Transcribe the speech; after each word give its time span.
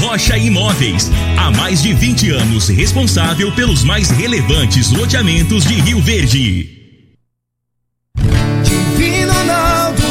Rocha 0.00 0.36
Imóveis. 0.36 1.10
Há 1.36 1.50
mais 1.50 1.82
de 1.82 1.92
20 1.92 2.30
anos 2.30 2.68
responsável 2.68 3.52
pelos 3.52 3.82
mais 3.84 4.10
relevantes 4.10 4.90
loteamentos 4.90 5.64
de 5.64 5.74
Rio 5.74 6.00
Verde. 6.00 6.70
Divino 8.62 9.32
Ronaldo, 9.32 10.04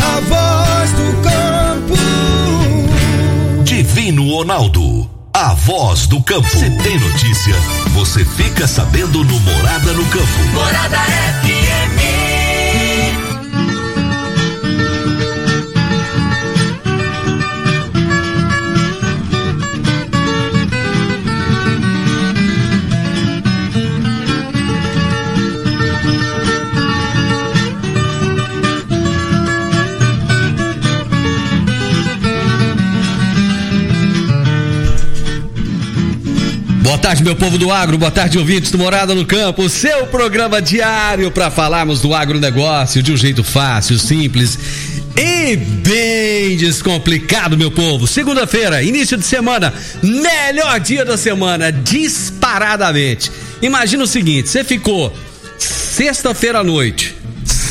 a 0.00 0.20
voz 0.20 0.92
do 0.92 1.22
campo. 1.22 1.94
Divino 3.64 4.30
Ronaldo, 4.30 5.10
a 5.34 5.54
voz 5.54 6.06
do 6.06 6.22
campo. 6.22 6.48
Se 6.48 6.70
tem 6.82 6.98
notícia, 6.98 7.54
você 7.94 8.24
fica 8.24 8.66
sabendo 8.66 9.24
no 9.24 9.40
Morada 9.40 9.92
no 9.92 10.04
Campo. 10.06 10.44
Morada 10.54 10.98
FM. 11.42 11.81
Tarde, 37.02 37.24
meu 37.24 37.34
povo 37.34 37.58
do 37.58 37.72
agro, 37.72 37.98
boa 37.98 38.12
tarde, 38.12 38.38
ouvintes 38.38 38.70
do 38.70 38.78
Morada 38.78 39.12
no 39.12 39.26
Campo, 39.26 39.68
seu 39.68 40.06
programa 40.06 40.62
diário 40.62 41.32
para 41.32 41.50
falarmos 41.50 42.00
do 42.00 42.14
agronegócio 42.14 43.02
de 43.02 43.12
um 43.12 43.16
jeito 43.16 43.42
fácil, 43.42 43.98
simples 43.98 44.56
e 45.16 45.56
bem 45.56 46.56
descomplicado, 46.56 47.58
meu 47.58 47.72
povo. 47.72 48.06
Segunda-feira, 48.06 48.84
início 48.84 49.16
de 49.16 49.24
semana, 49.24 49.74
melhor 50.00 50.78
dia 50.78 51.04
da 51.04 51.16
semana, 51.16 51.72
disparadamente. 51.72 53.32
Imagina 53.60 54.04
o 54.04 54.06
seguinte: 54.06 54.48
você 54.48 54.62
ficou 54.62 55.12
sexta-feira 55.58 56.60
à 56.60 56.64
noite, 56.64 57.16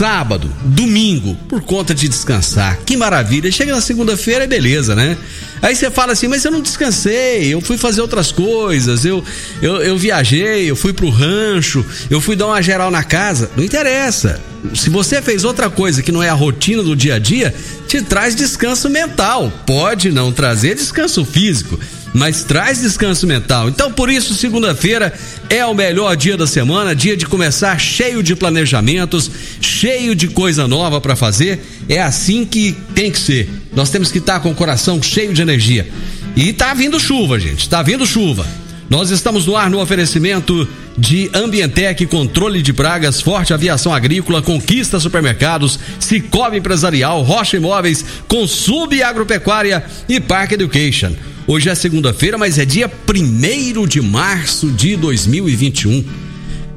sábado, 0.02 0.52
domingo, 0.64 1.36
por 1.48 1.62
conta 1.62 1.94
de 1.94 2.08
descansar. 2.08 2.80
Que 2.84 2.98
maravilha. 2.98 3.52
Chega 3.52 3.72
na 3.72 3.82
segunda-feira, 3.82 4.46
é 4.46 4.48
beleza, 4.48 4.96
né? 4.96 5.16
Aí 5.62 5.76
você 5.76 5.92
fala 5.92 6.14
assim, 6.14 6.28
mas 6.28 6.44
eu 6.44 6.50
não 6.50 6.60
descansei, 6.60 7.54
eu 7.54 7.62
fui 7.62 7.78
fazer 7.78 8.02
outras 8.02 8.32
coisas, 8.32 9.06
eu, 9.06 9.24
eu, 9.62 9.76
eu 9.76 9.96
viajei, 10.00 10.68
eu 10.68 10.76
fui 10.76 10.92
pro 10.92 11.12
rancho, 11.12 11.86
eu 12.10 12.20
fui 12.20 12.36
dar 12.36 12.48
uma 12.48 12.64
geral 12.64 12.90
na 12.90 13.04
casa. 13.04 13.52
Não 13.56 13.64
interessa. 13.64 14.42
Se 14.74 14.90
você 14.90 15.22
fez 15.22 15.44
outra 15.44 15.70
coisa 15.70 16.02
que 16.02 16.12
não 16.12 16.24
é 16.24 16.30
a 16.30 16.34
rotina 16.34 16.82
do 16.82 16.96
dia 16.96 17.16
a 17.16 17.20
dia, 17.20 17.54
te 17.88 18.02
traz 18.02 18.36
descanso 18.36 18.90
mental. 18.90 19.54
Pode 19.68 20.12
não 20.12 20.32
trazer 20.32 20.74
descanso 20.74 21.24
físico 21.24 21.80
mas 22.14 22.44
traz 22.44 22.82
descanso 22.82 23.26
mental. 23.26 23.70
Então, 23.70 23.92
por 23.92 24.10
isso, 24.10 24.34
segunda-feira 24.34 25.14
é 25.50 25.66
o 25.66 25.74
melhor 25.74 26.16
dia 26.16 26.36
da 26.38 26.46
semana, 26.46 26.96
dia 26.96 27.16
de 27.16 27.26
começar 27.26 27.80
cheio 27.80 28.22
de 28.22 28.36
planejamentos, 28.36 29.30
cheio 29.62 30.16
de 30.16 30.28
coisa 30.28 30.68
nova 30.68 31.00
para 31.00 31.16
fazer. 31.16 31.66
É 31.88 32.02
assim 32.02 32.46
que 32.46 32.76
tem 32.94 33.12
que 33.12 33.20
ser. 33.20 33.50
Nós 33.74 33.90
temos 33.90 34.12
que 34.12 34.18
estar 34.18 34.40
com 34.40 34.52
o 34.52 34.56
coração 34.56 35.02
cheio 35.02 35.34
de 35.34 35.42
energia. 35.42 35.88
E 36.36 36.54
tá 36.54 36.74
vindo 36.74 37.00
chuva, 37.00 37.40
gente. 37.40 37.68
Tá 37.68 37.82
vindo 37.82 38.06
chuva. 38.06 38.46
Nós 38.90 39.10
estamos 39.10 39.46
no 39.46 39.56
ar 39.56 39.70
no 39.70 39.80
oferecimento 39.80 40.68
de 40.98 41.30
Ambientec, 41.34 42.06
controle 42.08 42.62
de 42.62 42.74
pragas, 42.74 43.22
Forte 43.22 43.54
Aviação 43.54 43.94
Agrícola, 43.94 44.42
Conquista 44.42 45.00
Supermercados, 45.00 45.80
Cicobi 45.98 46.58
Empresarial, 46.58 47.22
Rocha 47.22 47.56
Imóveis, 47.56 48.04
Consub 48.28 49.02
Agropecuária 49.02 49.82
e 50.10 50.20
Park 50.20 50.52
Education. 50.52 51.14
Hoje 51.48 51.70
é 51.70 51.76
segunda-feira, 51.76 52.38
mas 52.38 52.60
é 52.60 52.66
dia 52.66 52.90
1 52.90 53.88
de 53.88 54.00
março 54.00 54.70
de 54.72 54.96
2021. 54.96 56.06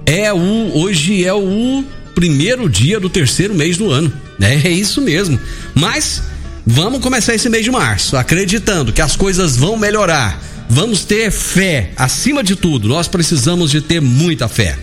É 0.06 0.32
o 0.32 0.78
hoje 0.78 1.24
é 1.24 1.32
o 1.32 1.84
primeiro 2.14 2.68
dia 2.68 2.98
do 2.98 3.08
terceiro 3.08 3.54
mês 3.54 3.76
do 3.76 3.90
ano. 3.90 4.12
É, 4.40 4.68
é 4.68 4.70
isso 4.70 5.00
mesmo. 5.00 5.38
Mas 5.74 6.22
vamos 6.66 7.00
começar 7.00 7.34
esse 7.34 7.48
mês 7.48 7.64
de 7.64 7.70
março 7.70 8.16
acreditando 8.16 8.92
que 8.92 9.02
as 9.02 9.16
coisas 9.16 9.56
vão 9.56 9.76
melhorar. 9.76 10.42
Vamos 10.68 11.04
ter 11.04 11.30
fé. 11.30 11.90
Acima 11.96 12.42
de 12.42 12.56
tudo, 12.56 12.88
nós 12.88 13.06
precisamos 13.06 13.70
de 13.70 13.80
ter 13.80 14.00
muita 14.00 14.48
fé. 14.48 14.78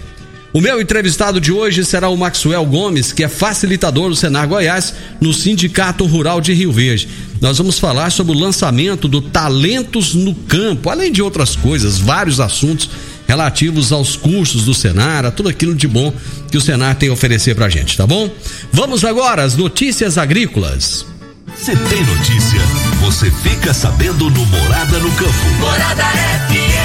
O 0.53 0.59
meu 0.59 0.81
entrevistado 0.81 1.39
de 1.39 1.49
hoje 1.49 1.85
será 1.85 2.09
o 2.09 2.17
Maxwell 2.17 2.65
Gomes, 2.65 3.13
que 3.13 3.23
é 3.23 3.29
facilitador 3.29 4.09
do 4.09 4.15
Senar 4.17 4.49
Goiás 4.49 4.93
no 5.21 5.33
Sindicato 5.33 6.05
Rural 6.05 6.41
de 6.41 6.53
Rio 6.53 6.73
Verde. 6.73 7.07
Nós 7.39 7.57
vamos 7.57 7.79
falar 7.79 8.11
sobre 8.11 8.35
o 8.35 8.39
lançamento 8.39 9.07
do 9.07 9.21
Talentos 9.21 10.13
no 10.13 10.35
Campo, 10.35 10.89
além 10.89 11.09
de 11.09 11.21
outras 11.21 11.55
coisas, 11.55 11.99
vários 11.99 12.41
assuntos 12.41 12.89
relativos 13.25 13.93
aos 13.93 14.17
cursos 14.17 14.65
do 14.65 14.73
Senar, 14.73 15.25
a 15.25 15.31
tudo 15.31 15.47
aquilo 15.47 15.73
de 15.73 15.87
bom 15.87 16.13
que 16.51 16.57
o 16.57 16.61
Senar 16.61 16.95
tem 16.95 17.07
a 17.07 17.13
oferecer 17.13 17.55
pra 17.55 17.69
gente, 17.69 17.95
tá 17.95 18.05
bom? 18.05 18.29
Vamos 18.73 19.05
agora 19.05 19.43
às 19.43 19.55
notícias 19.55 20.17
agrícolas. 20.17 21.05
Se 21.55 21.73
tem 21.75 22.03
notícia, 22.03 22.59
você 22.99 23.31
fica 23.31 23.73
sabendo 23.73 24.29
no 24.29 24.45
Morada 24.47 24.99
no 24.99 25.11
Campo. 25.11 25.49
Morada 25.59 26.03
FM. 26.49 26.80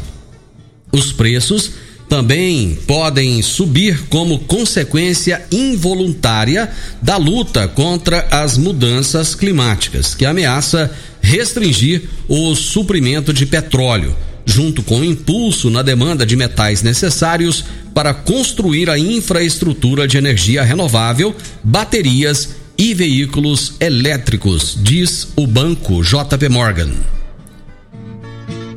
Os 0.92 1.12
preços 1.12 1.72
também 2.08 2.78
podem 2.86 3.42
subir 3.42 4.04
como 4.08 4.38
consequência 4.40 5.44
involuntária 5.50 6.70
da 7.02 7.16
luta 7.16 7.66
contra 7.66 8.26
as 8.30 8.56
mudanças 8.56 9.34
climáticas, 9.34 10.14
que 10.14 10.24
ameaça 10.24 10.90
restringir 11.20 12.08
o 12.28 12.54
suprimento 12.54 13.32
de 13.32 13.44
petróleo, 13.44 14.16
junto 14.44 14.82
com 14.82 15.00
o 15.00 15.04
impulso 15.04 15.68
na 15.70 15.82
demanda 15.82 16.24
de 16.24 16.36
metais 16.36 16.82
necessários 16.82 17.64
para 17.92 18.14
construir 18.14 18.88
a 18.88 18.98
infraestrutura 18.98 20.06
de 20.06 20.16
energia 20.16 20.62
renovável, 20.62 21.34
baterias 21.64 22.50
e 22.78 22.94
veículos 22.94 23.74
elétricos, 23.80 24.78
diz 24.80 25.28
o 25.34 25.46
banco 25.46 26.02
JP 26.02 26.48
Morgan. 26.48 27.15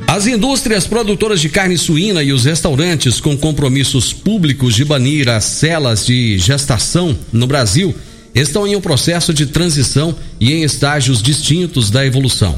As 0.10 0.26
indústrias 0.26 0.88
produtoras 0.88 1.40
de 1.40 1.50
carne 1.50 1.78
suína 1.78 2.24
e 2.24 2.34
os 2.34 2.44
restaurantes 2.44 3.22
com 3.22 3.38
compromissos 3.38 4.12
públicos 4.12 4.74
de 4.74 4.84
banir 4.84 5.30
as 5.30 5.44
celas 5.44 6.04
de 6.04 6.36
gestação 6.40 7.16
no 7.32 7.46
Brasil 7.46 7.94
estão 8.34 8.66
em 8.66 8.76
um 8.76 8.82
processo 8.82 9.32
de 9.32 9.46
transição 9.46 10.16
e 10.40 10.52
em 10.52 10.64
estágios 10.64 11.22
distintos 11.22 11.92
da 11.92 12.04
evolução. 12.04 12.58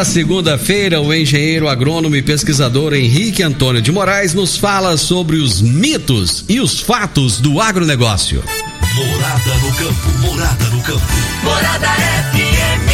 Toda 0.00 0.08
segunda-feira, 0.08 0.98
o 0.98 1.12
engenheiro 1.12 1.68
agrônomo 1.68 2.16
e 2.16 2.22
pesquisador 2.22 2.94
Henrique 2.94 3.42
Antônio 3.42 3.82
de 3.82 3.92
Moraes 3.92 4.32
nos 4.32 4.56
fala 4.56 4.96
sobre 4.96 5.36
os 5.36 5.60
mitos 5.60 6.42
e 6.48 6.58
os 6.58 6.80
fatos 6.80 7.38
do 7.38 7.60
agronegócio. 7.60 8.42
Morada 8.94 9.54
no 9.56 9.70
campo, 9.76 10.08
morada 10.22 10.64
no 10.70 10.82
campo. 10.82 11.04
Morada 11.44 11.86
FM. 12.32 12.88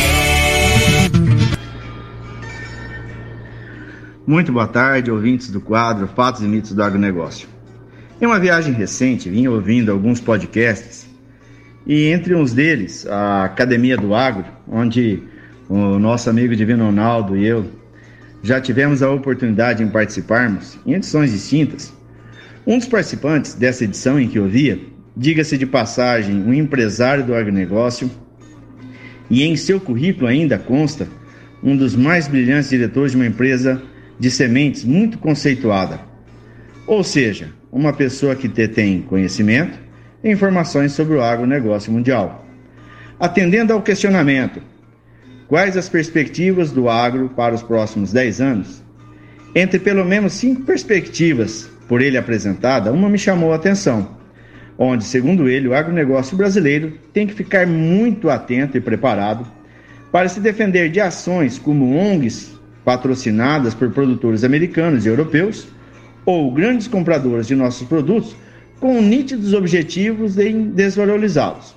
Muito 4.27 4.51
boa 4.51 4.67
tarde, 4.67 5.09
ouvintes 5.09 5.49
do 5.49 5.61
quadro 5.61 6.09
Fatos 6.09 6.43
e 6.43 6.47
Mitos 6.47 6.73
do 6.73 6.83
Agronegócio. 6.83 7.47
Em 8.21 8.27
uma 8.27 8.41
viagem 8.41 8.75
recente, 8.75 9.31
vim 9.31 9.47
ouvindo 9.47 9.93
alguns 9.93 10.21
podcasts 10.21 11.07
e 11.87 12.09
entre 12.09 12.35
uns 12.35 12.53
deles, 12.53 13.07
a 13.07 13.45
Academia 13.45 13.97
do 13.97 14.13
Agro, 14.13 14.47
onde 14.69 15.23
o 15.69 15.99
nosso 15.99 16.31
amigo 16.31 16.55
Divino 16.55 16.85
Ronaldo 16.85 17.37
e 17.37 17.47
eu 17.47 17.67
já 18.43 18.61
tivemos 18.61 19.03
a 19.03 19.11
oportunidade 19.11 19.85
de 19.85 19.91
participarmos 19.91 20.79
em 20.87 20.95
edições 20.95 21.33
distintas. 21.33 21.93
Um 22.67 22.79
dos 22.79 22.87
participantes 22.87 23.55
dessa 23.55 23.85
edição 23.85 24.21
em 24.21 24.29
que 24.29 24.39
eu 24.39 24.49
via, 24.49 24.79
diga-se 25.17 25.59
de 25.59 25.67
passagem, 25.67 26.37
um 26.37 26.55
empresário 26.55 27.25
do 27.25 27.35
agronegócio, 27.35 28.11
e 29.29 29.43
em 29.43 29.57
seu 29.57 29.81
currículo 29.81 30.29
ainda 30.29 30.59
consta 30.59 31.09
um 31.63 31.77
dos 31.77 31.97
mais 31.97 32.29
brilhantes 32.29 32.71
diretores 32.71 33.13
de 33.13 33.17
uma 33.17 33.27
empresa 33.27 33.83
de 34.21 34.31
sementes 34.31 34.85
muito 34.85 35.19
conceituada. 35.19 36.01
Ou 36.87 37.03
seja, 37.03 37.49
uma 37.73 37.93
pessoa 37.93 38.37
que 38.37 38.47
detém 38.47 39.03
conhecimento 39.03 39.79
e 40.23 40.31
informações 40.31 40.93
sobre 40.93 41.17
o 41.17 41.23
agronegócio 41.23 41.93
mundial. 41.93 42.47
Atendendo 43.19 43.73
ao 43.73 43.83
questionamento, 43.83 44.63
Quais 45.49 45.77
as 45.77 45.89
perspectivas 45.89 46.73
do 46.73 46.89
agro 46.89 47.29
para 47.29 47.55
os 47.55 47.63
próximos 47.63 48.13
10 48.13 48.41
anos? 48.41 48.83
Entre 49.55 49.79
pelo 49.79 50.05
menos 50.05 50.33
cinco 50.33 50.63
perspectivas 50.63 51.71
por 51.89 52.03
ele 52.03 52.19
apresentada, 52.19 52.93
uma 52.93 53.09
me 53.09 53.17
chamou 53.17 53.53
a 53.53 53.57
atenção, 53.57 54.17
onde, 54.77 55.05
segundo 55.05 55.49
ele, 55.49 55.69
o 55.69 55.75
agronegócio 55.75 56.37
brasileiro 56.37 56.95
tem 57.13 57.29
que 57.29 57.35
ficar 57.35 57.65
muito 57.65 58.29
atento 58.29 58.77
e 58.77 58.81
preparado 58.81 59.47
para 60.11 60.29
se 60.29 60.41
defender 60.41 60.91
de 60.91 61.01
ações 61.01 61.59
como 61.59 61.97
ONGs 61.97 62.59
patrocinadas 62.85 63.73
por 63.73 63.91
produtores 63.91 64.43
americanos 64.43 65.07
e 65.07 65.09
europeus 65.09 65.69
ou 66.25 66.53
grandes 66.53 66.89
compradores 66.89 67.47
de 67.47 67.55
nossos 67.55 67.87
produtos 67.87 68.35
com 68.81 69.01
nítidos 69.01 69.55
objetivos 69.55 70.35
de 70.35 70.53
desvalorizá-los. 70.53 71.77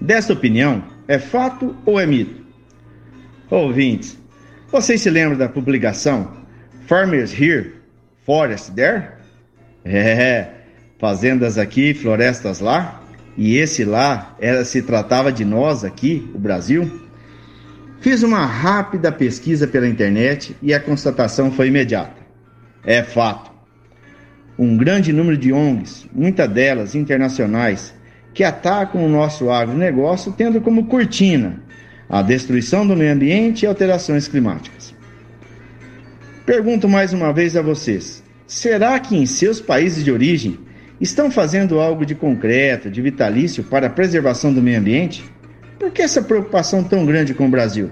Dessa 0.00 0.32
opinião, 0.32 0.82
é 1.06 1.18
fato 1.18 1.76
ou 1.84 2.00
é 2.00 2.06
mito? 2.06 2.37
Ouvintes, 3.50 4.18
vocês 4.70 5.00
se 5.00 5.08
lembram 5.08 5.38
da 5.38 5.48
publicação 5.48 6.36
Farmers 6.86 7.32
Here, 7.32 7.76
Forest 8.26 8.72
There? 8.72 9.04
É, 9.86 10.48
fazendas 10.98 11.56
aqui, 11.56 11.94
florestas 11.94 12.60
lá. 12.60 13.02
E 13.38 13.56
esse 13.56 13.86
lá 13.86 14.36
era 14.38 14.66
se 14.66 14.82
tratava 14.82 15.32
de 15.32 15.46
nós 15.46 15.82
aqui, 15.82 16.30
o 16.34 16.38
Brasil. 16.38 17.08
Fiz 18.02 18.22
uma 18.22 18.44
rápida 18.44 19.10
pesquisa 19.10 19.66
pela 19.66 19.88
internet 19.88 20.54
e 20.60 20.74
a 20.74 20.80
constatação 20.80 21.50
foi 21.50 21.68
imediata. 21.68 22.20
É 22.84 23.02
fato. 23.02 23.50
Um 24.58 24.76
grande 24.76 25.10
número 25.10 25.38
de 25.38 25.54
ONGs, 25.54 26.06
muitas 26.12 26.50
delas 26.50 26.94
internacionais, 26.94 27.94
que 28.34 28.44
atacam 28.44 29.06
o 29.06 29.08
nosso 29.08 29.50
agronegócio 29.50 30.34
tendo 30.36 30.60
como 30.60 30.84
cortina 30.84 31.66
a 32.08 32.22
destruição 32.22 32.86
do 32.86 32.96
meio 32.96 33.12
ambiente 33.12 33.62
e 33.62 33.66
alterações 33.66 34.26
climáticas. 34.26 34.94
Pergunto 36.46 36.88
mais 36.88 37.12
uma 37.12 37.32
vez 37.32 37.56
a 37.56 37.62
vocês: 37.62 38.22
será 38.46 38.98
que 38.98 39.16
em 39.16 39.26
seus 39.26 39.60
países 39.60 40.02
de 40.02 40.10
origem 40.10 40.58
estão 41.00 41.30
fazendo 41.30 41.78
algo 41.78 42.06
de 42.06 42.14
concreto, 42.14 42.90
de 42.90 43.02
vitalício 43.02 43.62
para 43.62 43.86
a 43.86 43.90
preservação 43.90 44.52
do 44.52 44.62
meio 44.62 44.78
ambiente? 44.78 45.24
Por 45.78 45.90
que 45.90 46.02
essa 46.02 46.22
preocupação 46.22 46.82
tão 46.82 47.04
grande 47.04 47.34
com 47.34 47.46
o 47.46 47.50
Brasil? 47.50 47.90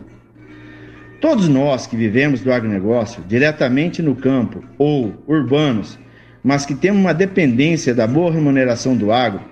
Todos 1.20 1.48
nós 1.48 1.86
que 1.86 1.96
vivemos 1.96 2.40
do 2.40 2.52
agronegócio, 2.52 3.22
diretamente 3.26 4.02
no 4.02 4.14
campo 4.14 4.62
ou 4.78 5.14
urbanos, 5.26 5.98
mas 6.42 6.66
que 6.66 6.74
temos 6.74 7.00
uma 7.00 7.14
dependência 7.14 7.94
da 7.94 8.06
boa 8.06 8.30
remuneração 8.32 8.96
do 8.96 9.12
agro, 9.12 9.42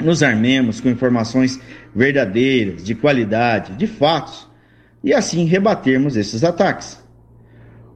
nos 0.00 0.22
armemos 0.22 0.80
com 0.80 0.88
informações 0.88 1.60
verdadeiras, 1.94 2.84
de 2.84 2.94
qualidade, 2.94 3.72
de 3.74 3.86
fatos, 3.86 4.48
e 5.02 5.12
assim 5.12 5.44
rebatermos 5.44 6.16
esses 6.16 6.44
ataques. 6.44 7.02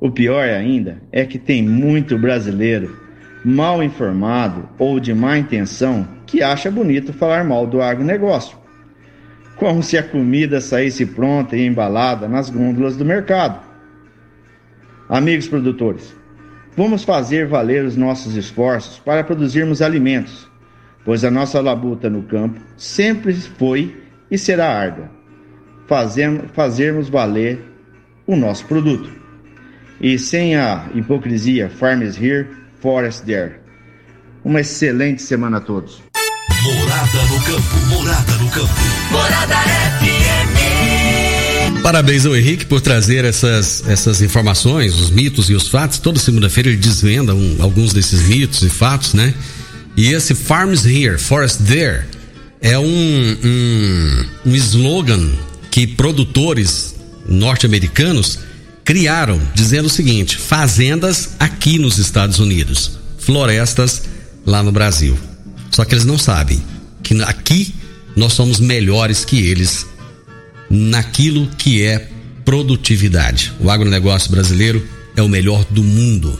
O 0.01 0.11
pior 0.11 0.49
ainda 0.49 1.01
é 1.13 1.25
que 1.25 1.39
tem 1.39 1.63
muito 1.63 2.19
brasileiro 2.19 3.01
mal 3.45 3.83
informado 3.83 4.69
ou 4.79 5.01
de 5.01 5.13
má 5.15 5.37
intenção 5.39 6.07
que 6.27 6.43
acha 6.43 6.71
bonito 6.71 7.13
falar 7.13 7.45
mal 7.45 7.67
do 7.67 7.83
agronegócio. 7.83 8.57
como 9.57 9.81
se 9.81 9.97
a 9.97 10.03
comida 10.03 10.61
saísse 10.61 11.07
pronta 11.07 11.57
e 11.57 11.65
embalada 11.65 12.27
nas 12.27 12.51
gôndolas 12.51 12.97
do 12.97 13.05
mercado. 13.05 13.61
Amigos 15.09 15.47
produtores, 15.47 16.17
vamos 16.77 17.05
fazer 17.05 17.47
valer 17.47 17.85
os 17.85 17.97
nossos 17.97 18.35
esforços 18.35 18.99
para 18.99 19.23
produzirmos 19.23 19.81
alimentos, 19.81 20.51
pois 21.05 21.25
a 21.25 21.31
nossa 21.31 21.61
labuta 21.61 22.09
no 22.09 22.23
campo 22.23 22.61
sempre 22.77 23.35
foi 23.35 23.97
e 24.31 24.39
será 24.39 24.69
árdua. 24.69 25.11
Fazemos, 25.89 26.45
fazermos 26.55 27.09
valer 27.09 27.61
o 28.27 28.37
nosso 28.37 28.65
produto. 28.67 29.11
E 30.01 30.19
sem 30.19 30.57
a 30.57 30.89
hipocrisia, 30.95 31.69
farmers 31.69 32.17
here, 32.17 32.49
forest 32.81 33.25
there. 33.25 33.57
Uma 34.45 34.61
excelente 34.61 35.23
semana 35.23 35.59
a 35.59 35.61
todos. 35.61 36.03
Morada 36.63 37.23
no 37.25 37.41
campo, 37.43 37.87
morada 37.89 38.33
no 38.39 38.51
campo. 38.51 38.73
Morada 39.11 39.55
FM. 40.01 40.23
Parabéns 41.83 42.25
ao 42.25 42.37
Henrique 42.37 42.65
por 42.65 42.81
trazer 42.81 43.25
essas, 43.25 43.83
essas 43.89 44.23
informações, 44.23 44.95
os 44.95 45.11
mitos 45.11 45.51
e 45.51 45.55
os 45.55 45.69
fatos. 45.69 45.99
Toda 45.99 46.21
segunda-feira 46.21 46.69
ele 46.69 46.79
desvenda 46.79 47.35
um, 47.35 47.57
alguns 47.61 47.93
desses 47.93 48.23
mitos 48.29 48.63
e 48.63 48.71
fatos, 48.71 49.15
né? 49.15 49.35
E 49.97 50.13
esse 50.13 50.35
Farms 50.35 50.87
Here, 50.87 51.19
Forest 51.19 51.65
There 51.65 52.05
é 52.61 52.79
um, 52.79 53.37
um, 53.45 54.25
um 54.47 54.55
slogan 54.55 55.31
que 55.71 55.87
produtores 55.87 56.95
norte-americanos 57.27 58.39
criaram, 58.85 59.41
dizendo 59.55 59.87
o 59.87 59.91
seguinte: 59.91 60.39
fazendas 60.39 61.31
aqui 61.39 61.79
nos 61.79 61.99
Estados 61.99 62.39
Unidos, 62.39 62.99
florestas 63.19 64.03
lá 64.47 64.63
no 64.63 64.73
Brasil. 64.73 65.19
Só 65.71 65.85
que 65.85 65.95
eles 65.95 66.05
não 66.05 66.19
sabem 66.19 66.63
que 67.03 67.21
aqui 67.23 67.75
nós 68.15 68.33
somos 68.33 68.61
melhores 68.61 69.25
que 69.25 69.47
eles 69.47 69.87
naquilo 70.71 71.49
que 71.59 71.83
é 71.83 72.09
produtividade. 72.45 73.53
O 73.61 73.71
agronegócio 73.71 74.31
brasileiro 74.31 74.87
é 75.17 75.23
o 75.23 75.29
melhor 75.29 75.65
do 75.71 75.83
mundo. 75.83 76.39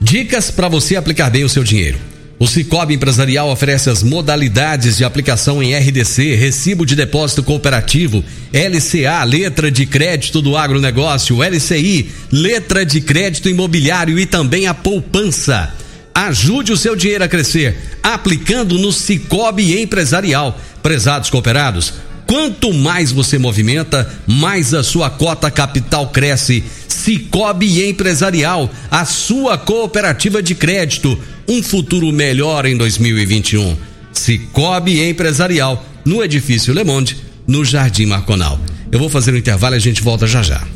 Dicas 0.00 0.50
para 0.50 0.68
você 0.68 0.96
aplicar 0.96 1.30
bem 1.30 1.44
o 1.44 1.48
seu 1.48 1.62
dinheiro. 1.62 1.98
O 2.42 2.46
Cicobi 2.48 2.94
Empresarial 2.94 3.48
oferece 3.50 3.88
as 3.88 4.02
modalidades 4.02 4.96
de 4.96 5.04
aplicação 5.04 5.62
em 5.62 5.76
RDC, 5.76 6.34
Recibo 6.34 6.84
de 6.84 6.96
Depósito 6.96 7.40
Cooperativo, 7.40 8.24
LCA, 8.52 9.22
Letra 9.22 9.70
de 9.70 9.86
Crédito 9.86 10.42
do 10.42 10.56
Agronegócio, 10.56 11.40
LCI, 11.40 12.10
Letra 12.32 12.84
de 12.84 13.00
Crédito 13.00 13.48
Imobiliário 13.48 14.18
e 14.18 14.26
também 14.26 14.66
a 14.66 14.74
poupança. 14.74 15.72
Ajude 16.12 16.72
o 16.72 16.76
seu 16.76 16.96
dinheiro 16.96 17.22
a 17.22 17.28
crescer 17.28 17.78
aplicando 18.02 18.76
no 18.76 18.90
Cicobi 18.90 19.80
Empresarial. 19.80 20.60
Prezados 20.82 21.30
cooperados, 21.30 21.94
quanto 22.32 22.72
mais 22.72 23.12
você 23.12 23.36
movimenta, 23.36 24.10
mais 24.26 24.72
a 24.72 24.82
sua 24.82 25.10
cota 25.10 25.50
capital 25.50 26.08
cresce. 26.08 26.64
Cicobi 26.88 27.86
Empresarial, 27.86 28.70
a 28.90 29.04
sua 29.04 29.58
cooperativa 29.58 30.42
de 30.42 30.54
crédito. 30.54 31.18
Um 31.46 31.62
futuro 31.62 32.10
melhor 32.10 32.64
em 32.64 32.74
2021. 32.74 33.76
Cicobi 34.14 35.02
Empresarial, 35.02 35.84
no 36.06 36.24
edifício 36.24 36.72
Le 36.72 36.84
Monde, 36.84 37.18
no 37.46 37.66
Jardim 37.66 38.06
Marconal. 38.06 38.58
Eu 38.90 38.98
vou 38.98 39.10
fazer 39.10 39.34
um 39.34 39.36
intervalo 39.36 39.74
e 39.74 39.76
a 39.76 39.80
gente 39.80 40.00
volta 40.00 40.26
já 40.26 40.42
já. 40.42 40.66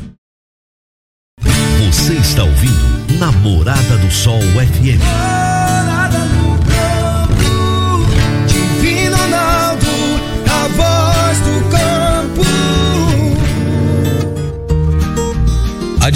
Você 1.41 2.13
está 2.13 2.43
ouvindo 2.43 3.17
Namorada 3.17 3.97
do 3.97 4.11
Sol 4.11 4.39
FM. 4.41 5.46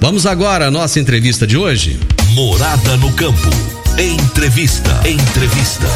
Vamos 0.00 0.26
agora 0.26 0.68
à 0.68 0.70
nossa 0.70 1.00
entrevista 1.00 1.44
de 1.44 1.56
hoje. 1.56 1.98
Morada 2.32 2.96
no 2.98 3.12
campo. 3.14 3.50
Entrevista. 3.98 4.90
Entrevista. 5.06 5.86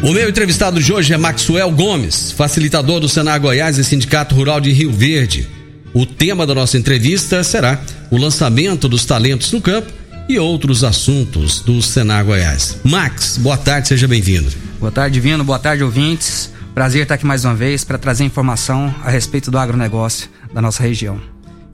O 0.00 0.12
meu 0.12 0.28
entrevistado 0.28 0.80
de 0.80 0.92
hoje 0.92 1.12
é 1.12 1.16
Maxwell 1.16 1.70
Gomes, 1.72 2.30
facilitador 2.30 3.00
do 3.00 3.08
Senar 3.08 3.40
Goiás 3.40 3.78
e 3.78 3.84
Sindicato 3.84 4.32
Rural 4.34 4.60
de 4.60 4.70
Rio 4.70 4.92
Verde. 4.92 5.48
O 5.92 6.06
tema 6.06 6.46
da 6.46 6.54
nossa 6.54 6.78
entrevista 6.78 7.42
será 7.42 7.80
o 8.12 8.16
lançamento 8.16 8.88
dos 8.88 9.04
talentos 9.04 9.50
no 9.50 9.60
campo 9.60 9.92
e 10.28 10.38
outros 10.38 10.84
assuntos 10.84 11.60
do 11.60 11.82
Senar 11.82 12.24
Goiás. 12.24 12.78
Max, 12.84 13.38
boa 13.38 13.56
tarde, 13.56 13.88
seja 13.88 14.06
bem-vindo. 14.06 14.50
Boa 14.78 14.92
tarde, 14.92 15.18
Vino. 15.18 15.42
Boa 15.42 15.58
tarde, 15.58 15.82
ouvintes. 15.82 16.48
Prazer 16.74 17.02
estar 17.02 17.16
aqui 17.16 17.26
mais 17.26 17.44
uma 17.44 17.56
vez 17.56 17.82
para 17.82 17.98
trazer 17.98 18.22
informação 18.22 18.94
a 19.02 19.10
respeito 19.10 19.50
do 19.50 19.58
agronegócio 19.58 20.28
da 20.54 20.62
nossa 20.62 20.80
região. 20.80 21.20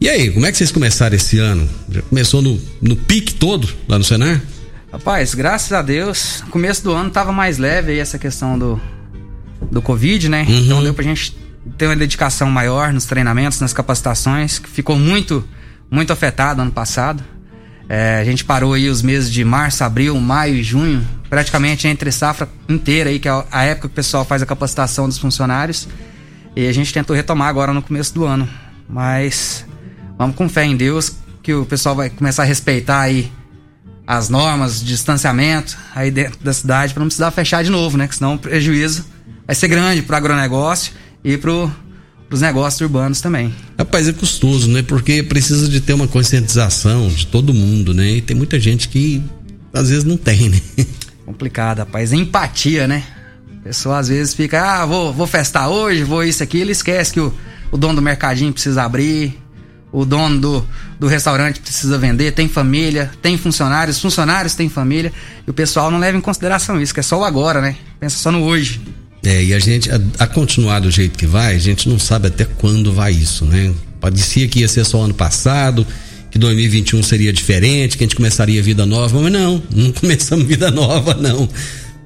E 0.00 0.09
aí, 0.09 0.31
como 0.31 0.47
é 0.47 0.52
que 0.52 0.59
vocês 0.59 0.71
começaram 0.71 1.17
esse 1.17 1.40
ano? 1.40 1.69
Já 1.90 2.02
começou 2.02 2.40
no, 2.40 2.61
no 2.81 2.95
pique 2.95 3.35
todo 3.35 3.69
lá 3.88 3.99
no 3.99 4.05
Senar? 4.05 4.40
Rapaz, 4.93 5.35
graças 5.35 5.73
a 5.73 5.83
Deus, 5.83 6.40
no 6.45 6.50
começo 6.52 6.85
do 6.85 6.93
ano 6.93 7.11
tava 7.11 7.33
mais 7.33 7.59
leve 7.59 7.93
aí 7.93 7.99
essa 7.99 8.17
questão 8.17 8.57
do, 8.57 8.81
do 9.73 9.83
Covid, 9.83 10.28
né? 10.28 10.47
Uhum. 10.49 10.59
Então 10.59 10.83
deu 10.85 10.95
pra 10.95 11.02
gente 11.02 11.37
ter 11.76 11.87
uma 11.87 11.97
dedicação 11.97 12.49
maior 12.49 12.93
nos 12.93 13.07
treinamentos, 13.07 13.61
nas 13.61 13.73
capacitações, 13.73 14.61
que 14.61 14.69
ficou 14.69 14.97
muito, 14.97 15.47
muito 15.90 16.12
afetado 16.12 16.62
ano 16.62 16.71
passado. 16.71 17.23
É, 17.88 18.19
a 18.21 18.25
gente 18.25 18.45
parou 18.45 18.75
aí 18.75 18.88
os 18.88 19.02
meses 19.02 19.33
de 19.33 19.45
março, 19.45 19.83
abril, 19.83 20.19
maio 20.21 20.55
e 20.55 20.62
junho, 20.62 21.05
praticamente 21.28 21.88
entre 21.88 22.12
safra 22.12 22.49
inteira 22.69 23.11
aí, 23.11 23.19
que 23.19 23.28
é 23.28 23.45
a 23.50 23.64
época 23.64 23.88
que 23.88 23.93
o 23.93 23.97
pessoal 23.97 24.25
faz 24.25 24.43
a 24.43 24.47
capacitação 24.47 25.09
dos 25.09 25.19
funcionários. 25.19 25.88
E 26.55 26.69
a 26.69 26.73
gente 26.73 26.93
tentou 26.93 27.17
retomar 27.17 27.49
agora 27.49 27.73
no 27.73 27.83
começo 27.83 28.14
do 28.14 28.25
ano. 28.25 28.49
Mas 28.88 29.67
vamos 30.19 30.37
com 30.37 30.49
fé 30.49 30.65
em 30.65 30.77
Deus 30.77 31.13
que 31.43 31.55
o 31.55 31.65
pessoal 31.65 31.95
vai 31.95 32.11
começar 32.11 32.43
a 32.43 32.47
respeitar 32.47 33.01
aí 33.01 33.33
as 34.07 34.29
normas 34.29 34.81
de 34.81 34.87
distanciamento 34.87 35.77
aí 35.95 36.11
dentro 36.11 36.39
da 36.43 36.53
cidade 36.53 36.93
para 36.93 37.01
não 37.01 37.09
precisar 37.09 37.31
fechar 37.31 37.63
de 37.63 37.71
novo, 37.71 37.97
né? 37.97 38.09
Que 38.09 38.17
senão 38.17 38.35
o 38.35 38.39
prejuízo 38.39 39.05
vai 39.47 39.55
ser 39.55 39.69
grande 39.69 40.03
para 40.03 40.15
o 40.15 40.17
agronegócio 40.17 40.93
e 41.23 41.37
para 41.37 41.51
os 42.31 42.41
negócios 42.41 42.81
urbanos 42.81 43.21
também. 43.21 43.55
Rapaz, 43.79 44.09
é 44.09 44.13
custoso, 44.13 44.69
né? 44.69 44.83
Porque 44.83 45.23
precisa 45.23 45.69
de 45.69 45.81
ter 45.81 45.93
uma 45.93 46.09
conscientização 46.09 47.09
de 47.09 47.27
todo 47.27 47.55
mundo, 47.55 47.95
né? 47.95 48.13
E 48.13 48.21
tem 48.21 48.37
muita 48.37 48.59
gente 48.59 48.89
que 48.89 49.23
às 49.73 49.91
vezes 49.91 50.05
não 50.05 50.17
tem, 50.17 50.49
né? 50.49 50.61
Complicado, 51.25 51.81
rapaz. 51.81 52.13
Empatia, 52.13 52.89
né? 52.89 53.05
A 53.61 53.65
pessoa 53.65 53.99
às 53.99 54.09
vezes 54.09 54.33
fica, 54.33 54.63
ah, 54.63 54.87
vou, 54.87 55.13
vou 55.13 55.27
festar 55.27 55.69
hoje, 55.69 56.03
vou 56.03 56.25
isso 56.25 56.43
aqui. 56.43 56.59
Ele 56.59 56.73
esquece 56.73 57.13
que 57.13 57.21
o, 57.21 57.33
o 57.71 57.77
dono 57.77 57.97
do 57.97 58.03
mercadinho 58.03 58.53
precisa 58.53 58.85
abrir, 58.85 59.39
o 59.90 60.04
dono 60.04 60.40
do, 60.40 60.66
do 61.00 61.07
restaurante 61.07 61.61
precisa 61.61 61.97
vender, 61.97 62.33
tem 62.33 62.49
família, 62.49 63.11
tem 63.23 63.38
funcionários, 63.38 64.00
funcionários 64.00 64.54
têm 64.54 64.68
família, 64.68 65.12
e 65.47 65.50
o 65.50 65.54
pessoal 65.54 65.90
não 65.90 65.99
leva 65.99 66.18
em 66.18 66.21
consideração 66.21 66.80
isso, 66.80 66.92
que 66.92 67.00
é 67.00 67.02
só 67.02 67.21
o 67.21 67.25
agora, 67.25 67.61
né? 67.61 67.76
Pensa 67.99 68.18
só 68.18 68.30
no 68.30 68.42
hoje. 68.42 68.80
É, 69.25 69.42
e 69.42 69.54
a 69.54 69.59
gente, 69.59 69.90
a, 69.90 70.00
a 70.18 70.26
continuar 70.26 70.80
do 70.80 70.90
jeito 70.90 71.18
que 71.18 71.26
vai, 71.26 71.54
a 71.54 71.59
gente 71.59 71.88
não 71.88 71.99
sabe 71.99 72.28
até 72.28 72.45
quando 72.45 72.92
vai 72.92 73.12
isso, 73.12 73.45
né? 73.45 73.73
Parecia 74.00 74.47
que 74.47 74.61
ia 74.61 74.68
ser 74.68 74.85
só 74.85 75.02
ano 75.02 75.14
passado, 75.14 75.87
que 76.30 76.38
2021 76.38 77.02
seria 77.02 77.33
diferente, 77.33 77.97
que 77.97 78.04
a 78.04 78.07
gente 78.07 78.16
começaria 78.16 78.62
vida 78.62 78.87
nova, 78.87 79.21
mas 79.21 79.33
não, 79.33 79.62
não 79.75 79.92
começamos 79.92 80.47
vida 80.47 80.71
nova, 80.71 81.14
não, 81.14 81.49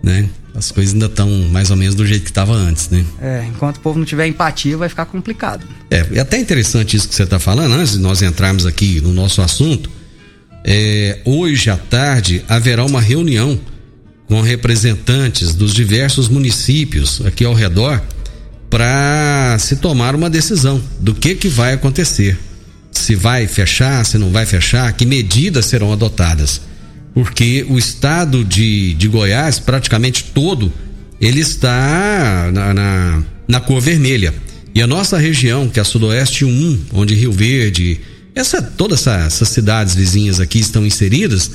né? 0.02 0.28
As 0.54 0.70
coisas 0.70 0.92
ainda 0.92 1.06
estão 1.06 1.28
mais 1.50 1.70
ou 1.70 1.76
menos 1.76 1.94
do 1.94 2.06
jeito 2.06 2.24
que 2.24 2.30
estava 2.30 2.52
antes, 2.52 2.90
né? 2.90 3.04
É, 3.20 3.46
enquanto 3.48 3.78
o 3.78 3.80
povo 3.80 3.98
não 3.98 4.04
tiver 4.04 4.26
empatia, 4.26 4.76
vai 4.76 4.88
ficar 4.88 5.06
complicado. 5.06 5.66
É, 5.90 6.06
é 6.12 6.20
até 6.20 6.38
interessante 6.38 6.96
isso 6.96 7.08
que 7.08 7.14
você 7.14 7.22
está 7.22 7.38
falando, 7.38 7.72
antes 7.72 7.92
de 7.92 7.98
nós 7.98 8.20
entrarmos 8.20 8.66
aqui 8.66 9.00
no 9.00 9.12
nosso 9.12 9.40
assunto. 9.40 9.90
É, 10.64 11.20
hoje 11.24 11.70
à 11.70 11.76
tarde 11.76 12.44
haverá 12.48 12.84
uma 12.84 13.00
reunião 13.00 13.58
com 14.28 14.40
representantes 14.40 15.54
dos 15.54 15.74
diversos 15.74 16.28
municípios 16.28 17.20
aqui 17.26 17.44
ao 17.44 17.54
redor 17.54 18.00
para 18.70 19.58
se 19.58 19.76
tomar 19.76 20.14
uma 20.14 20.30
decisão 20.30 20.82
do 20.98 21.14
que 21.14 21.34
que 21.34 21.48
vai 21.48 21.74
acontecer. 21.74 22.38
Se 22.90 23.14
vai 23.14 23.46
fechar, 23.46 24.04
se 24.06 24.16
não 24.16 24.30
vai 24.30 24.46
fechar, 24.46 24.92
que 24.92 25.04
medidas 25.04 25.66
serão 25.66 25.92
adotadas. 25.92 26.60
Porque 27.14 27.66
o 27.68 27.78
estado 27.78 28.44
de, 28.44 28.94
de 28.94 29.08
Goiás, 29.08 29.58
praticamente 29.58 30.24
todo, 30.34 30.72
ele 31.20 31.40
está 31.40 32.50
na, 32.52 32.74
na, 32.74 33.22
na 33.46 33.60
cor 33.60 33.80
vermelha. 33.80 34.34
E 34.74 34.80
a 34.80 34.86
nossa 34.86 35.18
região, 35.18 35.68
que 35.68 35.78
é 35.78 35.82
a 35.82 35.84
Sudoeste 35.84 36.44
1, 36.44 36.80
onde 36.94 37.14
Rio 37.14 37.30
Verde, 37.30 38.00
essa, 38.34 38.62
todas 38.62 39.00
essa, 39.00 39.26
essas 39.26 39.48
cidades 39.48 39.94
vizinhas 39.94 40.40
aqui 40.40 40.58
estão 40.58 40.86
inseridas, 40.86 41.50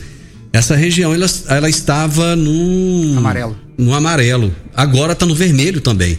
essa 0.53 0.75
região 0.75 1.13
ela, 1.13 1.25
ela 1.49 1.69
estava 1.69 2.35
no 2.35 3.17
amarelo. 3.17 3.57
No 3.77 3.93
amarelo. 3.93 4.55
Agora 4.75 5.13
está 5.13 5.25
no 5.25 5.35
vermelho 5.35 5.81
também. 5.81 6.17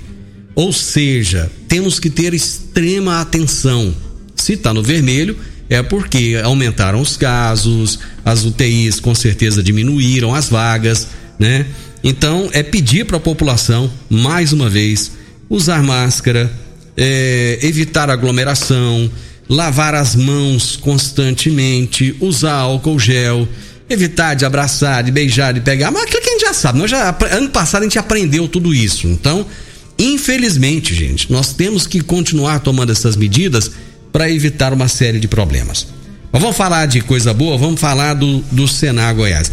Ou 0.54 0.72
seja, 0.72 1.50
temos 1.68 2.00
que 2.00 2.10
ter 2.10 2.34
extrema 2.34 3.20
atenção. 3.20 3.94
Se 4.34 4.54
está 4.54 4.74
no 4.74 4.82
vermelho, 4.82 5.36
é 5.68 5.82
porque 5.82 6.40
aumentaram 6.42 7.00
os 7.00 7.16
casos, 7.16 7.98
as 8.24 8.44
UTIs 8.44 9.00
com 9.00 9.14
certeza 9.14 9.62
diminuíram 9.62 10.34
as 10.34 10.48
vagas, 10.48 11.08
né? 11.38 11.66
Então 12.02 12.48
é 12.52 12.62
pedir 12.62 13.04
para 13.04 13.16
a 13.16 13.20
população, 13.20 13.90
mais 14.08 14.52
uma 14.52 14.70
vez, 14.70 15.12
usar 15.50 15.82
máscara, 15.82 16.50
é, 16.96 17.58
evitar 17.62 18.10
aglomeração, 18.10 19.10
lavar 19.48 19.94
as 19.94 20.14
mãos 20.14 20.76
constantemente, 20.76 22.14
usar 22.20 22.54
álcool 22.54 22.98
gel, 22.98 23.48
evitar 23.88 24.34
de 24.34 24.44
abraçar, 24.44 25.02
de 25.02 25.10
beijar, 25.10 25.54
de 25.54 25.60
pegar, 25.60 25.90
mas 25.90 26.02
aquilo 26.02 26.22
que 26.22 26.28
a 26.28 26.32
gente 26.32 26.42
já 26.42 26.52
sabe. 26.52 26.78
Nós 26.78 26.90
já, 26.90 27.16
ano 27.30 27.48
passado 27.48 27.82
a 27.82 27.84
gente 27.84 27.98
aprendeu 27.98 28.46
tudo 28.46 28.74
isso. 28.74 29.06
Então, 29.06 29.46
infelizmente, 29.98 30.94
gente, 30.94 31.32
nós 31.32 31.52
temos 31.52 31.86
que 31.86 32.00
continuar 32.00 32.60
tomando 32.60 32.92
essas 32.92 33.16
medidas 33.16 33.70
para 34.12 34.30
evitar 34.30 34.72
uma 34.72 34.88
série 34.88 35.18
de 35.18 35.28
problemas. 35.28 35.86
Mas 36.32 36.42
vamos 36.42 36.56
falar 36.56 36.86
de 36.86 37.00
coisa 37.00 37.32
boa, 37.32 37.56
vamos 37.56 37.80
falar 37.80 38.14
do, 38.14 38.38
do 38.52 38.68
Senar 38.68 39.14
Goiás. 39.14 39.50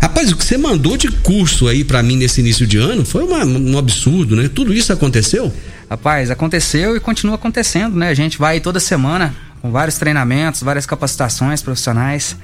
Rapaz, 0.00 0.30
o 0.30 0.36
que 0.36 0.44
você 0.44 0.56
mandou 0.56 0.96
de 0.96 1.10
curso 1.10 1.66
aí 1.66 1.82
para 1.82 2.02
mim 2.02 2.16
nesse 2.16 2.40
início 2.40 2.66
de 2.66 2.78
ano 2.78 3.04
foi 3.04 3.24
uma, 3.24 3.44
um 3.44 3.76
absurdo, 3.76 4.36
né? 4.36 4.48
Tudo 4.48 4.72
isso 4.72 4.92
aconteceu? 4.92 5.52
Rapaz, 5.90 6.30
aconteceu 6.30 6.96
e 6.96 7.00
continua 7.00 7.34
acontecendo, 7.34 7.96
né? 7.96 8.08
A 8.08 8.14
gente 8.14 8.38
vai 8.38 8.60
toda 8.60 8.78
semana 8.78 9.34
com 9.60 9.70
vários 9.70 9.96
treinamentos, 9.96 10.62
várias 10.62 10.86
capacitações 10.86 11.62
profissionais. 11.62 12.36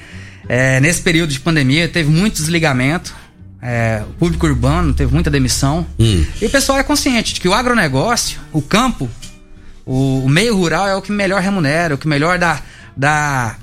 É, 0.48 0.80
nesse 0.80 1.00
período 1.02 1.30
de 1.30 1.40
pandemia 1.40 1.88
teve 1.88 2.10
muito 2.10 2.34
desligamento, 2.34 3.14
é, 3.62 4.02
o 4.08 4.12
público 4.14 4.46
urbano 4.46 4.92
teve 4.92 5.12
muita 5.12 5.30
demissão. 5.30 5.86
Hum. 5.98 6.24
E 6.40 6.46
o 6.46 6.50
pessoal 6.50 6.78
é 6.78 6.82
consciente 6.82 7.34
de 7.34 7.40
que 7.40 7.48
o 7.48 7.54
agronegócio, 7.54 8.38
o 8.52 8.60
campo, 8.60 9.08
o, 9.86 10.24
o, 10.24 10.28
meio 10.28 10.56
rural 10.56 10.88
é 10.88 10.94
o 10.94 11.02
que 11.02 11.12
melhor 11.12 11.40
remunera, 11.40 11.94
o 11.94 11.98
que 11.98 12.08
melhor 12.08 12.38
dá, 12.38 12.60
dá 12.96 13.56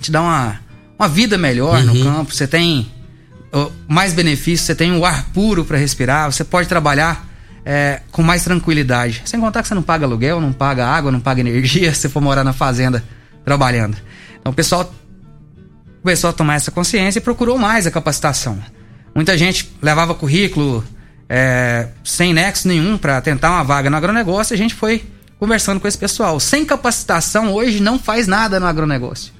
te 0.00 0.10
dá 0.10 0.22
uma, 0.22 0.60
uma 0.98 1.08
vida 1.08 1.36
melhor 1.36 1.80
uhum. 1.80 1.86
no 1.86 2.04
campo. 2.04 2.34
Você 2.34 2.46
tem 2.46 2.90
mais 3.88 4.12
benefícios, 4.12 4.66
você 4.66 4.74
tem 4.74 4.92
um 4.92 5.04
ar 5.04 5.24
puro 5.32 5.64
para 5.64 5.76
respirar, 5.76 6.30
você 6.30 6.44
pode 6.44 6.68
trabalhar 6.68 7.28
é, 7.64 8.00
com 8.10 8.22
mais 8.22 8.44
tranquilidade. 8.44 9.22
Sem 9.24 9.40
contar 9.40 9.62
que 9.62 9.68
você 9.68 9.74
não 9.74 9.82
paga 9.82 10.06
aluguel, 10.06 10.40
não 10.40 10.52
paga 10.52 10.86
água, 10.86 11.10
não 11.10 11.20
paga 11.20 11.40
energia 11.42 11.92
se 11.94 12.08
for 12.08 12.20
morar 12.20 12.44
na 12.44 12.52
fazenda 12.52 13.02
trabalhando. 13.44 13.96
Então 14.40 14.52
o 14.52 14.54
pessoal 14.54 14.92
começou 16.02 16.30
a 16.30 16.32
tomar 16.32 16.54
essa 16.54 16.70
consciência 16.70 17.18
e 17.18 17.22
procurou 17.22 17.58
mais 17.58 17.86
a 17.86 17.90
capacitação. 17.90 18.58
Muita 19.14 19.36
gente 19.36 19.70
levava 19.82 20.14
currículo 20.14 20.84
é, 21.28 21.88
sem 22.04 22.32
nexo 22.32 22.68
nenhum 22.68 22.96
para 22.96 23.20
tentar 23.20 23.50
uma 23.50 23.64
vaga 23.64 23.90
no 23.90 23.96
agronegócio 23.96 24.52
e 24.52 24.56
a 24.56 24.58
gente 24.58 24.74
foi 24.74 25.04
conversando 25.40 25.80
com 25.80 25.88
esse 25.88 25.96
pessoal. 25.96 26.38
Sem 26.38 26.66
capacitação, 26.66 27.54
hoje 27.54 27.80
não 27.80 27.98
faz 27.98 28.26
nada 28.28 28.60
no 28.60 28.66
agronegócio. 28.66 29.32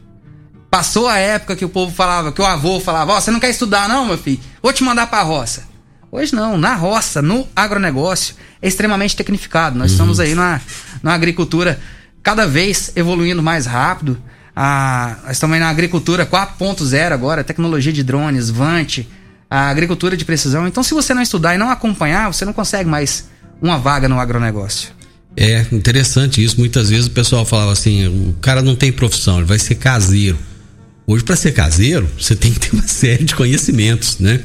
Passou 0.70 1.06
a 1.06 1.18
época 1.18 1.54
que 1.54 1.64
o 1.64 1.68
povo 1.68 1.94
falava, 1.94 2.32
que 2.32 2.40
o 2.40 2.46
avô 2.46 2.80
falava, 2.80 3.12
ó, 3.12 3.18
oh, 3.18 3.20
você 3.20 3.30
não 3.30 3.38
quer 3.38 3.50
estudar 3.50 3.86
não, 3.86 4.06
meu 4.06 4.16
filho? 4.16 4.40
Vou 4.62 4.72
te 4.72 4.82
mandar 4.82 5.08
pra 5.08 5.20
roça. 5.20 5.68
Hoje 6.10 6.34
não, 6.34 6.56
na 6.56 6.74
roça, 6.74 7.20
no 7.20 7.46
agronegócio, 7.54 8.34
é 8.62 8.66
extremamente 8.66 9.14
tecnificado. 9.14 9.78
Nós 9.78 9.90
uhum. 9.90 9.94
estamos 9.94 10.20
aí 10.20 10.34
na, 10.34 10.60
na 11.02 11.12
agricultura 11.12 11.78
cada 12.22 12.46
vez 12.46 12.92
evoluindo 12.96 13.42
mais 13.42 13.66
rápido. 13.66 14.20
A, 14.56 15.18
nós 15.24 15.32
estamos 15.32 15.54
aí 15.54 15.60
na 15.60 15.68
agricultura 15.68 16.24
4.0 16.24 17.12
agora, 17.12 17.44
tecnologia 17.44 17.92
de 17.92 18.02
drones, 18.02 18.48
Vante, 18.48 19.08
a 19.50 19.68
agricultura 19.68 20.16
de 20.16 20.24
precisão. 20.24 20.66
Então, 20.66 20.82
se 20.82 20.94
você 20.94 21.12
não 21.12 21.20
estudar 21.20 21.54
e 21.54 21.58
não 21.58 21.70
acompanhar, 21.70 22.32
você 22.32 22.44
não 22.44 22.52
consegue 22.52 22.88
mais 22.88 23.28
uma 23.60 23.78
vaga 23.78 24.08
no 24.08 24.18
agronegócio. 24.18 24.99
É 25.36 25.64
interessante 25.72 26.42
isso. 26.42 26.58
Muitas 26.58 26.90
vezes 26.90 27.06
o 27.06 27.10
pessoal 27.10 27.44
falava 27.44 27.72
assim: 27.72 28.06
o 28.06 28.34
cara 28.40 28.62
não 28.62 28.74
tem 28.74 28.92
profissão, 28.92 29.38
ele 29.38 29.46
vai 29.46 29.58
ser 29.58 29.76
caseiro. 29.76 30.38
Hoje, 31.06 31.24
para 31.24 31.34
ser 31.34 31.52
caseiro, 31.52 32.08
você 32.18 32.36
tem 32.36 32.52
que 32.52 32.60
ter 32.60 32.72
uma 32.72 32.86
série 32.88 33.24
de 33.24 33.34
conhecimentos, 33.34 34.18
né? 34.18 34.40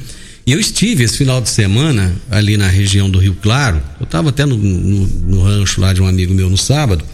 E 0.46 0.52
eu 0.52 0.60
estive 0.60 1.02
esse 1.02 1.18
final 1.18 1.40
de 1.40 1.48
semana 1.48 2.14
ali 2.30 2.56
na 2.56 2.68
região 2.68 3.10
do 3.10 3.18
Rio 3.18 3.36
Claro. 3.42 3.82
Eu 3.98 4.04
estava 4.04 4.28
até 4.28 4.46
no, 4.46 4.56
no, 4.56 5.06
no, 5.06 5.42
rancho 5.42 5.80
lá 5.80 5.92
de 5.92 6.00
um 6.00 6.06
amigo 6.06 6.32
meu 6.32 6.48
no 6.48 6.56
sábado. 6.56 7.04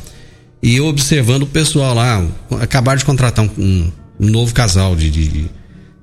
E 0.62 0.76
eu 0.76 0.84
observando 0.84 1.44
o 1.44 1.46
pessoal 1.46 1.94
lá. 1.94 2.26
Acabaram 2.60 2.98
de 2.98 3.06
contratar 3.06 3.42
um, 3.58 3.90
um, 4.20 4.28
novo 4.28 4.52
casal 4.52 4.94
de, 4.94 5.10
de, 5.10 5.46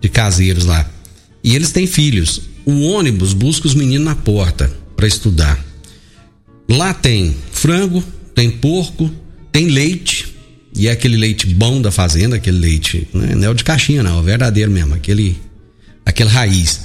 de, 0.01 0.10
caseiros 0.10 0.65
lá. 0.65 0.89
E 1.43 1.55
eles 1.55 1.71
têm 1.71 1.86
filhos. 1.86 2.41
O 2.65 2.82
ônibus 2.82 3.34
busca 3.34 3.67
os 3.67 3.75
meninos 3.75 4.05
na 4.05 4.15
porta 4.15 4.71
para 4.95 5.08
estudar. 5.08 5.63
Lá 6.69 6.93
tem 6.93 7.36
frango, 7.51 8.03
tem 8.36 8.51
porco, 8.51 9.10
tem 9.51 9.67
leite, 9.69 10.36
e 10.75 10.88
é 10.88 10.91
aquele 10.91 11.17
leite 11.17 11.47
bom 11.47 11.82
da 11.82 11.91
fazenda, 11.91 12.36
aquele 12.36 12.60
leite, 12.60 13.08
né? 13.12 13.34
não 13.36 13.47
é 13.47 13.49
o 13.49 13.53
de 13.55 13.63
caixinha, 13.63 14.03
não, 14.03 14.17
é 14.17 14.19
o 14.19 14.23
verdadeiro 14.23 14.69
mesmo, 14.69 14.93
aquele, 14.93 15.36
aquele 16.05 16.29
raiz. 16.29 16.82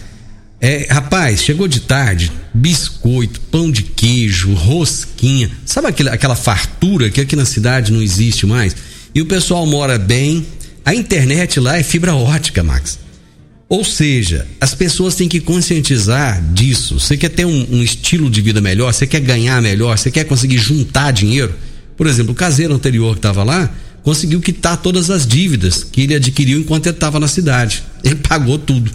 É, 0.58 0.86
rapaz, 0.90 1.42
chegou 1.42 1.68
de 1.68 1.80
tarde, 1.80 2.32
biscoito, 2.54 3.38
pão 3.42 3.70
de 3.70 3.82
queijo, 3.82 4.54
rosquinha, 4.54 5.50
sabe 5.66 5.88
aquele, 5.88 6.08
aquela 6.08 6.34
fartura 6.34 7.10
que 7.10 7.20
aqui 7.20 7.36
na 7.36 7.44
cidade 7.44 7.92
não 7.92 8.00
existe 8.00 8.46
mais? 8.46 8.74
E 9.14 9.20
o 9.20 9.26
pessoal 9.26 9.66
mora 9.66 9.98
bem, 9.98 10.46
a 10.82 10.94
internet 10.94 11.60
lá 11.60 11.76
é 11.76 11.82
fibra 11.82 12.14
ótica, 12.14 12.62
Max. 12.62 13.03
Ou 13.68 13.84
seja, 13.84 14.46
as 14.60 14.74
pessoas 14.74 15.14
têm 15.14 15.28
que 15.28 15.40
conscientizar 15.40 16.42
disso. 16.52 17.00
Você 17.00 17.16
quer 17.16 17.30
ter 17.30 17.44
um, 17.44 17.66
um 17.70 17.82
estilo 17.82 18.30
de 18.30 18.40
vida 18.40 18.60
melhor, 18.60 18.92
você 18.92 19.06
quer 19.06 19.20
ganhar 19.20 19.60
melhor, 19.62 19.98
você 19.98 20.10
quer 20.10 20.24
conseguir 20.24 20.58
juntar 20.58 21.10
dinheiro 21.10 21.54
por 21.96 22.06
exemplo, 22.06 22.32
o 22.32 22.34
caseiro 22.34 22.74
anterior 22.74 23.12
que 23.12 23.18
estava 23.18 23.44
lá 23.44 23.72
conseguiu 24.02 24.40
quitar 24.40 24.76
todas 24.76 25.10
as 25.10 25.26
dívidas 25.26 25.84
que 25.84 26.02
ele 26.02 26.14
adquiriu 26.14 26.60
enquanto 26.60 26.86
ele 26.86 26.96
estava 26.96 27.18
na 27.18 27.28
cidade. 27.28 27.82
Ele 28.04 28.16
pagou 28.16 28.58
tudo. 28.58 28.90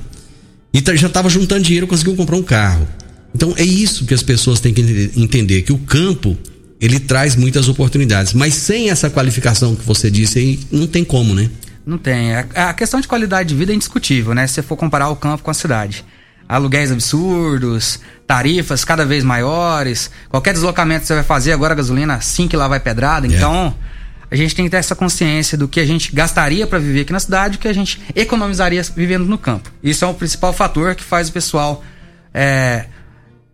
E 0.71 0.83
já 0.95 1.07
estava 1.07 1.27
juntando 1.29 1.63
dinheiro, 1.63 1.87
conseguiu 1.87 2.15
comprar 2.15 2.35
um 2.35 2.43
carro. 2.43 2.87
Então 3.33 3.55
é 3.57 3.63
isso 3.63 4.05
que 4.05 4.13
as 4.13 4.21
pessoas 4.21 4.59
têm 4.59 4.71
que 4.71 5.11
entender, 5.15 5.63
que 5.63 5.73
o 5.73 5.79
campo 5.79 6.37
ele 6.79 6.99
traz 6.99 7.35
muitas 7.35 7.67
oportunidades, 7.67 8.33
mas 8.33 8.53
sem 8.53 8.89
essa 8.89 9.09
qualificação 9.09 9.75
que 9.75 9.83
você 9.83 10.11
disse 10.11 10.37
aí, 10.37 10.59
não 10.71 10.85
tem 10.85 11.03
como, 11.03 11.33
né? 11.33 11.49
Não 11.89 11.97
tem. 11.97 12.35
A 12.35 12.71
questão 12.73 13.01
de 13.01 13.07
qualidade 13.07 13.49
de 13.49 13.55
vida 13.55 13.71
é 13.71 13.75
indiscutível, 13.75 14.35
né? 14.35 14.45
Se 14.45 14.53
você 14.53 14.61
for 14.61 14.77
comparar 14.77 15.09
o 15.09 15.15
campo 15.15 15.41
com 15.41 15.49
a 15.49 15.55
cidade 15.55 16.05
aluguéis 16.47 16.91
absurdos, 16.91 17.99
tarifas 18.25 18.83
cada 18.83 19.05
vez 19.05 19.23
maiores. 19.23 20.09
Qualquer 20.29 20.53
deslocamento 20.53 21.01
que 21.01 21.07
você 21.07 21.13
vai 21.13 21.23
fazer, 21.23 21.51
agora 21.51 21.73
a 21.73 21.77
gasolina 21.77 22.15
assim 22.15 22.47
que 22.47 22.57
lá 22.57 22.67
vai 22.67 22.79
pedrada. 22.79 23.27
É. 23.27 23.29
Então, 23.29 23.75
a 24.29 24.35
gente 24.35 24.55
tem 24.55 24.65
que 24.65 24.71
ter 24.71 24.77
essa 24.77 24.95
consciência 24.95 25.55
do 25.55 25.67
que 25.67 25.79
a 25.79 25.85
gente 25.85 26.13
gastaria 26.13 26.65
para 26.65 26.79
viver 26.79 27.01
aqui 27.01 27.13
na 27.13 27.19
cidade 27.19 27.55
e 27.55 27.57
o 27.57 27.59
que 27.59 27.67
a 27.67 27.73
gente 27.73 28.01
economizaria 28.15 28.81
vivendo 28.95 29.25
no 29.25 29.37
campo. 29.37 29.71
Isso 29.81 30.03
é 30.03 30.07
o 30.07 30.13
principal 30.13 30.53
fator 30.53 30.95
que 30.95 31.03
faz 31.03 31.29
o 31.29 31.31
pessoal 31.31 31.83
é, 32.33 32.85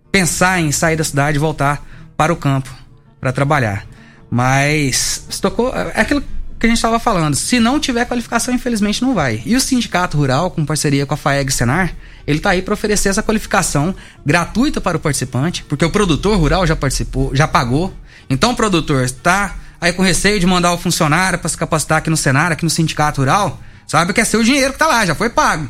pensar 0.09 0.61
em 0.61 0.71
sair 0.71 0.95
da 0.95 1.03
cidade 1.03 1.37
e 1.37 1.39
voltar 1.39 1.85
para 2.15 2.31
o 2.31 2.35
campo 2.35 2.73
para 3.19 3.33
trabalhar. 3.33 3.85
Mas 4.29 5.25
tocou, 5.41 5.73
é 5.73 6.01
aquilo 6.01 6.23
que 6.65 6.71
a 6.71 6.75
gente 6.75 6.77
estava 6.77 6.99
falando. 6.99 7.35
Se 7.35 7.59
não 7.59 7.79
tiver 7.79 8.05
qualificação, 8.05 8.53
infelizmente 8.53 9.01
não 9.01 9.13
vai. 9.13 9.41
E 9.45 9.55
o 9.55 9.61
Sindicato 9.61 10.17
Rural, 10.17 10.49
com 10.49 10.65
parceria 10.65 11.05
com 11.05 11.13
a 11.13 11.17
FAEG 11.17 11.51
Senar, 11.51 11.93
ele 12.25 12.39
está 12.39 12.51
aí 12.51 12.61
para 12.61 12.73
oferecer 12.73 13.09
essa 13.09 13.21
qualificação 13.21 13.95
gratuita 14.25 14.81
para 14.81 14.97
o 14.97 14.99
participante, 14.99 15.63
porque 15.63 15.85
o 15.85 15.91
produtor 15.91 16.37
rural 16.37 16.65
já 16.65 16.75
participou, 16.75 17.35
já 17.35 17.47
pagou. 17.47 17.93
Então 18.29 18.51
o 18.51 18.55
produtor 18.55 19.03
está 19.03 19.55
aí 19.79 19.93
com 19.93 20.01
receio 20.01 20.39
de 20.39 20.47
mandar 20.47 20.73
o 20.73 20.77
funcionário 20.77 21.37
para 21.37 21.49
se 21.49 21.57
capacitar 21.57 21.99
aqui 21.99 22.09
no 22.09 22.17
Senar, 22.17 22.51
aqui 22.51 22.63
no 22.63 22.69
Sindicato 22.69 23.21
Rural, 23.21 23.59
sabe 23.85 24.11
que 24.11 24.21
é 24.21 24.25
seu 24.25 24.43
dinheiro 24.43 24.71
que 24.71 24.75
está 24.75 24.87
lá, 24.87 25.05
já 25.05 25.13
foi 25.13 25.29
pago. 25.29 25.69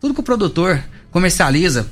Tudo 0.00 0.14
que 0.14 0.20
o 0.20 0.22
produtor 0.22 0.80
comercializa 1.10 1.90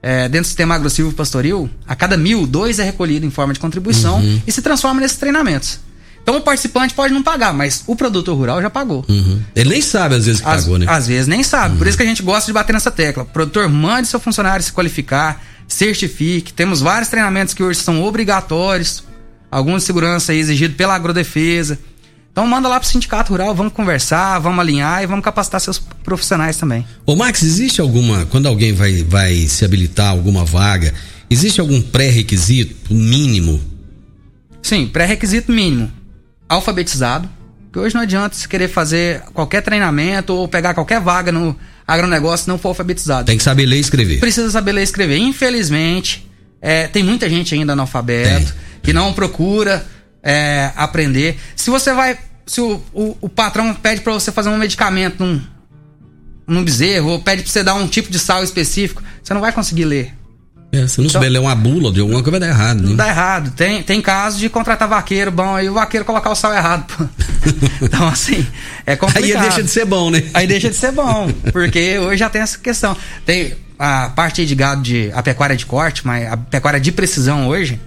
é, 0.00 0.28
dentro 0.28 0.42
do 0.42 0.46
sistema 0.46 0.76
agressivo 0.76 1.12
pastoril, 1.12 1.68
a 1.88 1.96
cada 1.96 2.16
mil, 2.16 2.46
dois 2.46 2.78
é 2.78 2.84
recolhido 2.84 3.26
em 3.26 3.30
forma 3.30 3.52
de 3.52 3.58
contribuição 3.58 4.20
uhum. 4.20 4.42
e 4.46 4.52
se 4.52 4.62
transforma 4.62 5.00
nesses 5.00 5.16
treinamentos. 5.16 5.80
Então 6.26 6.38
o 6.38 6.40
participante 6.40 6.92
pode 6.92 7.14
não 7.14 7.22
pagar, 7.22 7.54
mas 7.54 7.84
o 7.86 7.94
produtor 7.94 8.36
rural 8.36 8.60
já 8.60 8.68
pagou. 8.68 9.04
Uhum. 9.08 9.40
Ele 9.54 9.70
nem 9.70 9.80
sabe 9.80 10.16
às 10.16 10.26
vezes 10.26 10.40
que 10.40 10.48
às, 10.48 10.64
pagou, 10.64 10.76
né? 10.76 10.84
Às 10.88 11.06
vezes 11.06 11.28
nem 11.28 11.40
sabe. 11.44 11.74
Uhum. 11.74 11.78
Por 11.78 11.86
isso 11.86 11.96
que 11.96 12.02
a 12.02 12.06
gente 12.06 12.20
gosta 12.20 12.46
de 12.46 12.52
bater 12.52 12.72
nessa 12.72 12.90
tecla. 12.90 13.22
O 13.22 13.26
produtor 13.26 13.68
mande 13.68 14.08
seu 14.08 14.18
funcionário 14.18 14.60
se 14.60 14.72
qualificar, 14.72 15.40
certifique. 15.68 16.52
Temos 16.52 16.80
vários 16.80 17.08
treinamentos 17.08 17.54
que 17.54 17.62
hoje 17.62 17.78
são 17.78 18.02
obrigatórios, 18.02 19.04
alguns 19.48 19.82
de 19.82 19.86
segurança 19.86 20.34
exigidos 20.34 20.76
pela 20.76 20.96
agrodefesa. 20.96 21.78
Então 22.32 22.44
manda 22.44 22.66
lá 22.66 22.80
pro 22.80 22.88
sindicato 22.88 23.30
rural, 23.30 23.54
vamos 23.54 23.72
conversar, 23.72 24.40
vamos 24.40 24.58
alinhar 24.58 25.04
e 25.04 25.06
vamos 25.06 25.24
capacitar 25.24 25.60
seus 25.60 25.78
profissionais 25.78 26.56
também. 26.56 26.84
Ô 27.06 27.14
Max, 27.14 27.44
existe 27.44 27.80
alguma, 27.80 28.26
quando 28.26 28.46
alguém 28.46 28.72
vai, 28.72 29.04
vai 29.04 29.46
se 29.46 29.64
habilitar 29.64 30.10
alguma 30.10 30.44
vaga, 30.44 30.92
existe 31.30 31.60
algum 31.60 31.80
pré-requisito 31.80 32.92
mínimo 32.92 33.76
Sim, 34.66 34.88
pré-requisito 34.88 35.52
mínimo. 35.52 35.88
Alfabetizado. 36.48 37.28
Que 37.72 37.78
hoje 37.78 37.94
não 37.94 38.02
adianta 38.02 38.34
você 38.34 38.48
querer 38.48 38.68
fazer 38.68 39.20
qualquer 39.34 39.62
treinamento 39.62 40.32
ou 40.32 40.48
pegar 40.48 40.72
qualquer 40.72 41.00
vaga 41.00 41.30
no 41.30 41.54
agronegócio 41.86 42.44
se 42.44 42.48
não 42.48 42.58
for 42.58 42.68
alfabetizado. 42.68 43.26
Tem 43.26 43.36
que 43.36 43.44
saber 43.44 43.66
ler 43.66 43.76
e 43.76 43.80
escrever. 43.80 44.18
Precisa 44.18 44.50
saber 44.50 44.72
ler 44.72 44.80
e 44.80 44.84
escrever. 44.84 45.18
Infelizmente, 45.18 46.26
é, 46.60 46.88
tem 46.88 47.02
muita 47.02 47.28
gente 47.28 47.54
ainda 47.54 47.74
analfabeto, 47.74 48.54
que 48.82 48.92
não 48.92 49.12
procura 49.12 49.86
é, 50.22 50.72
aprender. 50.74 51.38
Se 51.54 51.70
você 51.70 51.92
vai. 51.92 52.18
Se 52.46 52.60
o, 52.60 52.80
o, 52.92 53.16
o 53.20 53.28
patrão 53.28 53.74
pede 53.74 54.00
para 54.00 54.12
você 54.12 54.30
fazer 54.30 54.48
um 54.48 54.56
medicamento 54.56 55.22
num, 55.22 55.42
num 56.46 56.64
bezerro, 56.64 57.10
ou 57.10 57.20
pede 57.20 57.42
pra 57.42 57.50
você 57.50 57.62
dar 57.62 57.74
um 57.74 57.88
tipo 57.88 58.10
de 58.10 58.18
sal 58.18 58.42
específico, 58.42 59.02
você 59.22 59.34
não 59.34 59.40
vai 59.40 59.52
conseguir 59.52 59.84
ler. 59.84 60.14
É, 60.72 60.86
se 60.86 61.00
não 61.00 61.08
souber 61.08 61.30
ler 61.30 61.38
uma 61.38 61.54
bula 61.54 61.92
de 61.92 62.00
alguma 62.00 62.22
coisa, 62.22 62.38
vai 62.38 62.48
dar 62.48 62.54
errado, 62.54 62.82
né? 62.82 62.94
Dá 62.94 63.08
errado. 63.08 63.50
Tem, 63.52 63.82
tem 63.82 64.00
casos 64.02 64.38
de 64.38 64.48
contratar 64.48 64.88
vaqueiro 64.88 65.30
bom, 65.30 65.54
aí 65.54 65.68
o 65.70 65.74
vaqueiro 65.74 66.04
colocar 66.04 66.30
o 66.30 66.34
sal 66.34 66.52
errado. 66.52 66.84
então, 67.80 68.06
assim, 68.08 68.46
é 68.84 68.96
complicado. 68.96 69.24
Aí 69.24 69.40
deixa 69.40 69.62
de 69.62 69.70
ser 69.70 69.84
bom, 69.84 70.10
né? 70.10 70.22
Aí 70.34 70.46
deixa 70.46 70.68
de 70.68 70.76
ser 70.76 70.92
bom, 70.92 71.30
porque 71.52 71.98
hoje 71.98 72.18
já 72.18 72.28
tem 72.28 72.42
essa 72.42 72.58
questão. 72.58 72.96
Tem 73.24 73.54
a 73.78 74.10
parte 74.10 74.44
de 74.44 74.54
gado 74.54 74.82
de 74.82 75.10
a 75.14 75.22
pecuária 75.22 75.56
de 75.56 75.64
corte, 75.64 76.06
mas 76.06 76.30
a 76.30 76.36
pecuária 76.36 76.80
de 76.80 76.92
precisão 76.92 77.48
hoje 77.48 77.80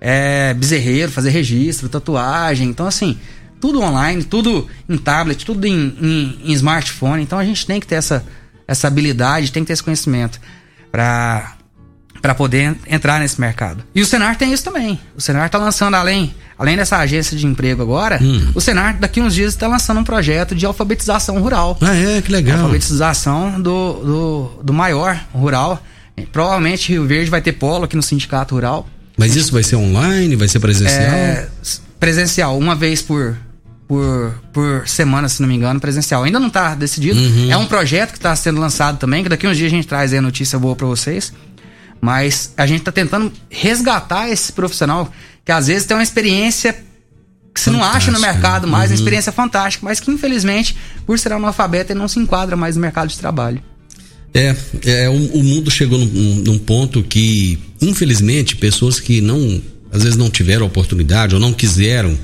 é 0.00 0.54
bezerreiro, 0.54 1.10
fazer 1.10 1.30
registro, 1.30 1.88
tatuagem. 1.88 2.68
Então, 2.68 2.86
assim, 2.86 3.16
tudo 3.60 3.80
online, 3.80 4.22
tudo 4.24 4.68
em 4.88 4.96
tablet, 4.96 5.44
tudo 5.44 5.66
em, 5.66 5.96
em, 6.00 6.40
em 6.44 6.52
smartphone. 6.52 7.22
Então, 7.22 7.38
a 7.38 7.44
gente 7.44 7.66
tem 7.66 7.80
que 7.80 7.86
ter 7.86 7.96
essa, 7.96 8.24
essa 8.66 8.86
habilidade, 8.86 9.52
tem 9.52 9.62
que 9.62 9.68
ter 9.68 9.72
esse 9.72 9.82
conhecimento 9.82 10.40
para 10.90 11.57
para 12.20 12.34
poder 12.34 12.76
entrar 12.86 13.20
nesse 13.20 13.40
mercado. 13.40 13.82
E 13.94 14.00
o 14.02 14.06
Senar 14.06 14.36
tem 14.36 14.52
isso 14.52 14.64
também. 14.64 14.98
O 15.16 15.20
Senar 15.20 15.46
está 15.46 15.58
lançando, 15.58 15.94
além, 15.94 16.34
além 16.58 16.76
dessa 16.76 16.96
agência 16.98 17.36
de 17.36 17.46
emprego 17.46 17.80
agora, 17.82 18.18
Hum. 18.20 18.50
o 18.54 18.60
Senar 18.60 18.96
daqui 18.98 19.20
uns 19.20 19.34
dias 19.34 19.54
está 19.54 19.66
lançando 19.68 20.00
um 20.00 20.04
projeto 20.04 20.54
de 20.54 20.66
alfabetização 20.66 21.38
rural. 21.40 21.78
Ah, 21.80 21.94
é, 21.94 22.20
que 22.20 22.30
legal. 22.32 22.58
Alfabetização 22.58 23.60
do, 23.60 23.92
do, 23.94 24.50
do 24.64 24.72
maior 24.72 25.18
rural. 25.32 25.82
Provavelmente 26.32 26.90
Rio 26.92 27.06
Verde 27.06 27.30
vai 27.30 27.40
ter 27.40 27.52
polo 27.52 27.84
aqui 27.84 27.94
no 27.94 28.02
Sindicato 28.02 28.54
Rural. 28.54 28.88
Mas 29.16 29.36
isso 29.36 29.52
vai 29.52 29.62
ser 29.62 29.76
online, 29.76 30.34
vai 30.36 30.48
ser 30.48 30.58
presencial? 30.60 31.00
É, 31.12 31.48
presencial, 31.98 32.56
uma 32.58 32.74
vez 32.74 33.02
por, 33.02 33.36
por, 33.86 34.34
por 34.52 34.86
semana, 34.88 35.28
se 35.28 35.40
não 35.40 35.48
me 35.48 35.54
engano, 35.56 35.80
presencial. 35.80 36.22
Ainda 36.24 36.38
não 36.38 36.48
está 36.48 36.74
decidido. 36.74 37.18
Uhum. 37.20 37.50
É 37.50 37.56
um 37.56 37.66
projeto 37.66 38.10
que 38.12 38.18
está 38.18 38.34
sendo 38.36 38.60
lançado 38.60 38.98
também, 38.98 39.22
que 39.22 39.28
daqui 39.28 39.46
uns 39.46 39.56
dias 39.56 39.72
a 39.72 39.74
gente 39.76 39.86
traz 39.88 40.12
aí 40.12 40.18
a 40.18 40.22
notícia 40.22 40.58
boa 40.58 40.74
para 40.76 40.86
vocês. 40.86 41.32
Mas 42.00 42.52
a 42.56 42.66
gente 42.66 42.80
está 42.80 42.92
tentando 42.92 43.32
resgatar 43.50 44.28
esse 44.28 44.52
profissional 44.52 45.12
que 45.44 45.52
às 45.52 45.66
vezes 45.66 45.86
tem 45.86 45.96
uma 45.96 46.02
experiência 46.02 46.84
que 47.54 47.60
você 47.60 47.70
não 47.70 47.82
acha 47.82 48.10
no 48.12 48.20
mercado 48.20 48.68
mais, 48.68 48.90
uhum. 48.90 48.96
uma 48.96 49.00
experiência 49.00 49.32
fantástica, 49.32 49.84
mas 49.84 49.98
que 49.98 50.10
infelizmente, 50.10 50.76
por 51.04 51.18
ser 51.18 51.32
analfabeto, 51.32 51.92
ele 51.92 51.98
não 51.98 52.06
se 52.06 52.20
enquadra 52.20 52.56
mais 52.56 52.76
no 52.76 52.82
mercado 52.82 53.08
de 53.08 53.18
trabalho. 53.18 53.60
É, 54.32 54.54
é 54.84 55.08
o, 55.08 55.12
o 55.12 55.42
mundo 55.42 55.70
chegou 55.70 55.98
num, 55.98 56.34
num 56.36 56.58
ponto 56.58 57.02
que, 57.02 57.58
infelizmente, 57.80 58.54
pessoas 58.56 59.00
que 59.00 59.20
não, 59.20 59.60
às 59.90 60.02
vezes 60.04 60.16
não 60.16 60.30
tiveram 60.30 60.66
oportunidade 60.66 61.34
ou 61.34 61.40
não 61.40 61.52
quiseram 61.52 62.16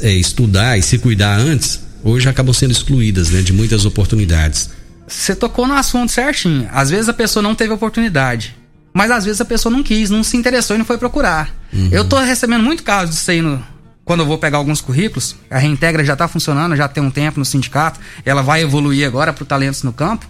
é, 0.00 0.12
estudar 0.12 0.78
e 0.78 0.82
se 0.82 0.98
cuidar 0.98 1.38
antes, 1.38 1.80
hoje 2.02 2.28
acabam 2.28 2.54
sendo 2.54 2.70
excluídas 2.70 3.30
né, 3.30 3.42
de 3.42 3.52
muitas 3.52 3.84
oportunidades. 3.84 4.70
Você 5.06 5.36
tocou 5.36 5.66
no 5.66 5.74
assunto 5.74 6.10
certinho. 6.10 6.68
Às 6.72 6.90
vezes 6.90 7.08
a 7.08 7.12
pessoa 7.12 7.42
não 7.42 7.54
teve 7.54 7.72
oportunidade. 7.72 8.56
Mas 8.96 9.10
às 9.10 9.26
vezes 9.26 9.42
a 9.42 9.44
pessoa 9.44 9.70
não 9.70 9.82
quis, 9.82 10.08
não 10.08 10.24
se 10.24 10.38
interessou 10.38 10.74
e 10.74 10.78
não 10.78 10.86
foi 10.86 10.96
procurar. 10.96 11.50
Eu 11.92 12.02
tô 12.08 12.18
recebendo 12.18 12.62
muito 12.64 12.82
caso 12.82 13.12
disso 13.12 13.30
aí 13.30 13.42
no, 13.42 13.62
quando 14.06 14.20
eu 14.20 14.26
vou 14.26 14.38
pegar 14.38 14.56
alguns 14.56 14.80
currículos. 14.80 15.36
A 15.50 15.58
Reintegra 15.58 16.02
já 16.02 16.16
tá 16.16 16.26
funcionando, 16.26 16.74
já 16.74 16.88
tem 16.88 17.02
um 17.02 17.10
tempo 17.10 17.38
no 17.38 17.44
sindicato. 17.44 18.00
Ela 18.24 18.40
vai 18.40 18.62
evoluir 18.62 19.06
agora 19.06 19.34
pro 19.34 19.44
Talentos 19.44 19.82
no 19.82 19.92
Campo. 19.92 20.26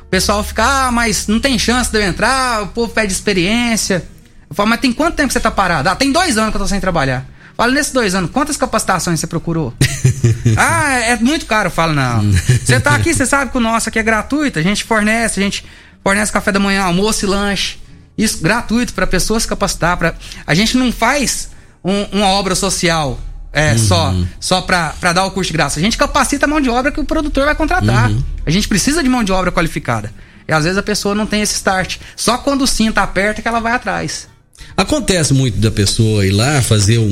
O 0.00 0.06
pessoal 0.06 0.42
fica, 0.42 0.64
ah, 0.64 0.90
mas 0.90 1.28
não 1.28 1.38
tem 1.38 1.56
chance 1.56 1.92
de 1.92 1.98
eu 1.98 2.02
entrar, 2.02 2.64
o 2.64 2.66
povo 2.66 2.92
pede 2.92 3.12
experiência. 3.12 4.04
Eu 4.50 4.56
falo, 4.56 4.68
mas 4.70 4.80
tem 4.80 4.92
quanto 4.92 5.14
tempo 5.14 5.28
que 5.28 5.34
você 5.34 5.40
tá 5.40 5.52
parado? 5.52 5.88
Ah, 5.88 5.94
tem 5.94 6.10
dois 6.10 6.36
anos 6.36 6.50
que 6.50 6.56
eu 6.56 6.60
tô 6.60 6.66
sem 6.66 6.80
trabalhar. 6.80 7.24
Eu 7.50 7.54
Falo, 7.56 7.70
nesses 7.70 7.92
dois 7.92 8.16
anos, 8.16 8.32
quantas 8.32 8.56
capacitações 8.56 9.20
você 9.20 9.28
procurou? 9.28 9.72
ah, 10.58 10.94
é 10.94 11.16
muito 11.18 11.46
caro. 11.46 11.68
Eu 11.68 11.70
falo, 11.70 11.92
não. 11.92 12.20
Você 12.32 12.80
tá 12.80 12.96
aqui, 12.96 13.14
você 13.14 13.26
sabe 13.26 13.52
que 13.52 13.58
o 13.58 13.60
nosso 13.60 13.88
aqui 13.88 14.00
é 14.00 14.02
gratuito. 14.02 14.58
A 14.58 14.62
gente 14.62 14.82
fornece, 14.82 15.38
a 15.38 15.42
gente 15.42 15.64
fornece 16.02 16.32
café 16.32 16.50
da 16.50 16.58
manhã, 16.58 16.82
almoço 16.82 17.24
e 17.24 17.28
lanche. 17.28 17.81
Isso 18.16 18.40
gratuito 18.42 18.92
para 18.92 19.06
pessoas 19.06 19.42
se 19.42 19.48
capacitar. 19.48 19.96
Pra... 19.96 20.14
A 20.46 20.54
gente 20.54 20.76
não 20.76 20.92
faz 20.92 21.50
um- 21.84 22.04
uma 22.18 22.26
obra 22.28 22.54
social 22.54 23.18
é, 23.52 23.76
só, 23.76 24.14
só 24.40 24.62
pra, 24.62 24.90
pra 25.00 25.12
dar 25.12 25.24
o 25.24 25.30
curso 25.30 25.50
de 25.50 25.56
graça. 25.56 25.78
A 25.78 25.82
gente 25.82 25.96
capacita 25.98 26.46
a 26.46 26.48
mão 26.48 26.60
de 26.60 26.70
obra 26.70 26.90
que 26.92 27.00
o 27.00 27.04
produtor 27.04 27.44
vai 27.46 27.54
contratar. 27.54 28.10
A 28.46 28.50
gente 28.50 28.66
precisa 28.68 29.02
de 29.02 29.08
mão 29.08 29.22
de 29.24 29.32
obra 29.32 29.50
qualificada. 29.52 30.12
E 30.48 30.52
às 30.52 30.64
vezes 30.64 30.78
a 30.78 30.82
pessoa 30.82 31.14
não 31.14 31.26
tem 31.26 31.42
esse 31.42 31.54
start. 31.54 31.98
Só 32.16 32.38
quando 32.38 32.62
o 32.62 32.66
cinto 32.66 32.98
aperta 32.98 33.40
que 33.42 33.48
ela 33.48 33.60
vai 33.60 33.72
atrás. 33.72 34.28
Acontece 34.76 35.34
muito 35.34 35.58
da 35.58 35.70
pessoa 35.70 36.26
ir 36.26 36.30
lá 36.30 36.60
fazer 36.62 36.98
um, 36.98 37.04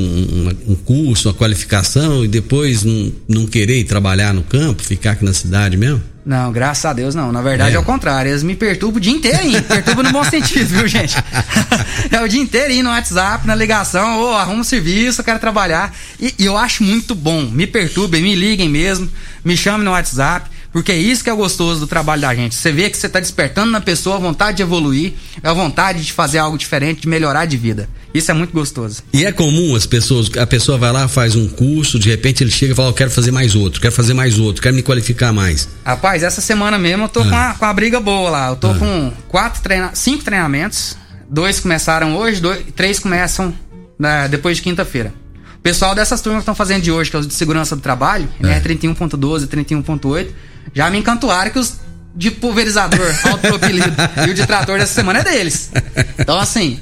um- 0.69 0.75
curso, 0.77 1.29
uma 1.29 1.35
qualificação 1.35 2.25
e 2.25 2.29
depois 2.29 2.83
não, 2.85 3.13
não 3.29 3.47
querer 3.47 3.79
ir 3.81 3.85
trabalhar 3.85 4.33
no 4.35 4.43
campo, 4.43 4.83
ficar 4.83 5.13
aqui 5.13 5.25
na 5.25 5.33
cidade 5.33 5.77
mesmo? 5.77 6.03
Não, 6.25 6.53
graças 6.53 6.85
a 6.85 6.93
Deus 6.93 7.15
não. 7.15 7.31
Na 7.33 7.41
verdade 7.43 7.73
É. 7.73 7.77
é, 7.77 7.79
o 7.79 7.83
contrário. 7.83 8.31
Eles 8.31 8.43
me 8.43 8.55
perturbam 8.55 8.99
o 8.99 9.01
dia 9.01 9.13
inteirinho. 9.13 9.63
Perturbam 9.65 10.05
no 10.05 10.13
bom 10.13 10.25
sentido, 10.25 10.67
viu, 10.69 10.87
gente? 10.89 11.17
é 12.11 12.21
o 12.23 12.29
dia 12.29 12.41
inteirinho 12.41 12.85
no 12.85 12.91
WhatsApp, 12.91 13.47
na 13.47 13.55
ligação. 13.55 14.21
Ô, 14.21 14.29
arruma 14.35 14.61
um 14.61 14.65
serviço, 14.65 15.21
eu 15.21 15.25
quero 15.25 15.39
trabalhar. 15.39 15.95
E, 16.21 16.35
e 16.39 16.45
eu 16.45 16.57
acho 16.57 16.83
muito 16.83 17.15
bom. 17.15 17.43
Me 17.51 17.67
perturbem, 17.67 18.23
me 18.23 18.35
liguem 18.35 18.69
mesmo. 18.69 19.09
Me 19.45 19.57
chamem 19.57 19.85
no 19.85 19.91
WhatsApp. 19.93 20.49
Porque 20.73 20.93
é 20.93 20.97
isso 20.97 21.25
que 21.25 21.31
é 21.31 21.35
gostoso 21.35 21.81
do 21.81 21.87
trabalho 21.89 22.23
da 22.23 22.33
gente. 22.33 22.55
Você 22.55 22.71
vê 22.71 22.89
que 22.89 22.97
você 22.97 23.09
está 23.09 23.19
despertando 23.19 23.73
na 23.73 23.81
pessoa 23.81 24.17
a 24.17 24.19
vontade 24.21 24.59
de 24.59 24.63
evoluir, 24.63 25.15
a 25.43 25.53
vontade 25.53 26.05
de 26.05 26.13
fazer 26.13 26.39
algo 26.39 26.57
diferente, 26.57 27.01
de 27.03 27.09
melhorar 27.09 27.45
de 27.45 27.57
vida. 27.57 27.89
Isso 28.15 28.31
é 28.31 28.35
muito 28.35 28.53
gostoso. 28.53 29.03
E 29.13 29.25
é 29.25 29.33
comum 29.33 29.75
as 29.75 29.85
pessoas, 29.85 30.31
a 30.39 30.47
pessoa 30.47 30.79
vai 30.79 30.93
lá, 30.93 31.09
faz 31.09 31.35
um 31.35 31.49
curso, 31.49 31.99
de 31.99 32.09
repente 32.09 32.45
ele 32.45 32.53
chega 32.53 32.73
e 32.73 32.77
fala, 32.77 32.91
eu 32.91 32.95
quero 32.95 33.11
fazer 33.11 33.33
mais 33.33 33.57
outro, 33.57 33.81
quero 33.81 33.93
fazer 33.93 34.15
mais 34.15 34.39
outro, 34.39 34.63
quero 34.63 34.75
me 34.77 34.83
qualificar 34.83 35.33
mais. 35.33 35.69
Rapaz, 35.85 36.23
essa 36.23 36.41
semana 36.41 36.79
mesmo 36.79 37.05
eu 37.05 37.09
tô 37.09 37.25
com, 37.25 37.35
a, 37.35 37.55
com 37.55 37.65
a 37.65 37.73
briga 37.73 37.99
boa 37.99 38.31
lá. 38.31 38.49
Eu 38.51 38.57
tô 38.57 38.71
Ah. 38.71 38.75
com 38.79 39.13
quatro 39.27 39.61
treina 39.63 39.91
cinco 39.95 40.23
treinamentos. 40.23 40.97
Dois 41.29 41.59
começaram 41.59 42.17
hoje, 42.17 42.41
dois, 42.41 42.65
três 42.77 42.99
começam 43.01 43.53
né, 43.99 44.29
depois 44.29 44.57
de 44.59 44.63
quinta-feira. 44.63 45.13
O 45.57 45.63
pessoal 45.63 45.95
dessas 45.95 46.21
turmas 46.23 46.39
que 46.41 46.43
estão 46.45 46.55
fazendo 46.55 46.83
de 46.83 46.91
hoje, 46.91 47.11
que 47.11 47.17
é 47.17 47.19
os 47.21 47.27
de 47.27 47.35
segurança 47.35 47.77
do 47.77 47.83
trabalho, 47.83 48.29
né, 48.41 48.61
31.12, 48.61 49.47
31.8, 49.47 50.29
já 50.75 50.91
me 50.91 50.99
encantuaram 50.99 51.51
que 51.51 51.59
os 51.59 51.81
de 52.15 52.31
pulverizador 52.31 53.15
autopropelido 53.25 53.95
e 54.27 54.31
o 54.31 54.35
de 54.35 54.47
trator 54.47 54.79
dessa 54.79 54.95
semana 54.95 55.21
é 55.21 55.25
deles. 55.25 55.71
Então, 56.19 56.39
assim, 56.39 56.81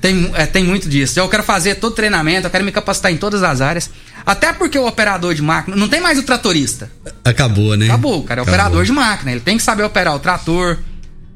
tem, 0.00 0.30
é, 0.34 0.46
tem 0.46 0.62
muito 0.62 0.88
disso. 0.88 1.18
Eu 1.18 1.28
quero 1.28 1.42
fazer 1.42 1.76
todo 1.76 1.94
treinamento, 1.94 2.46
eu 2.46 2.50
quero 2.50 2.64
me 2.64 2.72
capacitar 2.72 3.10
em 3.10 3.16
todas 3.16 3.42
as 3.42 3.60
áreas. 3.60 3.90
Até 4.24 4.52
porque 4.52 4.78
o 4.78 4.86
operador 4.86 5.34
de 5.34 5.42
máquina. 5.42 5.76
Não 5.76 5.88
tem 5.88 6.00
mais 6.00 6.18
o 6.18 6.22
tratorista. 6.22 6.90
Acabou, 7.24 7.76
né? 7.76 7.86
Acabou, 7.86 8.22
cara. 8.22 8.40
É 8.40 8.42
Acabou. 8.42 8.54
operador 8.54 8.84
de 8.84 8.92
máquina. 8.92 9.30
Ele 9.32 9.40
tem 9.40 9.56
que 9.56 9.62
saber 9.62 9.84
operar 9.84 10.14
o 10.14 10.18
trator, 10.18 10.78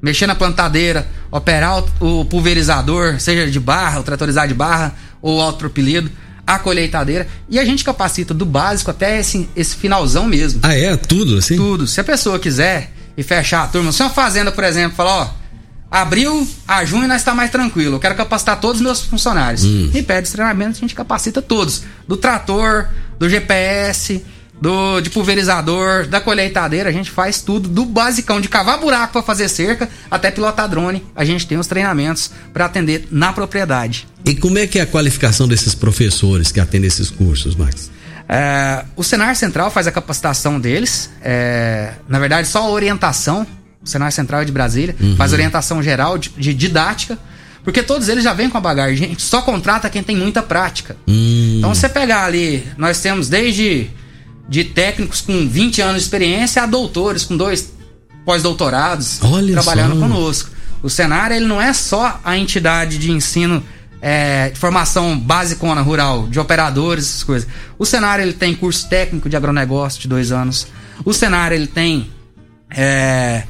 mexer 0.02 0.26
na 0.26 0.34
plantadeira, 0.34 1.06
operar 1.30 1.82
o, 2.00 2.20
o 2.20 2.24
pulverizador, 2.24 3.20
seja 3.20 3.50
de 3.50 3.60
barra, 3.60 4.00
o 4.00 4.02
tratorizar 4.02 4.48
de 4.48 4.54
barra 4.54 4.94
ou 5.22 5.40
autopropelido, 5.40 6.10
a 6.54 6.58
colheitadeira. 6.58 7.28
E 7.48 7.58
a 7.58 7.64
gente 7.64 7.84
capacita 7.84 8.34
do 8.34 8.44
básico 8.44 8.90
até 8.90 9.20
esse, 9.20 9.48
esse 9.54 9.76
finalzão 9.76 10.26
mesmo. 10.26 10.60
Ah, 10.64 10.74
é? 10.74 10.96
Tudo 10.96 11.38
assim? 11.38 11.56
Tudo. 11.56 11.86
Se 11.86 12.00
a 12.00 12.04
pessoa 12.04 12.38
quiser 12.40 12.92
e 13.16 13.22
fechar 13.22 13.62
a 13.62 13.66
turma, 13.68 13.92
se 13.92 14.02
uma 14.02 14.10
fazenda, 14.10 14.50
por 14.50 14.64
exemplo, 14.64 14.96
falar, 14.96 15.16
ó, 15.16 15.30
abril 15.90 16.46
a 16.66 16.84
junho 16.84 17.06
nós 17.06 17.18
está 17.20 17.34
mais 17.34 17.50
tranquilo, 17.50 17.96
eu 17.96 18.00
quero 18.00 18.16
capacitar 18.16 18.58
todos 18.60 18.80
os 18.80 18.82
meus 18.82 19.00
funcionários. 19.00 19.62
E 19.94 20.02
pede 20.02 20.26
os 20.26 20.32
treinamentos, 20.32 20.78
a 20.78 20.80
gente 20.80 20.94
capacita 20.94 21.40
todos. 21.40 21.84
Do 22.08 22.16
trator, 22.16 22.88
do 23.18 23.28
GPS, 23.28 24.24
do 24.60 25.00
de 25.00 25.08
pulverizador, 25.10 26.06
da 26.06 26.20
colheitadeira, 26.20 26.88
a 26.88 26.92
gente 26.92 27.10
faz 27.10 27.40
tudo, 27.40 27.68
do 27.68 27.84
basicão 27.84 28.40
de 28.40 28.48
cavar 28.48 28.78
buraco 28.78 29.14
para 29.14 29.22
fazer 29.22 29.48
cerca 29.48 29.88
até 30.10 30.30
pilotar 30.30 30.68
drone. 30.68 31.04
A 31.16 31.24
gente 31.24 31.46
tem 31.46 31.56
os 31.58 31.66
treinamentos 31.66 32.30
para 32.52 32.66
atender 32.66 33.08
na 33.10 33.32
propriedade. 33.32 34.06
E 34.24 34.34
como 34.34 34.58
é 34.58 34.66
que 34.66 34.78
é 34.78 34.82
a 34.82 34.86
qualificação 34.86 35.48
desses 35.48 35.74
professores 35.74 36.52
que 36.52 36.60
atendem 36.60 36.88
esses 36.88 37.08
cursos, 37.10 37.56
Max? 37.56 37.90
É, 38.28 38.84
o 38.94 39.02
Senar 39.02 39.34
Central 39.34 39.70
faz 39.70 39.86
a 39.86 39.92
capacitação 39.92 40.60
deles. 40.60 41.10
é, 41.22 41.92
na 42.08 42.18
verdade, 42.18 42.46
só 42.46 42.60
a 42.62 42.68
orientação. 42.70 43.46
O 43.82 43.88
Senar 43.88 44.12
Central 44.12 44.42
é 44.42 44.44
de 44.44 44.52
Brasília. 44.52 44.94
Faz 45.16 45.32
orientação 45.32 45.82
geral 45.82 46.18
de, 46.18 46.28
de 46.36 46.52
didática. 46.52 47.18
Porque 47.64 47.82
todos 47.82 48.08
eles 48.08 48.22
já 48.22 48.32
vêm 48.32 48.48
com 48.48 48.56
a 48.56 48.60
bagagem. 48.60 49.04
A 49.06 49.08
gente 49.08 49.22
só 49.22 49.42
contrata 49.42 49.88
quem 49.90 50.02
tem 50.02 50.16
muita 50.16 50.42
prática. 50.42 50.96
Hum, 51.08 51.56
Então, 51.58 51.74
você 51.74 51.88
pegar 51.88 52.24
ali, 52.24 52.64
nós 52.78 53.00
temos 53.00 53.28
desde 53.28 53.90
de 54.50 54.64
técnicos 54.64 55.20
com 55.20 55.48
20 55.48 55.80
anos 55.80 55.96
de 55.98 56.02
experiência 56.02 56.62
a 56.62 56.66
doutores 56.66 57.24
com 57.24 57.36
dois 57.36 57.72
pós-doutorados 58.24 59.20
trabalhando 59.52 59.94
só. 59.94 60.00
conosco. 60.00 60.50
O 60.82 60.90
Senar, 60.90 61.30
ele 61.30 61.46
não 61.46 61.60
é 61.60 61.72
só 61.72 62.20
a 62.24 62.36
entidade 62.36 62.98
de 62.98 63.12
ensino 63.12 63.62
é, 64.02 64.50
formação 64.56 65.18
basicona 65.18 65.82
rural, 65.82 66.26
de 66.26 66.40
operadores, 66.40 67.04
essas 67.04 67.22
coisas. 67.22 67.48
O 67.78 67.86
cenário 67.86 68.22
ele 68.22 68.32
tem 68.32 68.54
curso 68.54 68.88
técnico 68.88 69.28
de 69.28 69.36
agronegócio 69.36 70.00
de 70.00 70.08
dois 70.08 70.32
anos. 70.32 70.66
O 71.04 71.12
cenário 71.12 71.54
ele 71.54 71.66
tem 71.66 72.10
é, 72.70 73.44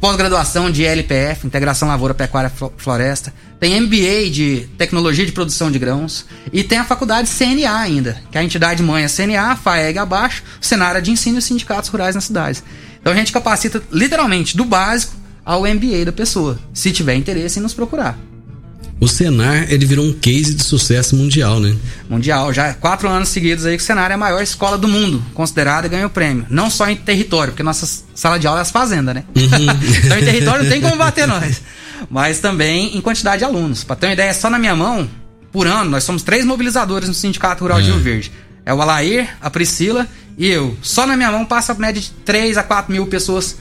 pós-graduação 0.00 0.70
de 0.70 0.84
LPF, 0.84 1.46
Integração 1.46 1.88
Lavoura 1.88 2.14
Pecuária 2.14 2.52
Floresta. 2.76 3.32
Tem 3.58 3.80
MBA 3.80 4.30
de 4.30 4.68
Tecnologia 4.78 5.26
de 5.26 5.32
Produção 5.32 5.70
de 5.70 5.78
Grãos. 5.78 6.24
E 6.52 6.62
tem 6.62 6.78
a 6.78 6.84
faculdade 6.84 7.28
CNA 7.28 7.76
ainda, 7.76 8.20
que 8.30 8.38
é 8.38 8.40
a 8.40 8.44
entidade 8.44 8.82
mãe 8.82 9.04
é 9.04 9.08
CNA, 9.08 9.56
FAEG 9.56 9.98
abaixo, 9.98 10.42
cenário 10.60 11.02
de 11.02 11.10
ensino 11.10 11.38
e 11.38 11.42
sindicatos 11.42 11.90
rurais 11.90 12.14
nas 12.14 12.24
cidades. 12.24 12.62
Então 13.00 13.12
a 13.12 13.16
gente 13.16 13.32
capacita 13.32 13.82
literalmente 13.90 14.56
do 14.56 14.64
básico 14.64 15.14
ao 15.44 15.62
MBA 15.62 16.04
da 16.04 16.12
pessoa, 16.12 16.58
se 16.74 16.92
tiver 16.92 17.14
interesse 17.14 17.58
em 17.58 17.62
nos 17.62 17.74
procurar. 17.74 18.18
O 19.00 19.06
Senar, 19.06 19.70
ele 19.70 19.86
virou 19.86 20.04
um 20.04 20.12
case 20.12 20.54
de 20.54 20.64
sucesso 20.64 21.14
mundial, 21.14 21.60
né? 21.60 21.76
Mundial. 22.08 22.52
Já 22.52 22.74
quatro 22.74 23.08
anos 23.08 23.28
seguidos 23.28 23.64
aí 23.64 23.76
que 23.76 23.82
o 23.82 23.86
Senar 23.86 24.10
é 24.10 24.14
a 24.14 24.18
maior 24.18 24.42
escola 24.42 24.76
do 24.76 24.88
mundo, 24.88 25.24
considerada 25.34 25.86
e 25.86 25.90
ganhou 25.90 26.10
prêmio. 26.10 26.46
Não 26.50 26.68
só 26.68 26.88
em 26.88 26.96
território, 26.96 27.52
porque 27.52 27.62
nossa 27.62 27.88
sala 28.14 28.38
de 28.38 28.46
aula 28.48 28.60
é 28.60 28.62
as 28.62 28.70
fazendas, 28.70 29.14
né? 29.14 29.24
Uhum. 29.36 29.66
então 30.04 30.18
em 30.18 30.24
território 30.24 30.64
não 30.64 30.70
tem 30.70 30.80
como 30.80 30.96
bater 30.96 31.28
nós. 31.28 31.62
Mas 32.10 32.40
também 32.40 32.96
em 32.96 33.00
quantidade 33.00 33.38
de 33.38 33.44
alunos. 33.44 33.84
Pra 33.84 33.94
ter 33.94 34.06
uma 34.06 34.12
ideia, 34.14 34.34
só 34.34 34.50
na 34.50 34.58
minha 34.58 34.74
mão, 34.74 35.08
por 35.52 35.66
ano, 35.66 35.90
nós 35.90 36.02
somos 36.02 36.22
três 36.22 36.44
mobilizadores 36.44 37.08
no 37.08 37.14
Sindicato 37.14 37.62
Rural 37.62 37.78
é. 37.78 37.82
de 37.82 37.90
Rio 37.90 38.00
Verde. 38.00 38.32
É 38.66 38.74
o 38.74 38.82
Alair, 38.82 39.28
a 39.40 39.48
Priscila 39.48 40.08
e 40.36 40.46
eu. 40.46 40.76
Só 40.82 41.06
na 41.06 41.16
minha 41.16 41.30
mão 41.30 41.44
passa 41.44 41.72
a 41.72 41.74
média 41.74 42.02
de 42.02 42.10
3 42.10 42.58
a 42.58 42.62
4 42.62 42.92
mil 42.92 43.06
pessoas 43.06 43.56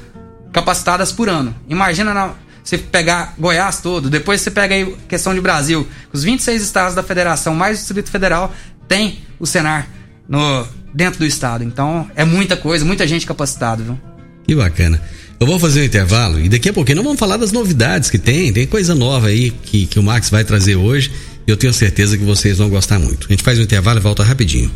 capacitadas 0.51 1.11
por 1.11 1.29
ano. 1.29 1.55
Imagina 1.69 2.13
na, 2.13 2.31
você 2.67 2.77
pegar 2.77 3.33
Goiás 3.39 3.79
todo, 3.79 4.09
depois 4.09 4.41
você 4.41 4.51
pega 4.51 4.75
aí 4.75 4.93
questão 5.07 5.33
de 5.33 5.39
Brasil, 5.39 5.87
os 6.11 6.23
26 6.23 6.61
estados 6.61 6.95
da 6.95 7.01
federação, 7.01 7.55
mais 7.55 7.77
o 7.77 7.79
Distrito 7.79 8.11
Federal, 8.11 8.53
tem 8.89 9.19
o 9.39 9.45
Senar 9.45 9.87
no, 10.27 10.67
dentro 10.93 11.19
do 11.19 11.25
estado. 11.25 11.63
Então 11.63 12.11
é 12.13 12.25
muita 12.25 12.57
coisa, 12.57 12.83
muita 12.83 13.07
gente 13.07 13.25
capacitada, 13.25 13.81
viu? 13.81 13.97
Que 14.45 14.53
bacana. 14.53 15.01
Eu 15.39 15.47
vou 15.47 15.57
fazer 15.57 15.81
um 15.81 15.83
intervalo 15.85 16.41
e 16.41 16.49
daqui 16.49 16.67
a 16.67 16.73
pouquinho 16.73 16.97
nós 16.97 17.05
vamos 17.05 17.19
falar 17.19 17.37
das 17.37 17.53
novidades 17.53 18.09
que 18.09 18.17
tem, 18.17 18.51
tem 18.51 18.67
coisa 18.67 18.93
nova 18.93 19.27
aí 19.27 19.51
que, 19.51 19.85
que 19.85 19.97
o 19.97 20.03
Max 20.03 20.29
vai 20.29 20.43
trazer 20.43 20.75
hoje. 20.75 21.09
Eu 21.47 21.55
tenho 21.55 21.71
certeza 21.71 22.17
que 22.17 22.25
vocês 22.25 22.57
vão 22.57 22.69
gostar 22.69 22.99
muito. 22.99 23.27
A 23.27 23.31
gente 23.31 23.43
faz 23.43 23.57
um 23.57 23.61
intervalo 23.61 23.99
e 23.99 24.01
volta 24.01 24.23
rapidinho. 24.23 24.69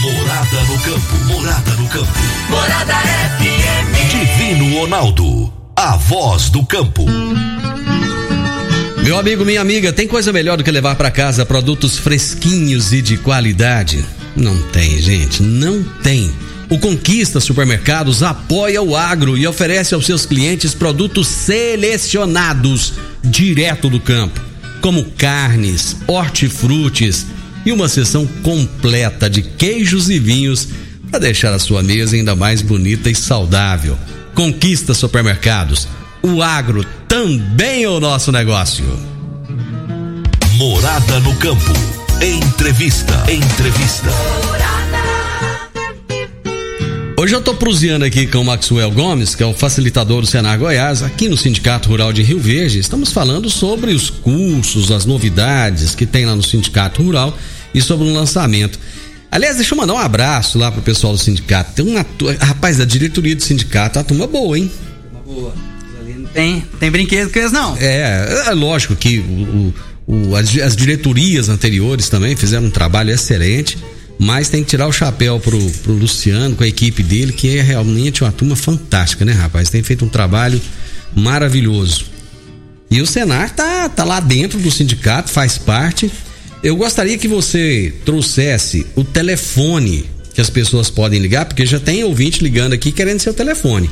Morada 0.00 0.62
no 0.62 0.80
campo, 0.80 1.24
morada 1.26 1.70
no 1.72 1.88
campo. 1.88 2.12
Morada 2.48 2.94
FM. 2.94 3.49
Divino 4.50 4.80
Ronaldo, 4.80 5.52
a 5.76 5.96
voz 5.96 6.50
do 6.50 6.66
campo. 6.66 7.06
Meu 9.04 9.16
amigo, 9.16 9.44
minha 9.44 9.60
amiga, 9.60 9.92
tem 9.92 10.08
coisa 10.08 10.32
melhor 10.32 10.56
do 10.56 10.64
que 10.64 10.72
levar 10.72 10.96
para 10.96 11.08
casa 11.08 11.46
produtos 11.46 11.96
fresquinhos 11.96 12.92
e 12.92 13.00
de 13.00 13.16
qualidade? 13.16 14.04
Não 14.34 14.60
tem, 14.72 15.00
gente, 15.00 15.40
não 15.40 15.84
tem. 16.02 16.32
O 16.68 16.80
Conquista 16.80 17.38
Supermercados 17.38 18.24
apoia 18.24 18.82
o 18.82 18.96
agro 18.96 19.38
e 19.38 19.46
oferece 19.46 19.94
aos 19.94 20.04
seus 20.04 20.26
clientes 20.26 20.74
produtos 20.74 21.28
selecionados 21.28 22.94
direto 23.22 23.88
do 23.88 24.00
campo, 24.00 24.40
como 24.80 25.12
carnes, 25.12 25.96
hortifrutis 26.08 27.24
e 27.64 27.70
uma 27.70 27.88
seção 27.88 28.26
completa 28.42 29.30
de 29.30 29.42
queijos 29.42 30.10
e 30.10 30.18
vinhos 30.18 30.66
para 31.08 31.20
deixar 31.20 31.52
a 31.52 31.58
sua 31.60 31.84
mesa 31.84 32.16
ainda 32.16 32.34
mais 32.34 32.60
bonita 32.62 33.08
e 33.08 33.14
saudável. 33.14 33.96
Conquista 34.34 34.94
supermercados. 34.94 35.88
O 36.22 36.42
agro 36.42 36.84
também 37.08 37.84
é 37.84 37.88
o 37.88 38.00
nosso 38.00 38.30
negócio. 38.30 38.84
Morada 40.56 41.20
no 41.20 41.34
campo. 41.36 41.72
Entrevista. 42.22 43.14
Entrevista. 43.30 44.10
Hoje 47.18 47.34
eu 47.34 47.38
estou 47.38 47.54
prusiando 47.54 48.04
aqui 48.04 48.26
com 48.26 48.38
o 48.38 48.44
Maxwell 48.44 48.90
Gomes, 48.90 49.34
que 49.34 49.42
é 49.42 49.46
o 49.46 49.52
facilitador 49.52 50.22
do 50.22 50.26
Senar 50.26 50.58
Goiás, 50.58 51.02
aqui 51.02 51.28
no 51.28 51.36
Sindicato 51.36 51.90
Rural 51.90 52.14
de 52.14 52.22
Rio 52.22 52.40
Verde. 52.40 52.78
Estamos 52.78 53.12
falando 53.12 53.50
sobre 53.50 53.92
os 53.92 54.08
cursos, 54.08 54.90
as 54.90 55.04
novidades 55.04 55.94
que 55.94 56.06
tem 56.06 56.24
lá 56.24 56.34
no 56.34 56.42
Sindicato 56.42 57.02
Rural 57.02 57.36
e 57.74 57.82
sobre 57.82 58.08
o 58.08 58.12
lançamento. 58.12 58.78
Aliás, 59.30 59.56
deixa 59.56 59.74
eu 59.74 59.78
mandar 59.78 59.94
um 59.94 59.98
abraço 59.98 60.58
lá 60.58 60.72
pro 60.72 60.82
pessoal 60.82 61.12
do 61.12 61.18
sindicato. 61.18 61.72
Tem 61.72 61.86
uma. 61.86 62.04
Rapaz, 62.40 62.78
da 62.78 62.84
diretoria 62.84 63.36
do 63.36 63.42
sindicato, 63.42 63.98
a 63.98 64.04
turma 64.04 64.26
boa, 64.26 64.58
hein? 64.58 64.70
Uma 65.12 65.22
boa. 65.22 65.54
Tem, 66.34 66.64
tem 66.78 66.90
brinquedo 66.90 67.30
com 67.32 67.38
eles, 67.38 67.52
não. 67.52 67.76
É, 67.78 68.44
é 68.46 68.52
lógico 68.52 68.94
que 68.94 69.18
o, 69.18 69.74
o, 70.06 70.36
as, 70.36 70.56
as 70.58 70.76
diretorias 70.76 71.48
anteriores 71.48 72.08
também 72.08 72.36
fizeram 72.36 72.66
um 72.66 72.70
trabalho 72.70 73.10
excelente. 73.10 73.78
Mas 74.22 74.50
tem 74.50 74.62
que 74.62 74.68
tirar 74.68 74.86
o 74.86 74.92
chapéu 74.92 75.40
pro, 75.40 75.58
pro 75.82 75.94
Luciano, 75.94 76.54
com 76.54 76.62
a 76.62 76.68
equipe 76.68 77.02
dele, 77.02 77.32
que 77.32 77.56
é 77.56 77.62
realmente 77.62 78.22
uma 78.22 78.30
turma 78.30 78.54
fantástica, 78.54 79.24
né, 79.24 79.32
rapaz? 79.32 79.70
Tem 79.70 79.82
feito 79.82 80.04
um 80.04 80.10
trabalho 80.10 80.60
maravilhoso. 81.16 82.04
E 82.90 83.00
o 83.00 83.06
Senar 83.06 83.48
tá, 83.50 83.88
tá 83.88 84.04
lá 84.04 84.20
dentro 84.20 84.58
do 84.58 84.70
sindicato, 84.70 85.30
faz 85.30 85.56
parte. 85.56 86.10
Eu 86.62 86.76
gostaria 86.76 87.16
que 87.16 87.26
você 87.26 87.94
trouxesse 88.04 88.86
o 88.94 89.02
telefone 89.02 90.04
que 90.34 90.42
as 90.42 90.50
pessoas 90.50 90.90
podem 90.90 91.18
ligar, 91.18 91.46
porque 91.46 91.64
já 91.64 91.80
tem 91.80 92.04
ouvinte 92.04 92.42
ligando 92.42 92.74
aqui 92.74 92.92
querendo 92.92 93.20
seu 93.20 93.32
telefone. 93.32 93.88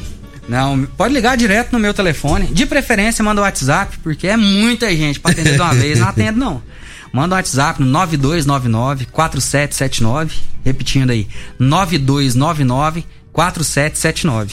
Não, 0.47 0.85
pode 0.85 1.15
ligar 1.15 1.35
direto 1.37 1.73
no 1.73 1.79
meu 1.79 1.95
telefone. 1.95 2.47
De 2.47 2.67
preferência, 2.67 3.25
manda 3.25 3.41
o 3.41 3.45
WhatsApp, 3.45 3.97
porque 4.03 4.27
é 4.27 4.37
muita 4.37 4.95
gente 4.95 5.19
para 5.19 5.31
atender 5.33 5.55
de 5.55 5.61
uma 5.61 5.73
vez. 5.75 5.99
Não 6.01 6.09
atendo, 6.09 6.39
não. 6.39 6.63
Manda 7.13 7.35
um 7.35 7.39
WhatsApp 7.39 7.83
no 7.83 7.91
9299-4779. 7.99 10.31
Repetindo 10.65 11.11
aí, 11.11 11.27
9299-4779. 11.61 14.53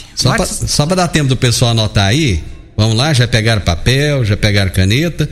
Só 0.68 0.86
para 0.86 0.96
dar 0.96 1.08
tempo 1.10 1.30
do 1.30 1.38
pessoal 1.38 1.72
anotar 1.72 2.08
aí, 2.08 2.44
vamos 2.78 2.96
lá, 2.96 3.14
já 3.14 3.28
pegaram 3.28 3.62
papel, 3.62 4.24
já 4.24 4.38
pegaram 4.38 4.72
caneta. 4.72 5.30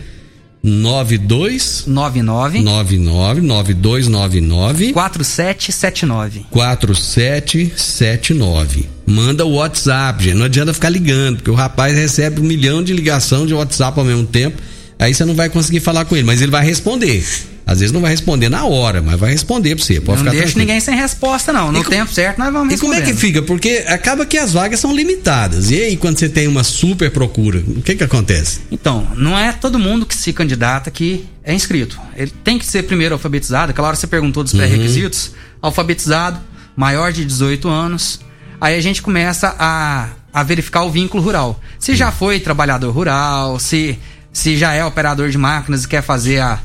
92 0.64 1.84
99 1.88 2.62
99 2.62 3.42
9299 3.42 4.94
4779 4.94 6.46
4779. 6.50 8.88
Manda 9.06 9.46
o 9.46 9.56
WhatsApp, 9.56 10.24
gente. 10.24 10.38
Não 10.38 10.46
adianta 10.46 10.74
ficar 10.74 10.90
ligando, 10.90 11.36
porque 11.38 11.52
o 11.52 11.56
rapaz 11.56 11.94
recebe 11.96 12.40
um 12.40 12.46
milhão 12.46 12.82
de 12.82 12.94
ligação 12.94 13.46
de 13.46 13.54
WhatsApp 13.54 14.00
ao 14.00 14.06
mesmo 14.06 14.26
tempo 14.26 14.62
aí 15.04 15.14
você 15.14 15.26
não 15.26 15.36
vai 15.36 15.50
conseguir 15.50 15.82
falar 15.82 16.06
com 16.06 16.16
ele, 16.16 16.26
mas 16.26 16.42
ele 16.42 16.52
vai 16.52 16.66
responder. 16.66 17.24
Às 17.66 17.80
vezes 17.80 17.94
não 17.94 18.02
vai 18.02 18.12
responder 18.12 18.50
na 18.50 18.66
hora, 18.66 19.02
mas 19.02 19.20
vai 19.20 19.32
responder 19.32 19.76
pra 19.76 19.84
você. 19.84 20.02
Pode 20.02 20.24
não 20.24 20.32
deixa 20.32 20.60
ninguém 20.60 20.80
sem 20.80 20.96
resposta, 20.96 21.54
não. 21.54 21.72
No 21.72 21.82
e 21.82 21.86
tempo 21.86 22.12
certo 22.12 22.38
nós 22.38 22.52
vamos 22.52 22.70
responder. 22.70 22.98
E 22.98 23.00
como 23.00 23.10
é 23.10 23.14
que 23.14 23.18
fica? 23.18 23.42
Porque 23.42 23.86
acaba 23.88 24.26
que 24.26 24.38
as 24.38 24.52
vagas 24.52 24.80
são 24.80 24.94
limitadas. 24.94 25.72
E 25.72 25.82
aí, 25.82 25.98
quando 25.98 26.20
você 26.20 26.28
tem 26.28 26.48
uma 26.48 26.64
super 26.64 27.10
procura, 27.10 27.64
o 27.66 27.82
que 27.82 27.96
que 27.96 28.04
acontece? 28.04 28.60
Então, 28.70 29.08
não 29.16 29.38
é 29.38 29.52
todo 29.54 29.80
mundo 29.80 30.06
que 30.06 30.16
se 30.16 30.34
candidata 30.34 30.92
que 30.92 31.26
é 31.44 31.54
inscrito. 31.54 32.00
Ele 32.16 32.32
tem 32.44 32.60
que 32.60 32.66
ser 32.66 32.84
primeiro 32.84 33.16
alfabetizado. 33.16 33.72
Aquela 33.72 33.88
hora 33.88 33.96
você 33.96 34.08
perguntou 34.08 34.44
dos 34.44 34.54
uhum. 34.54 34.60
pré-requisitos. 34.60 35.32
Alfabetizado, 35.62 36.40
maior 36.76 37.14
de 37.14 37.24
18 37.24 37.70
anos. 37.70 38.20
Aí 38.60 38.76
a 38.78 38.82
gente 38.82 39.02
começa 39.02 39.56
a, 39.58 40.10
a 40.34 40.44
verificar 40.44 40.84
o 40.84 40.92
vínculo 40.92 41.24
rural. 41.24 41.60
Se 41.80 41.96
já 41.96 42.12
foi 42.12 42.40
trabalhador 42.40 42.92
rural, 42.92 43.60
se 43.60 43.98
se 44.34 44.58
já 44.58 44.74
é 44.74 44.84
operador 44.84 45.30
de 45.30 45.38
máquinas 45.38 45.84
e 45.84 45.88
quer 45.88 46.02
fazer 46.02 46.40
a, 46.40 46.60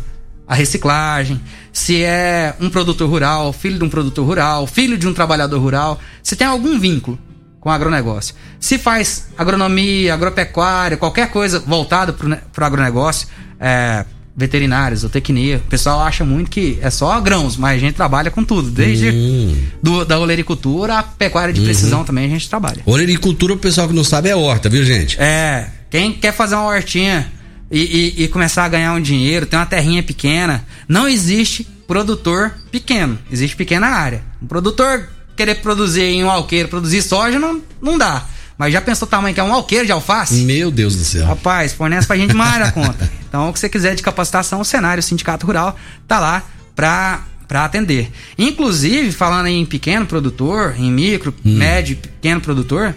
a 0.48 0.54
reciclagem, 0.54 1.38
se 1.70 2.02
é 2.02 2.54
um 2.58 2.70
produtor 2.70 3.08
rural, 3.08 3.52
filho 3.52 3.78
de 3.78 3.84
um 3.84 3.88
produtor 3.90 4.24
rural, 4.24 4.66
filho 4.66 4.96
de 4.96 5.06
um 5.06 5.12
trabalhador 5.12 5.58
rural, 5.60 6.00
se 6.22 6.34
tem 6.34 6.46
algum 6.46 6.78
vínculo 6.78 7.18
com 7.60 7.68
o 7.68 7.72
agronegócio. 7.72 8.34
Se 8.58 8.78
faz 8.78 9.28
agronomia, 9.36 10.14
agropecuária, 10.14 10.96
qualquer 10.96 11.30
coisa 11.30 11.60
voltada 11.60 12.14
para 12.14 12.62
o 12.62 12.64
agronegócio, 12.64 13.28
é, 13.60 14.06
veterinários, 14.34 15.00
zootecnia, 15.00 15.58
o 15.58 15.68
pessoal 15.68 16.00
acha 16.00 16.24
muito 16.24 16.50
que 16.50 16.78
é 16.80 16.88
só 16.88 17.20
grãos, 17.20 17.56
mas 17.56 17.76
a 17.76 17.78
gente 17.78 17.94
trabalha 17.94 18.30
com 18.30 18.42
tudo, 18.42 18.70
desde 18.70 19.10
hum. 19.10 19.56
do, 19.82 20.04
da 20.04 20.18
olericultura 20.18 21.00
à 21.00 21.02
pecuária 21.02 21.52
de 21.52 21.60
uhum. 21.60 21.66
precisão 21.66 22.04
também 22.04 22.24
a 22.24 22.28
gente 22.28 22.48
trabalha. 22.48 22.80
Olericultura, 22.86 23.52
o 23.52 23.58
pessoal 23.58 23.86
que 23.86 23.94
não 23.94 24.04
sabe, 24.04 24.30
é 24.30 24.36
horta, 24.36 24.70
viu 24.70 24.82
gente? 24.82 25.20
É, 25.20 25.68
quem 25.90 26.12
quer 26.12 26.32
fazer 26.32 26.54
uma 26.54 26.68
hortinha 26.68 27.30
e, 27.70 28.14
e, 28.18 28.24
e, 28.24 28.28
começar 28.28 28.64
a 28.64 28.68
ganhar 28.68 28.94
um 28.94 29.00
dinheiro, 29.00 29.46
ter 29.46 29.56
uma 29.56 29.66
terrinha 29.66 30.02
pequena. 30.02 30.64
Não 30.88 31.06
existe 31.06 31.64
produtor 31.86 32.54
pequeno, 32.70 33.18
existe 33.30 33.56
pequena 33.56 33.88
área. 33.88 34.22
Um 34.42 34.46
produtor 34.46 35.08
querer 35.36 35.56
produzir 35.56 36.02
em 36.02 36.24
um 36.24 36.30
alqueiro, 36.30 36.68
produzir 36.68 37.02
soja, 37.02 37.38
não, 37.38 37.62
não 37.80 37.98
dá. 37.98 38.24
Mas 38.58 38.72
já 38.72 38.80
pensou 38.80 39.06
o 39.06 39.10
tamanho 39.10 39.32
que 39.32 39.40
é 39.40 39.44
um 39.44 39.54
alqueiro 39.54 39.86
de 39.86 39.92
alface? 39.92 40.42
Meu 40.42 40.70
Deus 40.70 40.96
do 40.96 41.04
céu. 41.04 41.24
Rapaz, 41.24 41.72
fornece 41.72 42.08
pra 42.08 42.16
gente 42.16 42.34
mais 42.34 42.60
a 42.62 42.72
conta. 42.72 43.08
Então, 43.28 43.50
o 43.50 43.52
que 43.52 43.60
você 43.60 43.68
quiser 43.68 43.94
de 43.94 44.02
capacitação, 44.02 44.62
o 44.62 44.64
cenário, 44.64 45.00
o 45.00 45.02
Sindicato 45.02 45.44
Rural, 45.44 45.76
tá 46.06 46.18
lá 46.18 46.42
pra, 46.74 47.26
pra 47.46 47.66
atender. 47.66 48.10
Inclusive, 48.38 49.12
falando 49.12 49.48
em 49.48 49.66
pequeno 49.66 50.06
produtor, 50.06 50.74
em 50.78 50.90
micro, 50.90 51.34
hum. 51.44 51.58
médio, 51.58 51.98
pequeno 51.98 52.40
produtor, 52.40 52.96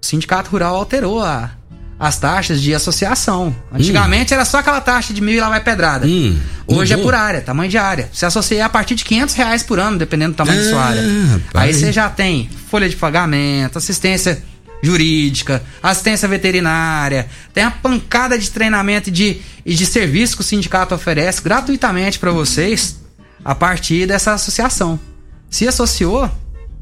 o 0.00 0.06
Sindicato 0.06 0.52
Rural 0.52 0.76
alterou 0.76 1.20
a, 1.20 1.50
as 1.98 2.18
taxas 2.18 2.60
de 2.60 2.74
associação. 2.74 3.54
Antigamente 3.72 4.32
hum. 4.32 4.36
era 4.36 4.44
só 4.44 4.58
aquela 4.58 4.80
taxa 4.80 5.14
de 5.14 5.20
mil 5.20 5.34
e 5.34 5.40
lá 5.40 5.48
vai 5.48 5.60
pedrada. 5.60 6.06
Hum. 6.06 6.38
Hoje 6.66 6.94
é 6.94 6.96
por 6.96 7.14
área, 7.14 7.40
tamanho 7.40 7.70
de 7.70 7.78
área. 7.78 8.08
Você 8.12 8.26
associa 8.26 8.66
a 8.66 8.68
partir 8.68 8.94
de 8.94 9.04
500 9.04 9.34
reais 9.34 9.62
por 9.62 9.78
ano, 9.78 9.96
dependendo 9.96 10.32
do 10.32 10.36
tamanho 10.36 10.60
ah, 10.60 10.64
da 10.64 10.70
sua 10.70 10.82
área. 10.82 11.02
Aí 11.54 11.72
você 11.72 11.92
já 11.92 12.08
tem 12.08 12.50
folha 12.68 12.88
de 12.88 12.96
pagamento, 12.96 13.78
assistência 13.78 14.42
jurídica, 14.82 15.62
assistência 15.82 16.28
veterinária, 16.28 17.26
tem 17.52 17.64
a 17.64 17.70
pancada 17.70 18.38
de 18.38 18.50
treinamento 18.50 19.08
e 19.08 19.12
de, 19.12 19.40
e 19.64 19.74
de 19.74 19.86
serviço 19.86 20.36
que 20.36 20.42
o 20.42 20.44
sindicato 20.44 20.94
oferece 20.94 21.40
gratuitamente 21.42 22.18
para 22.18 22.30
vocês 22.30 23.00
a 23.44 23.54
partir 23.54 24.06
dessa 24.06 24.34
associação. 24.34 25.00
Se 25.48 25.66
associou, 25.66 26.30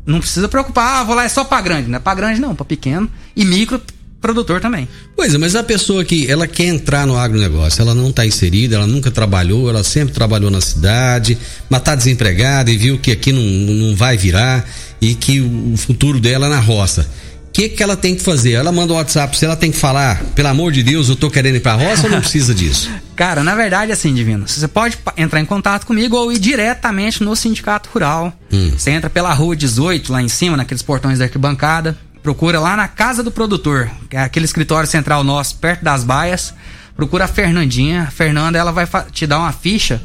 não 0.04 0.18
precisa 0.18 0.48
preocupar, 0.48 1.00
ah, 1.00 1.04
vou 1.04 1.14
lá 1.14 1.24
é 1.24 1.28
só 1.28 1.44
para 1.44 1.62
grande, 1.62 1.88
não 1.88 1.96
é 1.96 2.00
para 2.00 2.14
grande 2.14 2.40
não, 2.40 2.54
para 2.54 2.64
pequeno 2.64 3.08
e 3.36 3.44
micro 3.44 3.80
produtor 4.24 4.58
também. 4.58 4.88
Pois 5.14 5.34
é, 5.34 5.38
mas 5.38 5.54
a 5.54 5.62
pessoa 5.62 6.02
que 6.02 6.30
ela 6.30 6.46
quer 6.46 6.64
entrar 6.64 7.06
no 7.06 7.14
agronegócio, 7.14 7.82
ela 7.82 7.94
não 7.94 8.08
está 8.08 8.24
inserida, 8.24 8.76
ela 8.76 8.86
nunca 8.86 9.10
trabalhou, 9.10 9.68
ela 9.68 9.84
sempre 9.84 10.14
trabalhou 10.14 10.50
na 10.50 10.62
cidade, 10.62 11.36
mas 11.68 11.80
está 11.80 11.94
desempregada 11.94 12.70
e 12.70 12.76
viu 12.76 12.98
que 12.98 13.12
aqui 13.12 13.32
não, 13.32 13.42
não 13.42 13.94
vai 13.94 14.16
virar 14.16 14.66
e 14.98 15.14
que 15.14 15.40
o 15.40 15.76
futuro 15.76 16.18
dela 16.18 16.46
é 16.46 16.48
na 16.48 16.60
roça 16.60 17.06
que, 17.54 17.68
que 17.68 17.82
ela 17.84 17.96
tem 17.96 18.16
que 18.16 18.22
fazer? 18.22 18.52
Ela 18.52 18.72
manda 18.72 18.92
um 18.92 18.96
WhatsApp, 18.96 19.38
se 19.38 19.44
ela 19.44 19.54
tem 19.54 19.70
que 19.70 19.78
falar, 19.78 20.20
pelo 20.34 20.48
amor 20.48 20.72
de 20.72 20.82
Deus, 20.82 21.08
eu 21.08 21.14
tô 21.14 21.30
querendo 21.30 21.54
ir 21.54 21.60
pra 21.60 21.74
roça 21.74 22.06
ou 22.06 22.10
não 22.10 22.20
precisa 22.20 22.52
disso? 22.52 22.90
Cara, 23.14 23.44
na 23.44 23.54
verdade, 23.54 23.92
assim, 23.92 24.12
Divino, 24.12 24.46
você 24.48 24.66
pode 24.66 24.98
entrar 25.16 25.40
em 25.40 25.44
contato 25.44 25.86
comigo 25.86 26.16
ou 26.16 26.32
ir 26.32 26.38
diretamente 26.40 27.22
no 27.22 27.34
Sindicato 27.36 27.88
Rural. 27.94 28.32
Hum. 28.52 28.72
Você 28.76 28.90
entra 28.90 29.08
pela 29.08 29.32
rua 29.32 29.54
18, 29.54 30.12
lá 30.12 30.20
em 30.20 30.28
cima, 30.28 30.56
naqueles 30.56 30.82
portões 30.82 31.20
da 31.20 31.26
arquibancada. 31.26 31.96
Procura 32.24 32.58
lá 32.58 32.74
na 32.74 32.88
Casa 32.88 33.22
do 33.22 33.30
Produtor, 33.30 33.90
que 34.08 34.16
é 34.16 34.20
aquele 34.20 34.46
escritório 34.46 34.88
central 34.88 35.22
nosso, 35.22 35.56
perto 35.58 35.84
das 35.84 36.02
baias. 36.02 36.54
Procura 36.96 37.26
a 37.26 37.28
Fernandinha. 37.28 38.04
A 38.04 38.10
Fernanda, 38.10 38.56
ela 38.58 38.72
vai 38.72 38.88
te 39.12 39.26
dar 39.26 39.40
uma 39.40 39.52
ficha 39.52 40.02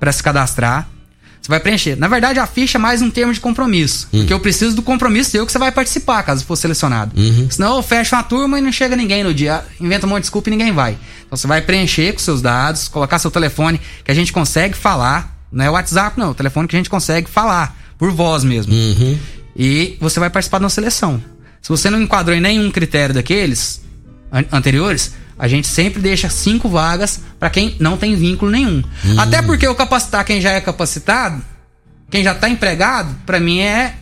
para 0.00 0.10
se 0.10 0.20
cadastrar. 0.20 0.88
Você 1.40 1.48
vai 1.48 1.60
preencher. 1.60 1.94
Na 1.94 2.08
verdade, 2.08 2.40
a 2.40 2.48
ficha 2.48 2.78
é 2.78 2.80
mais 2.80 3.00
um 3.00 3.08
termo 3.08 3.32
de 3.32 3.38
compromisso. 3.38 4.08
Uhum. 4.12 4.18
Porque 4.20 4.32
eu 4.32 4.40
preciso 4.40 4.74
do 4.74 4.82
compromisso 4.82 5.30
seu 5.30 5.46
que 5.46 5.52
você 5.52 5.58
vai 5.58 5.70
participar, 5.70 6.24
caso 6.24 6.44
for 6.44 6.56
selecionado. 6.56 7.12
Uhum. 7.16 7.48
Senão 7.48 7.76
eu 7.76 7.82
fecho 7.82 8.16
uma 8.16 8.24
turma 8.24 8.58
e 8.58 8.60
não 8.60 8.72
chega 8.72 8.96
ninguém 8.96 9.22
no 9.22 9.32
dia. 9.32 9.64
Inventa 9.80 10.04
um 10.04 10.08
monte 10.08 10.22
de 10.22 10.22
desculpa 10.22 10.48
e 10.48 10.50
ninguém 10.50 10.72
vai. 10.72 10.98
Então 11.24 11.36
você 11.36 11.46
vai 11.46 11.62
preencher 11.62 12.12
com 12.12 12.18
seus 12.18 12.42
dados, 12.42 12.88
colocar 12.88 13.20
seu 13.20 13.30
telefone, 13.30 13.80
que 14.04 14.10
a 14.10 14.14
gente 14.14 14.32
consegue 14.32 14.76
falar. 14.76 15.40
Não 15.52 15.64
é 15.64 15.70
o 15.70 15.74
WhatsApp, 15.74 16.18
não. 16.18 16.26
É 16.26 16.30
o 16.30 16.34
telefone 16.34 16.66
que 16.66 16.74
a 16.74 16.80
gente 16.80 16.90
consegue 16.90 17.30
falar. 17.30 17.78
Por 17.96 18.10
voz 18.10 18.42
mesmo. 18.42 18.74
Uhum. 18.74 19.16
E 19.56 19.96
você 20.00 20.18
vai 20.18 20.28
participar 20.28 20.58
de 20.58 20.64
uma 20.64 20.70
seleção. 20.70 21.22
Se 21.62 21.68
você 21.68 21.88
não 21.88 22.02
enquadrou 22.02 22.36
em 22.36 22.40
nenhum 22.40 22.70
critério 22.70 23.14
daqueles 23.14 23.80
an 24.32 24.44
anteriores, 24.50 25.12
a 25.38 25.46
gente 25.46 25.68
sempre 25.68 26.02
deixa 26.02 26.28
cinco 26.28 26.68
vagas 26.68 27.20
para 27.38 27.48
quem 27.48 27.76
não 27.78 27.96
tem 27.96 28.16
vínculo 28.16 28.50
nenhum. 28.50 28.82
Hum. 29.04 29.20
Até 29.20 29.40
porque 29.40 29.66
o 29.66 29.74
capacitar 29.74 30.24
quem 30.24 30.40
já 30.40 30.50
é 30.50 30.60
capacitado, 30.60 31.42
quem 32.10 32.24
já 32.24 32.32
está 32.32 32.48
empregado, 32.48 33.14
para 33.24 33.38
mim 33.38 33.60
é 33.60 33.94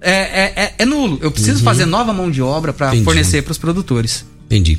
é, 0.00 0.10
é, 0.10 0.52
é, 0.56 0.74
é, 0.78 0.84
nulo. 0.84 1.18
Eu 1.22 1.30
preciso 1.30 1.60
uhum. 1.60 1.64
fazer 1.64 1.86
nova 1.86 2.12
mão 2.12 2.30
de 2.30 2.42
obra 2.42 2.74
para 2.74 2.92
fornecer 3.02 3.40
para 3.42 3.52
os 3.52 3.58
produtores. 3.58 4.26
Entendi. 4.44 4.78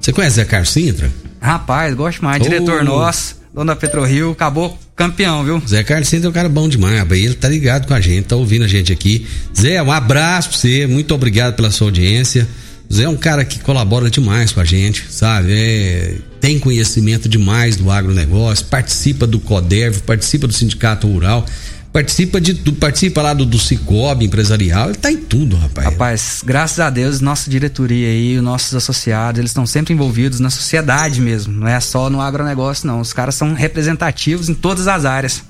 Você 0.00 0.12
conhece 0.12 0.36
Zé 0.36 0.44
Carlos 0.44 0.70
Sintra? 0.70 1.12
Rapaz, 1.40 1.92
gosto 1.94 2.22
mais. 2.22 2.40
Oh. 2.40 2.44
Diretor 2.44 2.84
nosso, 2.84 3.39
dono 3.52 3.66
da 3.66 3.76
PetroRio, 3.76 4.30
acabou 4.30 4.78
campeão, 4.94 5.44
viu? 5.44 5.62
Zé 5.66 5.82
Carlos 5.82 6.08
Sintra 6.08 6.28
é 6.28 6.30
um 6.30 6.32
cara 6.32 6.48
bom 6.48 6.68
demais. 6.68 7.04
Ele 7.10 7.34
tá 7.34 7.48
ligado 7.48 7.86
com 7.86 7.94
a 7.94 8.00
gente, 8.00 8.26
tá 8.26 8.36
ouvindo 8.36 8.64
a 8.64 8.68
gente 8.68 8.92
aqui. 8.92 9.26
Zé, 9.58 9.82
um 9.82 9.90
abraço 9.90 10.50
pra 10.50 10.58
você. 10.58 10.86
Muito 10.86 11.14
obrigado 11.14 11.54
pela 11.54 11.70
sua 11.70 11.88
audiência. 11.88 12.46
Zé 12.92 13.04
é 13.04 13.08
um 13.08 13.16
cara 13.16 13.44
que 13.44 13.60
colabora 13.60 14.10
demais 14.10 14.50
com 14.50 14.60
a 14.60 14.64
gente, 14.64 15.06
sabe? 15.10 15.52
É, 15.52 16.16
tem 16.40 16.58
conhecimento 16.58 17.28
demais 17.28 17.76
do 17.76 17.90
agronegócio, 17.90 18.66
participa 18.66 19.26
do 19.26 19.38
CODERV, 19.38 20.00
participa 20.00 20.48
do 20.48 20.52
Sindicato 20.52 21.06
Rural, 21.06 21.46
participa 21.92 22.40
de 22.40 22.52
do, 22.52 22.72
participa 22.72 23.22
lá 23.22 23.34
do, 23.34 23.44
do 23.44 23.58
Cicobi 23.58 24.26
empresarial, 24.26 24.88
ele 24.88 24.98
tá 24.98 25.10
em 25.10 25.16
tudo, 25.16 25.56
rapaz. 25.56 25.86
Rapaz, 25.86 26.42
graças 26.44 26.80
a 26.80 26.90
Deus, 26.90 27.20
nossa 27.20 27.50
diretoria 27.50 28.08
aí, 28.08 28.36
os 28.36 28.42
nossos 28.42 28.74
associados, 28.74 29.38
eles 29.38 29.50
estão 29.50 29.66
sempre 29.66 29.92
envolvidos 29.92 30.40
na 30.40 30.50
sociedade 30.50 31.20
mesmo, 31.20 31.52
não 31.52 31.68
é 31.68 31.78
só 31.80 32.08
no 32.08 32.20
agronegócio 32.20 32.86
não, 32.86 33.00
os 33.00 33.12
caras 33.12 33.34
são 33.34 33.54
representativos 33.54 34.48
em 34.48 34.54
todas 34.54 34.88
as 34.88 35.04
áreas 35.04 35.42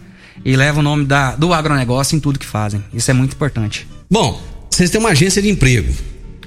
e 0.45 0.57
levam 0.57 0.81
o 0.81 0.83
nome 0.83 1.05
da, 1.05 1.35
do 1.37 1.53
agronegócio 1.53 2.17
em 2.17 2.21
tudo 2.21 2.39
que 2.39 2.47
fazem, 2.47 2.83
isso 2.93 3.11
é 3.11 3.15
muito 3.15 3.35
importante. 3.35 3.87
Bom, 4.11 4.41
vocês 4.71 4.91
têm 4.91 5.01
uma 5.01 5.11
agência 5.11 5.43
de 5.43 5.51
emprego. 5.51 5.93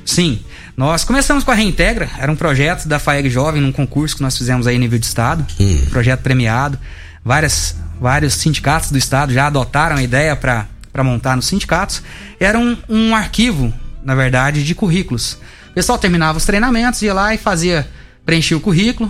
Sim, 0.05 0.39
nós 0.75 1.03
começamos 1.03 1.43
com 1.43 1.51
a 1.51 1.53
Reintegra, 1.53 2.09
era 2.17 2.31
um 2.31 2.35
projeto 2.35 2.87
da 2.87 2.97
FAEG 2.97 3.29
Jovem, 3.29 3.61
num 3.61 3.71
concurso 3.71 4.15
que 4.15 4.23
nós 4.23 4.37
fizemos 4.37 4.65
aí 4.65 4.77
nível 4.79 4.97
de 4.97 5.05
estado, 5.05 5.45
hum. 5.59 5.81
projeto 5.89 6.21
premiado. 6.21 6.79
Várias, 7.23 7.75
vários 8.03 8.33
sindicatos 8.33 8.91
do 8.91 8.97
estado 8.97 9.31
já 9.31 9.47
adotaram 9.47 9.95
a 9.95 10.03
ideia 10.03 10.35
para 10.35 10.67
montar 11.05 11.37
nos 11.37 11.47
sindicatos. 11.47 12.03
Era 12.37 12.59
um, 12.59 12.75
um 12.89 13.15
arquivo, 13.15 13.73
na 14.03 14.13
verdade, 14.13 14.61
de 14.61 14.75
currículos. 14.75 15.37
O 15.69 15.73
pessoal 15.73 15.97
terminava 15.97 16.37
os 16.37 16.43
treinamentos, 16.43 17.01
ia 17.01 17.13
lá 17.13 17.33
e 17.33 17.37
fazia, 17.37 17.87
preenchia 18.25 18.57
o 18.57 18.59
currículo 18.59 19.09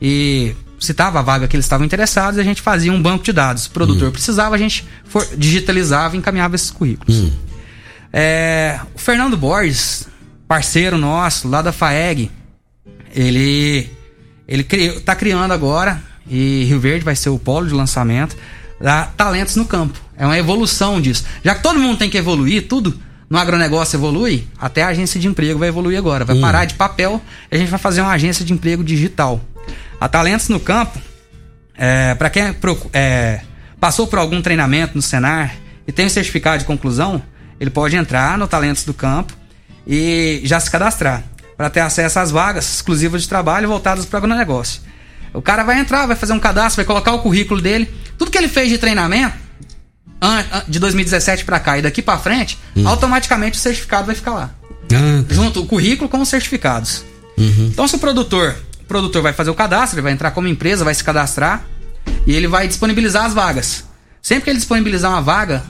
e 0.00 0.54
citava 0.78 1.20
a 1.20 1.22
vaga 1.22 1.48
que 1.48 1.56
eles 1.56 1.64
estavam 1.64 1.86
interessados 1.86 2.36
e 2.36 2.40
a 2.42 2.44
gente 2.44 2.60
fazia 2.60 2.92
um 2.92 3.00
banco 3.00 3.24
de 3.24 3.32
dados. 3.32 3.64
O 3.64 3.70
produtor 3.70 4.10
hum. 4.10 4.12
precisava, 4.12 4.54
a 4.54 4.58
gente 4.58 4.86
for, 5.06 5.26
digitalizava 5.38 6.14
e 6.14 6.18
encaminhava 6.18 6.54
esses 6.54 6.70
currículos. 6.70 7.20
Hum. 7.20 7.32
É, 8.12 8.78
o 8.94 8.98
Fernando 8.98 9.38
Borges, 9.38 10.06
parceiro 10.46 10.98
nosso 10.98 11.48
lá 11.48 11.62
da 11.62 11.72
FAEG, 11.72 12.30
ele 13.14 13.90
ele 14.46 14.62
cri, 14.62 15.00
tá 15.00 15.16
criando 15.16 15.52
agora 15.52 15.98
e 16.28 16.64
Rio 16.64 16.80
Verde 16.80 17.04
vai 17.04 17.16
ser 17.16 17.28
o 17.28 17.38
polo 17.38 17.66
de 17.66 17.74
lançamento 17.74 18.36
da 18.80 19.04
talentos 19.04 19.56
no 19.56 19.64
campo. 19.64 19.98
É 20.16 20.24
uma 20.24 20.38
evolução 20.38 21.00
disso. 21.00 21.24
Já 21.42 21.54
que 21.54 21.62
todo 21.62 21.78
mundo 21.78 21.98
tem 21.98 22.10
que 22.10 22.18
evoluir, 22.18 22.66
tudo 22.68 22.98
no 23.28 23.38
agronegócio 23.38 23.96
evolui, 23.96 24.46
até 24.58 24.82
a 24.82 24.88
agência 24.88 25.18
de 25.18 25.26
emprego 25.26 25.58
vai 25.58 25.68
evoluir 25.68 25.98
agora. 25.98 26.24
Vai 26.24 26.36
hum. 26.36 26.40
parar 26.40 26.64
de 26.64 26.74
papel 26.74 27.20
e 27.50 27.56
a 27.56 27.58
gente 27.58 27.70
vai 27.70 27.78
fazer 27.78 28.00
uma 28.00 28.12
agência 28.12 28.44
de 28.44 28.52
emprego 28.52 28.84
digital. 28.84 29.40
A 30.00 30.08
Talentos 30.08 30.48
no 30.48 30.60
Campo, 30.60 30.98
é, 31.76 32.14
para 32.14 32.30
quem 32.30 32.42
é, 32.42 32.56
é, 32.92 33.40
passou 33.80 34.06
por 34.06 34.18
algum 34.18 34.40
treinamento 34.42 34.94
no 34.94 35.02
Senar 35.02 35.54
e 35.86 35.92
tem 35.92 36.06
o 36.06 36.10
certificado 36.10 36.58
de 36.58 36.64
conclusão, 36.64 37.22
ele 37.58 37.70
pode 37.70 37.96
entrar 37.96 38.36
no 38.38 38.46
Talentos 38.46 38.84
do 38.84 38.92
Campo 38.92 39.32
e 39.86 40.40
já 40.44 40.58
se 40.60 40.70
cadastrar 40.70 41.22
para 41.56 41.70
ter 41.70 41.80
acesso 41.80 42.18
às 42.18 42.30
vagas 42.30 42.74
exclusivas 42.74 43.22
de 43.22 43.28
trabalho 43.28 43.68
voltadas 43.68 44.04
para 44.04 44.16
o 44.16 44.24
agronegócio. 44.24 44.82
O 45.34 45.42
cara 45.42 45.64
vai 45.64 45.80
entrar, 45.80 46.06
vai 46.06 46.16
fazer 46.16 46.32
um 46.32 46.40
cadastro, 46.40 46.76
vai 46.76 46.84
colocar 46.84 47.12
o 47.12 47.18
currículo 47.18 47.60
dele, 47.60 47.92
tudo 48.16 48.30
que 48.30 48.38
ele 48.38 48.48
fez 48.48 48.68
de 48.68 48.78
treinamento 48.78 49.44
de 50.68 50.78
2017 50.78 51.44
para 51.44 51.60
cá 51.60 51.78
e 51.78 51.82
daqui 51.82 52.00
para 52.00 52.18
frente, 52.18 52.58
hum. 52.74 52.86
automaticamente 52.88 53.58
o 53.58 53.60
certificado 53.60 54.06
vai 54.06 54.14
ficar 54.14 54.32
lá. 54.32 54.54
Ah, 54.92 55.24
tá. 55.26 55.34
Junto 55.34 55.62
o 55.62 55.66
currículo 55.66 56.08
com 56.08 56.20
os 56.20 56.28
certificados. 56.28 57.04
Uhum. 57.36 57.68
Então 57.70 57.86
se 57.86 57.96
o 57.96 57.98
produtor, 57.98 58.56
o 58.80 58.84
produtor 58.84 59.22
vai 59.22 59.32
fazer 59.32 59.50
o 59.50 59.54
cadastro, 59.54 59.98
ele 59.98 60.02
vai 60.02 60.12
entrar 60.12 60.30
como 60.30 60.48
empresa, 60.48 60.84
vai 60.84 60.94
se 60.94 61.02
cadastrar 61.02 61.64
e 62.26 62.32
ele 62.32 62.46
vai 62.46 62.68
disponibilizar 62.68 63.24
as 63.24 63.34
vagas. 63.34 63.84
Sempre 64.22 64.44
que 64.44 64.50
ele 64.50 64.58
disponibilizar 64.58 65.10
uma 65.10 65.20
vaga, 65.20 65.62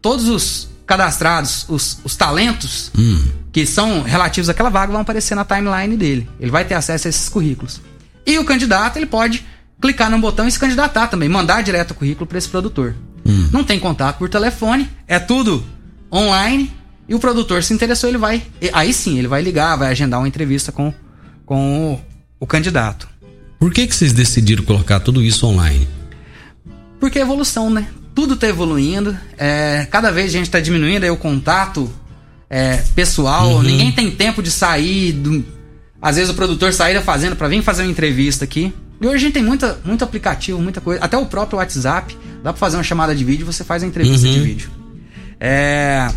todos 0.00 0.28
os 0.28 0.68
cadastrados, 0.86 1.66
os, 1.68 1.98
os 2.02 2.16
talentos 2.16 2.90
hum. 2.96 3.22
que 3.52 3.66
são 3.66 4.02
relativos 4.02 4.48
àquela 4.48 4.70
vaga 4.70 4.92
vão 4.92 5.02
aparecer 5.02 5.34
na 5.34 5.44
timeline 5.44 5.96
dele. 5.96 6.28
Ele 6.40 6.50
vai 6.50 6.64
ter 6.64 6.74
acesso 6.74 7.08
a 7.08 7.10
esses 7.10 7.28
currículos. 7.28 7.80
E 8.28 8.38
o 8.38 8.44
candidato, 8.44 8.96
ele 8.96 9.06
pode 9.06 9.44
clicar 9.80 10.10
no 10.10 10.18
botão 10.18 10.46
e 10.46 10.52
se 10.52 10.58
candidatar 10.58 11.08
também, 11.08 11.28
mandar 11.28 11.62
direto 11.62 11.92
o 11.92 11.94
currículo 11.94 12.26
para 12.26 12.38
esse 12.38 12.48
produtor. 12.48 12.94
Hum. 13.26 13.48
Não 13.52 13.64
tem 13.64 13.78
contato 13.78 14.18
por 14.18 14.28
telefone, 14.28 14.88
é 15.06 15.18
tudo 15.18 15.64
online. 16.12 16.72
E 17.08 17.14
o 17.14 17.18
produtor 17.18 17.62
se 17.62 17.72
interessou, 17.72 18.08
ele 18.08 18.18
vai. 18.18 18.42
Aí 18.72 18.92
sim, 18.92 19.18
ele 19.18 19.26
vai 19.26 19.40
ligar, 19.40 19.76
vai 19.76 19.90
agendar 19.90 20.20
uma 20.20 20.28
entrevista 20.28 20.70
com, 20.70 20.92
com 21.46 21.94
o, 21.94 22.00
o 22.38 22.46
candidato. 22.46 23.08
Por 23.58 23.72
que, 23.72 23.86
que 23.86 23.94
vocês 23.96 24.12
decidiram 24.12 24.62
colocar 24.62 25.00
tudo 25.00 25.22
isso 25.22 25.46
online? 25.46 25.88
Porque 27.00 27.18
é 27.18 27.22
evolução, 27.22 27.70
né? 27.70 27.88
tudo 28.18 28.34
está 28.34 28.48
evoluindo. 28.48 29.16
É, 29.38 29.86
cada 29.88 30.10
vez 30.10 30.26
a 30.26 30.32
gente 30.32 30.46
está 30.46 30.58
diminuindo 30.58 31.04
aí 31.04 31.10
o 31.10 31.16
contato 31.16 31.88
é, 32.50 32.78
pessoal. 32.92 33.50
Uhum. 33.50 33.62
Ninguém 33.62 33.92
tem 33.92 34.10
tempo 34.10 34.42
de 34.42 34.50
sair. 34.50 35.12
Do... 35.12 35.44
Às 36.00 36.16
vezes 36.16 36.30
o 36.30 36.34
produtor 36.34 36.72
sair 36.72 37.00
fazendo 37.02 37.36
para 37.36 37.48
vir 37.48 37.62
fazer 37.62 37.82
uma 37.82 37.90
entrevista 37.90 38.44
aqui. 38.44 38.72
E 39.00 39.06
hoje 39.06 39.16
a 39.16 39.18
gente 39.18 39.34
tem 39.34 39.42
muita, 39.42 39.78
muito 39.84 40.04
aplicativo, 40.04 40.60
muita 40.60 40.80
coisa. 40.80 41.02
Até 41.02 41.16
o 41.16 41.26
próprio 41.26 41.58
WhatsApp. 41.58 42.16
Dá 42.42 42.52
para 42.52 42.60
fazer 42.60 42.76
uma 42.76 42.82
chamada 42.84 43.14
de 43.14 43.24
vídeo 43.24 43.44
você 43.44 43.64
faz 43.64 43.82
a 43.82 43.86
entrevista 43.86 44.26
uhum. 44.26 44.32
de 44.32 44.40
vídeo. 44.40 44.70
É, 45.40 46.08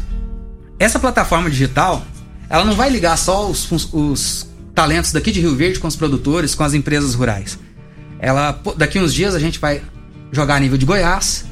essa 0.79 0.99
plataforma 0.99 1.49
digital, 1.49 2.05
ela 2.49 2.63
não 2.63 2.73
vai 2.73 2.89
ligar 2.89 3.17
só 3.17 3.49
os, 3.49 3.69
os 3.93 4.47
talentos 4.73 5.11
daqui 5.11 5.31
de 5.31 5.39
Rio 5.39 5.55
Verde 5.55 5.79
com 5.79 5.87
os 5.87 5.95
produtores, 5.95 6.55
com 6.55 6.63
as 6.63 6.73
empresas 6.73 7.13
rurais. 7.13 7.57
Ela, 8.19 8.59
daqui 8.77 8.99
uns 8.99 9.13
dias 9.13 9.33
a 9.33 9.39
gente 9.39 9.59
vai 9.59 9.81
jogar 10.31 10.55
a 10.55 10.59
nível 10.59 10.77
de 10.77 10.85
Goiás, 10.85 11.45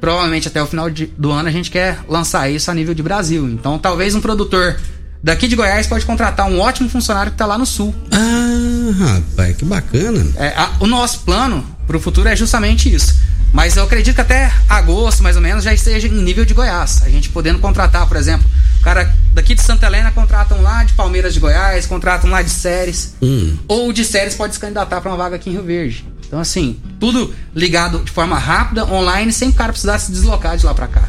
provavelmente 0.00 0.48
até 0.48 0.62
o 0.62 0.66
final 0.66 0.90
de, 0.90 1.06
do 1.06 1.30
ano 1.30 1.48
a 1.48 1.52
gente 1.52 1.70
quer 1.70 2.00
lançar 2.08 2.50
isso 2.50 2.70
a 2.70 2.74
nível 2.74 2.94
de 2.94 3.02
Brasil. 3.02 3.46
Então, 3.48 3.78
talvez 3.78 4.14
um 4.14 4.20
produtor 4.20 4.78
daqui 5.24 5.48
de 5.48 5.56
Goiás 5.56 5.86
pode 5.86 6.04
contratar 6.04 6.46
um 6.46 6.60
ótimo 6.60 6.88
funcionário 6.88 7.32
que 7.32 7.34
está 7.34 7.46
lá 7.46 7.56
no 7.56 7.64
sul. 7.64 7.94
Ah, 8.12 9.14
rapaz, 9.16 9.56
que 9.56 9.64
bacana. 9.64 10.24
É, 10.36 10.48
a, 10.48 10.72
o 10.80 10.86
nosso 10.86 11.20
plano 11.20 11.64
para 11.86 11.96
o 11.96 12.00
futuro 12.00 12.28
é 12.28 12.36
justamente 12.36 12.94
isso. 12.94 13.16
Mas 13.50 13.76
eu 13.76 13.84
acredito 13.84 14.14
que 14.16 14.20
até 14.20 14.52
agosto, 14.68 15.22
mais 15.22 15.36
ou 15.36 15.42
menos, 15.42 15.64
já 15.64 15.72
esteja 15.72 16.08
em 16.08 16.22
nível 16.22 16.44
de 16.44 16.52
Goiás. 16.52 17.02
A 17.04 17.08
gente 17.08 17.30
podendo 17.30 17.58
contratar, 17.58 18.06
por 18.06 18.16
exemplo, 18.16 18.46
o 18.80 18.82
cara 18.82 19.14
daqui 19.32 19.54
de 19.54 19.62
Santa 19.62 19.86
Helena 19.86 20.10
contratam 20.10 20.60
lá 20.60 20.84
de 20.84 20.92
Palmeiras 20.92 21.32
de 21.32 21.40
Goiás, 21.40 21.86
contratam 21.86 22.28
lá 22.28 22.42
de 22.42 22.50
Séries. 22.50 23.14
Hum. 23.22 23.56
Ou 23.66 23.92
de 23.92 24.04
Séries 24.04 24.34
pode 24.34 24.54
se 24.54 24.60
candidatar 24.60 25.00
para 25.00 25.10
uma 25.10 25.16
vaga 25.16 25.36
aqui 25.36 25.48
em 25.48 25.54
Rio 25.54 25.62
Verde. 25.62 26.04
Então, 26.26 26.38
assim, 26.38 26.78
tudo 27.00 27.32
ligado 27.54 28.00
de 28.00 28.10
forma 28.10 28.36
rápida, 28.38 28.84
online, 28.92 29.32
sem 29.32 29.48
o 29.48 29.52
cara 29.52 29.72
precisar 29.72 29.98
se 30.00 30.10
deslocar 30.12 30.56
de 30.56 30.66
lá 30.66 30.74
para 30.74 30.88
cá. 30.88 31.08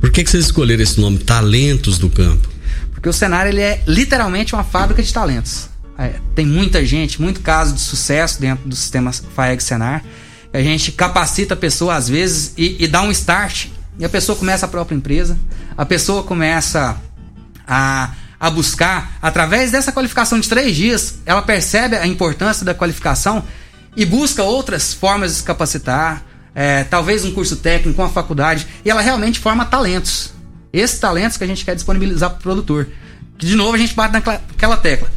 Por 0.00 0.10
que, 0.10 0.22
que 0.22 0.30
vocês 0.30 0.46
escolheram 0.46 0.82
esse 0.82 1.00
nome, 1.00 1.18
Talentos 1.18 1.96
do 1.96 2.10
Campo? 2.10 2.53
Porque 3.04 3.10
o 3.10 3.12
cenário 3.12 3.50
ele 3.50 3.60
é 3.60 3.82
literalmente 3.86 4.54
uma 4.54 4.64
fábrica 4.64 5.02
de 5.02 5.12
talentos. 5.12 5.68
É, 5.98 6.14
tem 6.34 6.46
muita 6.46 6.82
gente, 6.86 7.20
muito 7.20 7.42
caso 7.42 7.74
de 7.74 7.80
sucesso 7.82 8.40
dentro 8.40 8.66
do 8.66 8.74
sistema 8.74 9.12
FAEG 9.12 9.62
Senar. 9.62 10.02
A 10.50 10.62
gente 10.62 10.90
capacita 10.90 11.52
a 11.52 11.56
pessoa 11.56 11.96
às 11.96 12.08
vezes 12.08 12.54
e, 12.56 12.82
e 12.82 12.88
dá 12.88 13.02
um 13.02 13.10
start 13.10 13.66
e 13.98 14.06
a 14.06 14.08
pessoa 14.08 14.38
começa 14.38 14.64
a 14.64 14.68
própria 14.70 14.96
empresa, 14.96 15.36
a 15.76 15.84
pessoa 15.84 16.22
começa 16.22 16.96
a, 17.68 18.12
a 18.40 18.48
buscar, 18.48 19.18
através 19.20 19.70
dessa 19.70 19.92
qualificação 19.92 20.40
de 20.40 20.48
três 20.48 20.74
dias, 20.74 21.16
ela 21.26 21.42
percebe 21.42 21.96
a 21.96 22.06
importância 22.06 22.64
da 22.64 22.72
qualificação 22.72 23.44
e 23.94 24.06
busca 24.06 24.42
outras 24.42 24.94
formas 24.94 25.32
de 25.32 25.36
se 25.36 25.44
capacitar, 25.44 26.22
é, 26.54 26.84
talvez 26.84 27.22
um 27.22 27.32
curso 27.32 27.56
técnico, 27.56 28.00
uma 28.00 28.08
faculdade, 28.08 28.66
e 28.82 28.88
ela 28.88 29.02
realmente 29.02 29.40
forma 29.40 29.66
talentos. 29.66 30.32
Esses 30.74 30.98
talentos 30.98 31.36
que 31.36 31.44
a 31.44 31.46
gente 31.46 31.64
quer 31.64 31.76
disponibilizar 31.76 32.30
para 32.30 32.38
o 32.38 32.42
produtor. 32.42 32.88
De 33.38 33.54
novo, 33.54 33.74
a 33.74 33.78
gente 33.78 33.94
bate 33.94 34.12
naquela 34.12 34.76
tecla. 34.76 35.08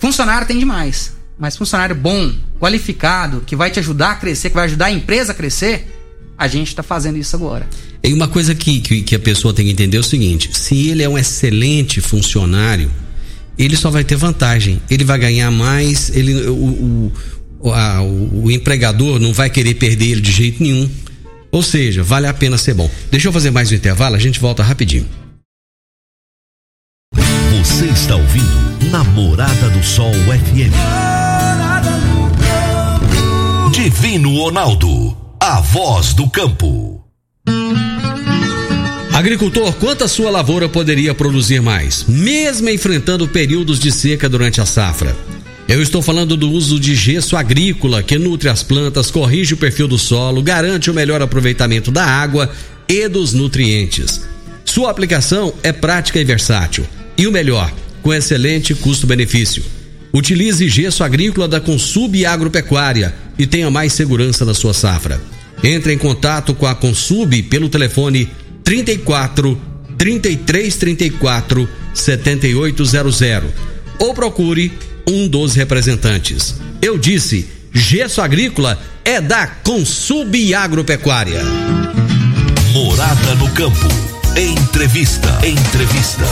Funcionário 0.00 0.46
tem 0.46 0.58
demais. 0.58 1.14
Mas 1.38 1.56
funcionário 1.56 1.94
bom, 1.94 2.32
qualificado, 2.58 3.42
que 3.46 3.54
vai 3.54 3.70
te 3.70 3.78
ajudar 3.78 4.12
a 4.12 4.14
crescer, 4.16 4.50
que 4.50 4.56
vai 4.56 4.64
ajudar 4.64 4.86
a 4.86 4.90
empresa 4.90 5.32
a 5.32 5.34
crescer, 5.34 5.86
a 6.36 6.48
gente 6.48 6.68
está 6.68 6.82
fazendo 6.82 7.18
isso 7.18 7.36
agora. 7.36 7.68
E 8.02 8.12
uma 8.12 8.26
coisa 8.26 8.54
que, 8.54 8.80
que, 8.80 9.02
que, 9.02 9.14
a 9.14 9.18
pessoa 9.18 9.54
tem 9.54 9.66
que 9.66 9.72
entender 9.72 9.96
é 9.96 10.00
o 10.00 10.04
seguinte: 10.04 10.50
se 10.52 10.88
ele 10.88 11.02
é 11.02 11.08
um 11.08 11.16
excelente 11.16 12.00
funcionário, 12.00 12.90
ele 13.58 13.76
só 13.76 13.90
vai 13.90 14.02
ter 14.02 14.16
vantagem. 14.16 14.80
Ele 14.90 15.04
vai 15.04 15.18
ganhar 15.18 15.50
mais, 15.50 16.10
ele, 16.14 16.48
o, 16.48 17.12
o, 17.60 17.72
a, 17.72 18.02
o 18.02 18.50
empregador 18.50 19.20
não 19.20 19.32
vai 19.32 19.50
querer 19.50 19.74
perder 19.74 20.06
ele 20.06 20.20
de 20.20 20.32
jeito 20.32 20.62
nenhum. 20.62 20.90
Ou 21.50 21.62
seja, 21.62 22.02
vale 22.02 22.26
a 22.26 22.34
pena 22.34 22.58
ser 22.58 22.74
bom. 22.74 22.90
Deixa 23.10 23.28
eu 23.28 23.32
fazer 23.32 23.50
mais 23.50 23.70
um 23.70 23.74
intervalo, 23.74 24.16
a 24.16 24.18
gente 24.18 24.40
volta 24.40 24.62
rapidinho. 24.62 25.08
Você 27.76 27.86
está 27.86 28.16
ouvindo 28.16 28.90
Namorada 28.90 29.70
do 29.70 29.82
Sol 29.82 30.12
FM. 30.12 30.72
Divino 33.72 34.34
Ronaldo, 34.38 35.16
a 35.40 35.60
voz 35.60 36.14
do 36.14 36.28
campo. 36.30 37.04
Agricultor, 39.12 39.72
quanto 39.74 40.04
a 40.04 40.08
sua 40.08 40.30
lavoura 40.30 40.68
poderia 40.68 41.14
produzir 41.14 41.60
mais, 41.60 42.04
mesmo 42.04 42.68
enfrentando 42.68 43.26
períodos 43.26 43.78
de 43.78 43.90
seca 43.90 44.28
durante 44.28 44.60
a 44.60 44.66
safra? 44.66 45.16
Eu 45.68 45.82
estou 45.82 46.00
falando 46.00 46.36
do 46.36 46.48
uso 46.48 46.78
de 46.78 46.94
gesso 46.94 47.36
agrícola 47.36 48.00
que 48.00 48.16
nutre 48.18 48.48
as 48.48 48.62
plantas, 48.62 49.10
corrige 49.10 49.54
o 49.54 49.56
perfil 49.56 49.88
do 49.88 49.98
solo, 49.98 50.40
garante 50.40 50.90
o 50.90 50.94
melhor 50.94 51.20
aproveitamento 51.20 51.90
da 51.90 52.04
água 52.04 52.48
e 52.88 53.08
dos 53.08 53.32
nutrientes. 53.32 54.20
Sua 54.64 54.92
aplicação 54.92 55.52
é 55.64 55.72
prática 55.72 56.20
e 56.20 56.24
versátil. 56.24 56.86
E 57.18 57.26
o 57.26 57.32
melhor, 57.32 57.72
com 58.00 58.14
excelente 58.14 58.74
custo-benefício. 58.74 59.64
Utilize 60.12 60.68
gesso 60.68 61.02
agrícola 61.02 61.48
da 61.48 61.60
Consub 61.60 62.24
Agropecuária 62.24 63.12
e 63.36 63.44
tenha 63.44 63.70
mais 63.70 63.92
segurança 63.92 64.44
na 64.44 64.54
sua 64.54 64.72
safra. 64.72 65.20
Entre 65.64 65.92
em 65.92 65.98
contato 65.98 66.54
com 66.54 66.66
a 66.66 66.76
Consub 66.76 67.42
pelo 67.44 67.68
telefone 67.68 68.30
34 68.62 69.60
3334 69.98 71.68
7800 71.92 73.50
ou 73.98 74.14
procure 74.14 74.72
um 75.08 75.28
dos 75.28 75.54
representantes. 75.54 76.56
Eu 76.82 76.98
disse, 76.98 77.48
gesso 77.72 78.20
agrícola 78.20 78.78
é 79.04 79.20
da 79.20 79.46
Consub 79.46 80.52
Agropecuária. 80.52 81.42
Morada 82.72 83.34
no 83.36 83.48
campo. 83.52 83.86
Entrevista. 84.36 85.28
Entrevista. 85.46 86.24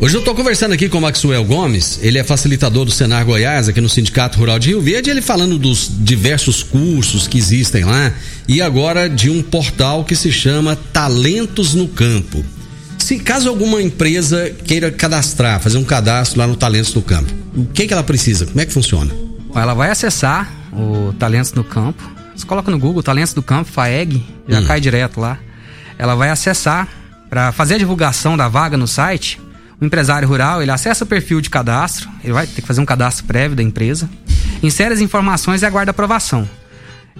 Hoje 0.00 0.16
eu 0.16 0.20
estou 0.20 0.34
conversando 0.34 0.72
aqui 0.72 0.88
com 0.88 0.98
o 0.98 1.00
Maxwell 1.00 1.44
Gomes, 1.44 1.98
ele 2.02 2.18
é 2.18 2.24
facilitador 2.24 2.84
do 2.84 2.90
Senar 2.90 3.24
Goiás, 3.24 3.68
aqui 3.68 3.80
no 3.80 3.88
Sindicato 3.88 4.38
Rural 4.38 4.58
de 4.58 4.68
Rio 4.68 4.80
Verde, 4.80 5.10
ele 5.10 5.20
falando 5.20 5.58
dos 5.58 5.90
diversos 5.90 6.62
cursos 6.62 7.26
que 7.26 7.36
existem 7.36 7.84
lá 7.84 8.12
e 8.46 8.62
agora 8.62 9.08
de 9.08 9.28
um 9.28 9.42
portal 9.42 10.04
que 10.04 10.14
se 10.14 10.30
chama 10.30 10.76
Talentos 10.92 11.74
no 11.74 11.88
Campo. 11.88 12.44
Se 13.08 13.18
caso 13.18 13.48
alguma 13.48 13.80
empresa 13.80 14.50
queira 14.66 14.90
cadastrar, 14.90 15.58
fazer 15.60 15.78
um 15.78 15.82
cadastro 15.82 16.40
lá 16.40 16.46
no 16.46 16.54
Talentos 16.54 16.92
no 16.92 17.00
Campo, 17.00 17.32
o 17.56 17.64
que, 17.64 17.86
que 17.86 17.94
ela 17.94 18.02
precisa? 18.02 18.44
Como 18.44 18.60
é 18.60 18.66
que 18.66 18.70
funciona? 18.74 19.10
Ela 19.54 19.72
vai 19.72 19.90
acessar 19.90 20.52
o 20.74 21.14
Talentos 21.14 21.54
no 21.54 21.64
Campo, 21.64 22.02
você 22.36 22.44
coloca 22.44 22.70
no 22.70 22.78
Google 22.78 23.02
Talentos 23.02 23.32
do 23.32 23.42
Campo, 23.42 23.72
FAEG, 23.72 24.22
já 24.46 24.60
hum. 24.60 24.66
cai 24.66 24.78
direto 24.78 25.20
lá. 25.20 25.38
Ela 25.96 26.14
vai 26.14 26.28
acessar 26.28 26.86
para 27.30 27.50
fazer 27.50 27.76
a 27.76 27.78
divulgação 27.78 28.36
da 28.36 28.46
vaga 28.46 28.76
no 28.76 28.86
site 28.86 29.40
o 29.80 29.86
empresário 29.86 30.28
rural, 30.28 30.60
ele 30.60 30.70
acessa 30.70 31.04
o 31.04 31.06
perfil 31.06 31.40
de 31.40 31.48
cadastro, 31.48 32.10
ele 32.22 32.34
vai 32.34 32.46
ter 32.46 32.60
que 32.60 32.66
fazer 32.68 32.82
um 32.82 32.84
cadastro 32.84 33.24
prévio 33.24 33.56
da 33.56 33.62
empresa, 33.62 34.06
insere 34.62 34.92
as 34.92 35.00
informações 35.00 35.62
e 35.62 35.64
aguarda 35.64 35.92
aprovação. 35.92 36.46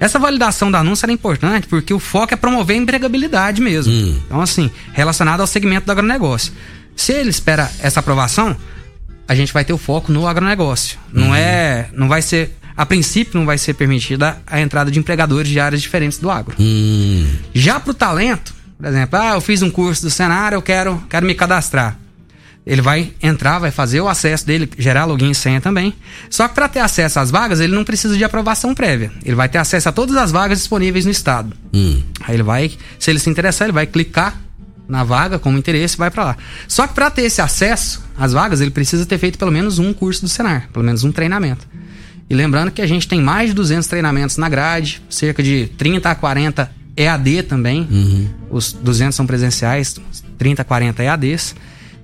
Essa 0.00 0.18
validação 0.18 0.70
da 0.70 0.78
anúncio 0.78 1.08
é 1.08 1.12
importante 1.12 1.66
porque 1.66 1.92
o 1.92 1.98
foco 1.98 2.32
é 2.32 2.36
promover 2.36 2.76
a 2.76 2.78
empregabilidade 2.78 3.60
mesmo. 3.60 3.92
Hum. 3.92 4.20
Então, 4.26 4.40
assim, 4.40 4.70
relacionado 4.92 5.40
ao 5.40 5.46
segmento 5.46 5.86
do 5.86 5.92
agronegócio. 5.92 6.52
Se 6.94 7.12
ele 7.12 7.30
espera 7.30 7.70
essa 7.80 8.00
aprovação, 8.00 8.56
a 9.26 9.34
gente 9.34 9.52
vai 9.52 9.64
ter 9.64 9.72
o 9.72 9.78
foco 9.78 10.12
no 10.12 10.26
agronegócio. 10.26 10.98
Não 11.12 11.28
uhum. 11.28 11.34
é. 11.34 11.88
Não 11.92 12.08
vai 12.08 12.22
ser. 12.22 12.56
A 12.76 12.86
princípio, 12.86 13.38
não 13.38 13.44
vai 13.44 13.58
ser 13.58 13.74
permitida 13.74 14.40
a 14.46 14.60
entrada 14.60 14.88
de 14.88 15.00
empregadores 15.00 15.50
de 15.50 15.58
áreas 15.58 15.82
diferentes 15.82 16.18
do 16.18 16.30
agro. 16.30 16.54
Hum. 16.60 17.26
Já 17.52 17.80
para 17.80 17.90
o 17.90 17.94
talento, 17.94 18.54
por 18.76 18.86
exemplo, 18.86 19.18
ah, 19.18 19.34
eu 19.34 19.40
fiz 19.40 19.62
um 19.62 19.70
curso 19.70 20.02
do 20.02 20.10
Senar, 20.10 20.52
eu 20.52 20.62
quero, 20.62 21.02
quero 21.10 21.26
me 21.26 21.34
cadastrar 21.34 21.98
ele 22.68 22.82
vai 22.82 23.12
entrar, 23.22 23.58
vai 23.58 23.70
fazer 23.70 23.98
o 24.02 24.08
acesso 24.08 24.46
dele, 24.46 24.68
gerar 24.76 25.06
login 25.06 25.30
e 25.30 25.34
senha 25.34 25.58
também. 25.58 25.94
Só 26.28 26.46
que 26.46 26.54
para 26.54 26.68
ter 26.68 26.80
acesso 26.80 27.18
às 27.18 27.30
vagas, 27.30 27.60
ele 27.60 27.74
não 27.74 27.82
precisa 27.82 28.14
de 28.14 28.22
aprovação 28.22 28.74
prévia. 28.74 29.10
Ele 29.24 29.34
vai 29.34 29.48
ter 29.48 29.56
acesso 29.56 29.88
a 29.88 29.92
todas 29.92 30.14
as 30.16 30.30
vagas 30.30 30.58
disponíveis 30.58 31.06
no 31.06 31.10
estado. 31.10 31.56
Hum. 31.72 32.02
Aí 32.20 32.36
ele 32.36 32.42
vai, 32.42 32.70
se 32.98 33.10
ele 33.10 33.18
se 33.18 33.30
interessar, 33.30 33.66
ele 33.66 33.72
vai 33.72 33.86
clicar 33.86 34.38
na 34.86 35.02
vaga 35.02 35.38
como 35.38 35.56
interesse 35.56 35.94
e 35.94 35.98
vai 35.98 36.10
para 36.10 36.24
lá. 36.24 36.36
Só 36.68 36.86
que 36.86 36.92
para 36.92 37.10
ter 37.10 37.22
esse 37.22 37.40
acesso 37.40 38.04
às 38.14 38.34
vagas, 38.34 38.60
ele 38.60 38.70
precisa 38.70 39.06
ter 39.06 39.16
feito 39.16 39.38
pelo 39.38 39.50
menos 39.50 39.78
um 39.78 39.94
curso 39.94 40.20
do 40.20 40.28
Senar, 40.28 40.68
pelo 40.70 40.84
menos 40.84 41.04
um 41.04 41.10
treinamento. 41.10 41.66
E 42.28 42.34
lembrando 42.34 42.70
que 42.70 42.82
a 42.82 42.86
gente 42.86 43.08
tem 43.08 43.18
mais 43.18 43.48
de 43.48 43.54
200 43.54 43.88
treinamentos 43.88 44.36
na 44.36 44.48
grade, 44.50 45.00
cerca 45.08 45.42
de 45.42 45.70
30 45.78 46.10
a 46.10 46.14
40 46.14 46.70
EAD 46.94 47.44
também. 47.44 47.88
Uhum. 47.90 48.28
Os 48.50 48.74
200 48.74 49.16
são 49.16 49.26
presenciais, 49.26 49.96
30 50.36 50.60
a 50.60 50.64
40 50.66 51.02
EADs. 51.02 51.54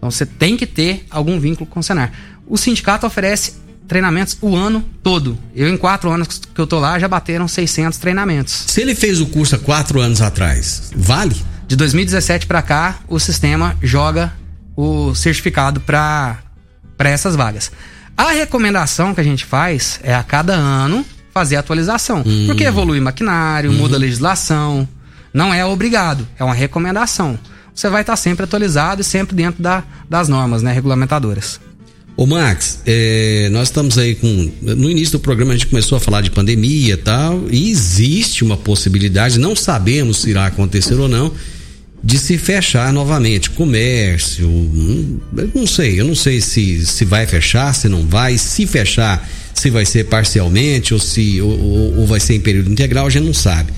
Então 0.05 0.11
você 0.11 0.27
tem 0.27 0.55
que 0.55 0.67
ter 0.67 1.07
algum 1.11 1.41
vínculo 1.41 1.65
com 1.65 1.81
o 1.81 1.83
Senar. 1.83 2.13
O 2.47 2.59
sindicato 2.59 3.07
oferece 3.07 3.55
treinamentos 3.89 4.37
o 4.43 4.55
ano 4.55 4.85
todo. 5.03 5.39
Eu, 5.57 5.67
em 5.67 5.79
quatro 5.79 6.11
anos 6.11 6.43
que 6.55 6.61
eu 6.61 6.67
tô 6.67 6.79
lá, 6.79 6.99
já 6.99 7.09
bateram 7.09 7.49
600 7.49 7.99
treinamentos. 7.99 8.65
Se 8.67 8.83
ele 8.83 8.95
fez 8.95 9.19
o 9.23 9.25
curso 9.25 9.55
há 9.55 9.59
quatro 9.59 10.01
anos 10.01 10.21
atrás, 10.21 10.93
vale? 10.95 11.35
De 11.67 11.75
2017 11.75 12.47
para 12.47 12.61
cá, 12.61 12.99
o 13.09 13.19
sistema 13.19 13.79
joga 13.83 14.31
o 14.77 15.15
certificado 15.15 15.81
para 15.81 16.43
essas 16.99 17.35
vagas. 17.35 17.73
A 18.15 18.31
recomendação 18.31 19.15
que 19.15 19.23
a 19.23 19.25
gente 19.25 19.47
faz 19.47 20.01
é 20.03 20.15
a 20.15 20.23
cada 20.23 20.53
ano 20.53 21.03
fazer 21.33 21.57
atualização. 21.57 22.23
Hum. 22.27 22.45
Porque 22.47 22.65
evolui 22.65 23.01
maquinário, 23.01 23.71
hum. 23.71 23.75
muda 23.75 23.97
a 23.97 23.99
legislação. 23.99 24.87
Não 25.33 25.53
é 25.55 25.65
obrigado, 25.65 26.29
é 26.39 26.45
uma 26.45 26.53
recomendação 26.53 27.39
você 27.75 27.89
vai 27.89 28.03
estar 28.03 28.16
sempre 28.16 28.45
atualizado 28.45 29.01
e 29.01 29.05
sempre 29.05 29.35
dentro 29.35 29.62
da, 29.62 29.83
das 30.09 30.29
normas 30.29 30.62
né, 30.62 30.72
regulamentadoras. 30.72 31.61
Ô 32.16 32.27
Max, 32.27 32.79
é, 32.87 33.49
nós 33.51 33.68
estamos 33.68 33.99
aí 33.99 34.14
com. 34.14 34.53
No 34.62 34.89
início 34.89 35.18
do 35.18 35.20
programa 35.20 35.53
a 35.53 35.57
gente 35.57 35.66
começou 35.66 35.97
a 35.99 36.01
falar 36.01 36.20
de 36.20 36.31
pandemia 36.31 36.95
e 36.95 36.97
tal, 36.97 37.43
e 37.51 37.68
existe 37.68 38.45
uma 38.45 38.57
possibilidade, 38.57 39.39
não 39.39 39.57
sabemos 39.57 40.18
se 40.18 40.31
irá 40.31 40.47
acontecer 40.47 40.95
ou 40.95 41.09
não, 41.09 41.33
de 42.05 42.16
se 42.16 42.39
fechar 42.39 42.93
novamente. 42.93 43.51
Comércio, 43.51 44.47
hum, 44.49 45.18
não 45.53 45.66
sei, 45.66 46.01
eu 46.01 46.05
não 46.05 46.14
sei 46.14 46.41
se, 46.41 46.87
se 46.87 47.05
vai 47.05 47.27
fechar, 47.27 47.75
se 47.75 47.89
não 47.89 48.07
vai, 48.07 48.39
se 48.39 48.64
fechar, 48.64 49.29
se 49.53 49.68
vai 49.68 49.85
ser 49.85 50.05
parcialmente 50.05 50.95
ou 50.95 51.01
se 51.01 51.41
ou, 51.41 51.99
ou 51.99 52.07
vai 52.07 52.20
ser 52.20 52.35
em 52.35 52.41
período 52.41 52.70
integral, 52.70 53.09
a 53.09 53.11
gente 53.11 53.25
não 53.27 53.35
sabe. 53.35 53.72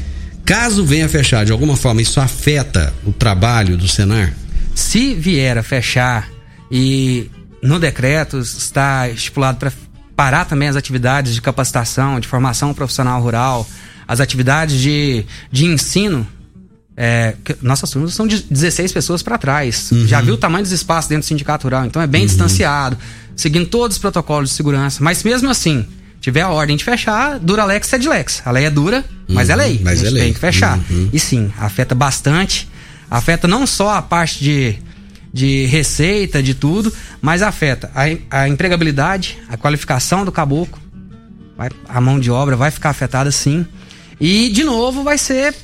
Caso 0.47 0.85
venha 0.85 1.09
fechar 1.09 1.45
de 1.45 1.51
alguma 1.51 1.77
forma, 1.77 2.01
isso 2.01 2.21
afeta 2.21 2.95
o 3.05 3.13
trabalho 3.13 3.77
do 3.77 3.89
Senar? 3.89 4.33
Se 4.77 5.13
vier 5.13 5.59
a 5.59 5.63
fechar 5.63 6.31
E 6.71 7.29
no 7.61 7.81
decreto 7.81 8.39
está 8.39 9.09
estipulado 9.09 9.59
para 9.59 9.73
parar 10.15 10.45
também 10.45 10.69
as 10.69 10.77
atividades 10.77 11.35
de 11.35 11.43
capacitação, 11.43 12.19
de 12.21 12.29
formação 12.29 12.73
profissional 12.73 13.21
rural, 13.21 13.69
as 14.07 14.21
atividades 14.21 14.81
de, 14.81 15.25
de 15.51 15.67
ensino. 15.67 16.27
É, 16.97 17.35
nossas 17.61 17.91
turmas 17.91 18.15
são 18.15 18.27
de 18.27 18.43
16 18.43 18.93
pessoas 18.93 19.23
para 19.23 19.37
trás. 19.37 19.91
Uhum. 19.91 20.07
Já 20.07 20.21
viu 20.21 20.35
o 20.35 20.39
tamanho 20.39 20.63
dos 20.63 20.73
espaços 20.73 21.09
dentro 21.09 21.25
do 21.25 21.29
sindicato 21.29 21.65
rural, 21.65 21.85
então 21.85 22.01
é 22.01 22.07
bem 22.07 22.23
uhum. 22.23 22.27
distanciado, 22.29 22.97
seguindo 23.35 23.67
todos 23.67 23.97
os 23.97 24.01
protocolos 24.01 24.51
de 24.51 24.55
segurança. 24.55 25.05
Mas 25.05 25.23
mesmo 25.23 25.51
assim, 25.51 25.87
tiver 26.27 26.41
a 26.41 26.51
ordem 26.51 26.77
de 26.77 26.83
fechar, 26.83 27.39
dura 27.39 27.65
lex 27.65 27.87
sed 27.87 28.09
lex. 28.09 28.43
A 28.45 28.51
lei 28.51 28.65
é 28.65 28.71
dura, 28.71 29.05
mas 29.29 29.49
é 29.49 29.55
uhum. 29.55 29.61
é 29.61 29.65
lei. 29.65 29.81
Mas 29.81 30.03
é 30.03 30.11
tem 30.11 30.33
que 30.33 30.41
fechar. 30.41 30.77
Uhum. 30.91 31.09
E 31.13 31.21
sim, 31.21 31.53
afeta 31.57 31.95
bastante. 31.95 32.69
Afeta 33.09 33.47
não 33.47 33.65
só 33.65 33.95
a 33.95 34.03
parte 34.03 34.43
de 34.43 34.77
de 35.33 35.67
receita, 35.67 36.43
de 36.43 36.55
tudo, 36.55 36.93
mas 37.21 37.43
afeta 37.43 37.91
a, 37.95 38.41
a 38.41 38.49
empregabilidade, 38.49 39.39
a 39.51 39.57
qualificação 39.57 40.25
do 40.25 40.33
caboclo, 40.33 40.81
vai, 41.57 41.69
a 41.87 42.01
mão 42.01 42.19
de 42.19 42.31
obra 42.31 42.57
vai 42.57 42.71
ficar 42.71 42.89
afetada 42.89 43.31
sim. 43.31 43.67
E, 44.19 44.49
de 44.49 44.65
novo, 44.65 45.05
vai 45.05 45.19
ser 45.19 45.55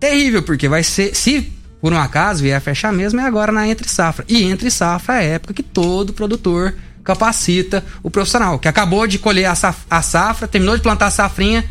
terrível, 0.00 0.42
porque 0.42 0.66
vai 0.66 0.82
ser, 0.82 1.14
se 1.14 1.52
por 1.78 1.92
um 1.92 1.98
acaso 1.98 2.42
vier 2.42 2.56
a 2.56 2.60
fechar 2.60 2.90
mesmo, 2.90 3.20
é 3.20 3.24
agora 3.24 3.52
na 3.52 3.68
entre 3.68 3.86
safra. 3.86 4.24
E 4.26 4.44
entre 4.44 4.70
safra 4.70 5.16
é 5.16 5.18
a 5.18 5.34
época 5.34 5.52
que 5.52 5.62
todo 5.62 6.14
produtor 6.14 6.74
capacita 7.02 7.84
o 8.02 8.10
profissional, 8.10 8.58
que 8.58 8.68
acabou 8.68 9.06
de 9.06 9.18
colher 9.18 9.46
a 9.46 9.54
safra, 9.54 10.46
a 10.46 10.48
terminou 10.48 10.76
de 10.76 10.82
plantar 10.82 11.06
a 11.06 11.10
safrinha, 11.10 11.64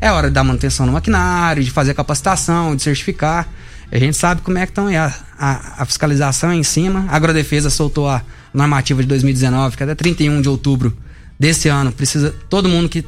é 0.00 0.10
hora 0.10 0.28
de 0.28 0.34
dar 0.34 0.44
manutenção 0.44 0.86
no 0.86 0.92
maquinário, 0.92 1.62
de 1.62 1.70
fazer 1.70 1.94
capacitação, 1.94 2.76
de 2.76 2.82
certificar. 2.82 3.48
A 3.90 3.98
gente 3.98 4.16
sabe 4.16 4.42
como 4.42 4.58
é 4.58 4.66
que 4.66 4.70
estão 4.70 4.86
a, 4.88 5.12
a, 5.38 5.82
a, 5.82 5.84
fiscalização 5.84 6.50
é 6.50 6.56
em 6.56 6.62
cima. 6.62 7.06
A 7.08 7.16
Agrodefesa 7.16 7.70
soltou 7.70 8.08
a 8.08 8.22
normativa 8.52 9.02
de 9.02 9.08
2019, 9.08 9.76
que 9.76 9.82
até 9.82 9.94
31 9.94 10.40
de 10.40 10.48
outubro 10.48 10.96
desse 11.38 11.68
ano 11.68 11.90
precisa 11.90 12.34
todo 12.48 12.68
mundo 12.68 12.88
que 12.88 13.04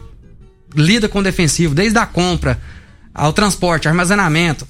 lida 0.75 1.09
com 1.09 1.23
defensivo, 1.23 1.75
desde 1.75 1.99
a 1.99 2.07
compra 2.07 2.59
ao 3.15 3.33
transporte, 3.33 3.89
armazenamento, 3.89 4.67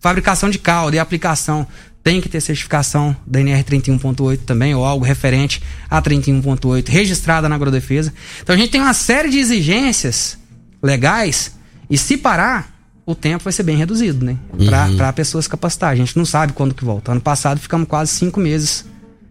fabricação 0.00 0.48
de 0.48 0.58
calda 0.58 0.96
e 0.96 0.98
aplicação, 0.98 1.66
tem 2.04 2.20
que 2.20 2.28
ter 2.28 2.40
certificação 2.42 3.16
da 3.26 3.40
NR 3.40 3.64
31.8 3.64 4.40
também, 4.44 4.74
ou 4.74 4.84
algo 4.84 5.04
referente 5.04 5.62
a 5.88 6.02
31.8, 6.02 6.86
registrada 6.86 7.48
na 7.48 7.54
Agrodefesa. 7.54 8.12
Então 8.42 8.54
a 8.54 8.58
gente 8.58 8.70
tem 8.70 8.80
uma 8.80 8.92
série 8.92 9.30
de 9.30 9.38
exigências 9.38 10.36
legais, 10.82 11.52
e 11.88 11.96
se 11.96 12.18
parar, 12.18 12.74
o 13.06 13.14
tempo 13.14 13.44
vai 13.44 13.52
ser 13.52 13.62
bem 13.62 13.76
reduzido, 13.76 14.24
né? 14.24 14.36
Para 14.66 15.06
uhum. 15.06 15.12
pessoas 15.12 15.48
capacitar. 15.48 15.90
A 15.90 15.96
gente 15.96 16.16
não 16.16 16.26
sabe 16.26 16.52
quando 16.52 16.74
que 16.74 16.84
volta. 16.84 17.12
Ano 17.12 17.20
passado 17.20 17.58
ficamos 17.58 17.88
quase 17.88 18.12
cinco 18.12 18.38
meses 18.38 18.84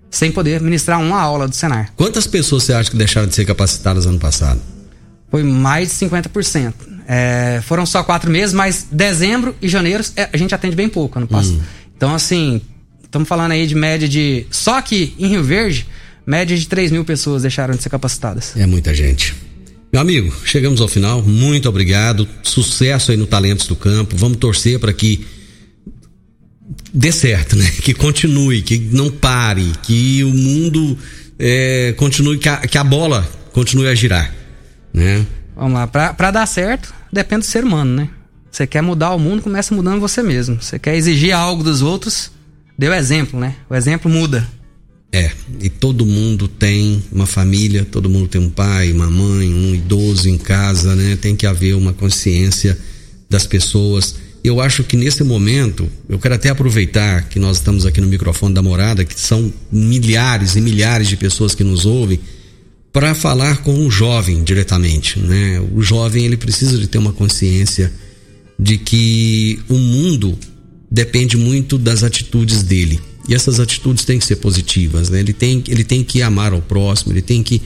sem 0.09 0.31
poder 0.31 0.61
ministrar 0.61 0.99
uma 0.99 1.19
aula 1.19 1.47
do 1.47 1.55
Senar. 1.55 1.91
Quantas 1.95 2.27
pessoas 2.27 2.63
você 2.63 2.73
acha 2.73 2.89
que 2.89 2.97
deixaram 2.97 3.27
de 3.27 3.33
ser 3.33 3.45
capacitadas 3.45 4.05
ano 4.05 4.19
passado? 4.19 4.59
Foi 5.29 5.43
mais 5.43 5.89
de 5.89 6.05
50%. 6.05 6.73
É, 7.07 7.61
foram 7.63 7.85
só 7.85 8.03
quatro 8.03 8.31
meses, 8.31 8.53
mas 8.53 8.87
dezembro 8.91 9.55
e 9.61 9.67
janeiro 9.67 10.03
é, 10.15 10.29
a 10.31 10.37
gente 10.37 10.53
atende 10.53 10.75
bem 10.75 10.87
pouco 10.87 11.17
ano 11.17 11.27
passado. 11.27 11.55
Uhum. 11.55 11.82
Então, 12.03 12.13
assim, 12.13 12.59
estamos 13.01 13.29
falando 13.29 13.53
aí 13.53 13.65
de 13.65 13.75
média 13.75 14.09
de. 14.09 14.45
Só 14.51 14.81
que 14.81 15.15
em 15.17 15.29
Rio 15.29 15.41
Verde, 15.41 15.87
média 16.27 16.57
de 16.57 16.67
3 16.67 16.91
mil 16.91 17.05
pessoas 17.05 17.43
deixaram 17.43 17.73
de 17.75 17.81
ser 17.81 17.89
capacitadas. 17.89 18.51
É 18.57 18.65
muita 18.65 18.93
gente. 18.93 19.33
Meu 19.89 20.01
amigo, 20.01 20.35
chegamos 20.43 20.81
ao 20.81 20.89
final. 20.89 21.21
Muito 21.21 21.69
obrigado. 21.69 22.27
Sucesso 22.43 23.11
aí 23.11 23.15
no 23.15 23.25
Talentos 23.25 23.67
do 23.67 23.75
Campo. 23.77 24.17
Vamos 24.17 24.37
torcer 24.37 24.79
para 24.79 24.91
que 24.91 25.25
dê 26.93 27.09
certo, 27.09 27.55
né? 27.55 27.71
Que 27.81 27.93
continue, 27.93 28.61
que 28.61 28.77
não 28.91 29.09
pare, 29.09 29.71
que 29.83 30.25
o 30.25 30.33
mundo 30.33 30.97
é, 31.39 31.93
continue, 31.95 32.37
que 32.37 32.49
a, 32.49 32.57
que 32.57 32.77
a, 32.77 32.83
bola 32.83 33.25
continue 33.53 33.87
a 33.87 33.95
girar, 33.95 34.29
né? 34.93 35.25
Vamos 35.55 35.75
lá. 35.75 35.87
Para 35.87 36.31
dar 36.31 36.45
certo, 36.47 36.93
depende 37.13 37.43
do 37.43 37.45
ser 37.45 37.63
humano, 37.63 37.95
né? 37.95 38.09
Você 38.53 38.67
quer 38.67 38.83
mudar 38.83 39.15
o 39.15 39.19
mundo, 39.19 39.41
começa 39.41 39.73
mudando 39.73 39.99
você 39.99 40.21
mesmo. 40.21 40.61
Você 40.61 40.77
quer 40.77 40.95
exigir 40.95 41.33
algo 41.33 41.63
dos 41.63 41.81
outros, 41.81 42.29
dê 42.77 42.87
o 42.87 42.93
exemplo, 42.93 43.39
né? 43.39 43.55
O 43.67 43.73
exemplo 43.73 44.11
muda. 44.11 44.47
É, 45.11 45.31
e 45.59 45.71
todo 45.71 46.05
mundo 46.05 46.47
tem 46.47 47.03
uma 47.11 47.25
família, 47.25 47.83
todo 47.83 48.07
mundo 48.07 48.27
tem 48.27 48.39
um 48.39 48.51
pai, 48.51 48.91
uma 48.91 49.09
mãe, 49.09 49.51
um 49.51 49.73
idoso 49.73 50.29
em 50.29 50.37
casa, 50.37 50.95
né? 50.95 51.17
Tem 51.19 51.35
que 51.35 51.47
haver 51.47 51.73
uma 51.73 51.93
consciência 51.93 52.77
das 53.27 53.47
pessoas. 53.47 54.17
Eu 54.43 54.61
acho 54.61 54.83
que 54.83 54.95
nesse 54.95 55.23
momento, 55.23 55.89
eu 56.07 56.19
quero 56.19 56.35
até 56.35 56.49
aproveitar 56.49 57.23
que 57.23 57.39
nós 57.39 57.57
estamos 57.57 57.87
aqui 57.87 57.99
no 57.99 58.07
microfone 58.07 58.53
da 58.53 58.61
morada, 58.61 59.03
que 59.03 59.19
são 59.19 59.51
milhares 59.71 60.55
e 60.55 60.61
milhares 60.61 61.07
de 61.07 61.17
pessoas 61.17 61.55
que 61.55 61.63
nos 61.63 61.87
ouvem, 61.87 62.19
para 62.91 63.15
falar 63.15 63.63
com 63.63 63.83
o 63.83 63.89
jovem 63.89 64.43
diretamente, 64.43 65.17
né? 65.17 65.59
O 65.73 65.81
jovem 65.81 66.23
ele 66.23 66.37
precisa 66.37 66.77
de 66.77 66.85
ter 66.85 66.99
uma 66.99 67.13
consciência 67.13 67.91
de 68.63 68.77
que 68.77 69.59
o 69.67 69.77
mundo 69.77 70.39
depende 70.89 71.35
muito 71.35 71.77
das 71.77 72.03
atitudes 72.03 72.63
dele 72.63 73.01
e 73.27 73.33
essas 73.33 73.59
atitudes 73.59 74.03
têm 74.03 74.19
que 74.19 74.25
ser 74.25 74.37
positivas, 74.37 75.09
né? 75.09 75.19
Ele 75.19 75.33
tem, 75.33 75.63
ele 75.67 75.83
tem 75.83 76.03
que 76.03 76.21
amar 76.21 76.53
ao 76.53 76.61
próximo, 76.61 77.13
ele 77.13 77.21
tem 77.21 77.41
que, 77.41 77.61